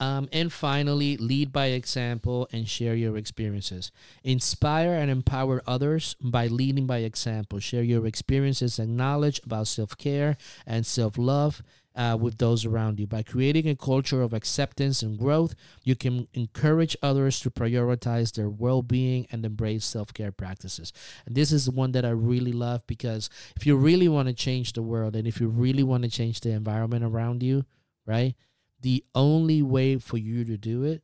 Um, 0.00 0.28
and 0.32 0.50
finally, 0.50 1.18
lead 1.18 1.52
by 1.52 1.66
example 1.66 2.48
and 2.52 2.66
share 2.66 2.94
your 2.94 3.18
experiences. 3.18 3.92
Inspire 4.24 4.94
and 4.94 5.10
empower 5.10 5.62
others 5.66 6.16
by 6.22 6.46
leading 6.46 6.86
by 6.86 6.98
example. 6.98 7.60
Share 7.60 7.82
your 7.82 8.06
experiences 8.06 8.78
and 8.78 8.96
knowledge 8.96 9.42
about 9.44 9.66
self 9.66 9.96
care 9.98 10.38
and 10.66 10.86
self 10.86 11.18
love 11.18 11.62
uh, 11.96 12.16
with 12.20 12.38
those 12.38 12.64
around 12.64 13.00
you. 13.00 13.06
By 13.06 13.22
creating 13.22 13.68
a 13.68 13.74
culture 13.74 14.22
of 14.22 14.32
acceptance 14.32 15.02
and 15.02 15.18
growth, 15.18 15.54
you 15.82 15.96
can 15.96 16.28
encourage 16.34 16.96
others 17.02 17.40
to 17.40 17.50
prioritize 17.50 18.34
their 18.34 18.48
well 18.50 18.82
being 18.82 19.26
and 19.32 19.44
embrace 19.44 19.84
self 19.84 20.12
care 20.12 20.32
practices. 20.32 20.92
And 21.26 21.34
this 21.34 21.50
is 21.50 21.64
the 21.64 21.72
one 21.72 21.92
that 21.92 22.04
I 22.04 22.10
really 22.10 22.52
love 22.52 22.86
because 22.86 23.30
if 23.56 23.66
you 23.66 23.76
really 23.76 24.08
want 24.08 24.28
to 24.28 24.34
change 24.34 24.74
the 24.74 24.82
world 24.82 25.16
and 25.16 25.26
if 25.26 25.40
you 25.40 25.48
really 25.48 25.82
want 25.82 26.04
to 26.04 26.10
change 26.10 26.40
the 26.40 26.50
environment 26.50 27.04
around 27.04 27.42
you, 27.42 27.64
right? 28.06 28.34
the 28.82 29.02
only 29.14 29.62
way 29.62 29.96
for 29.98 30.18
you 30.18 30.44
to 30.44 30.56
do 30.58 30.84
it 30.84 31.02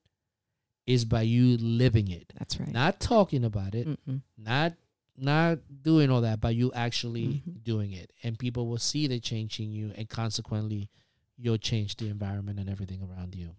is 0.86 1.04
by 1.06 1.22
you 1.22 1.56
living 1.56 2.08
it 2.10 2.32
That's 2.38 2.60
right. 2.60 2.70
not 2.72 3.00
talking 3.00 3.44
about 3.44 3.74
it 3.74 3.88
Mm-mm. 3.88 4.20
not 4.36 4.74
not 5.16 5.58
doing 5.82 6.10
all 6.10 6.20
that 6.22 6.40
but 6.40 6.54
you 6.54 6.72
actually 6.74 7.42
Mhm. 7.46 7.62
doing 7.64 7.92
it 7.92 8.12
and 8.22 8.38
people 8.38 8.66
will 8.66 8.78
see 8.78 9.06
the 9.06 9.20
change 9.20 9.60
in 9.60 9.70
you 9.72 9.92
and 9.96 10.08
consequently 10.08 10.88
you'll 11.36 11.58
change 11.58 11.96
the 11.96 12.08
environment 12.08 12.58
and 12.58 12.68
everything 12.68 13.02
around 13.02 13.34
you 13.34 13.50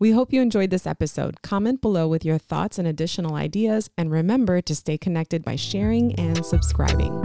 We 0.00 0.10
hope 0.10 0.32
you 0.32 0.42
enjoyed 0.42 0.70
this 0.70 0.84
episode. 0.84 1.42
Comment 1.42 1.80
below 1.80 2.08
with 2.08 2.24
your 2.24 2.36
thoughts 2.38 2.76
and 2.76 2.88
additional 2.88 3.36
ideas, 3.36 3.88
and 3.96 4.10
remember 4.10 4.60
to 4.60 4.74
stay 4.74 4.98
connected 4.98 5.44
by 5.44 5.54
sharing 5.54 6.12
and 6.18 6.44
subscribing. 6.44 7.22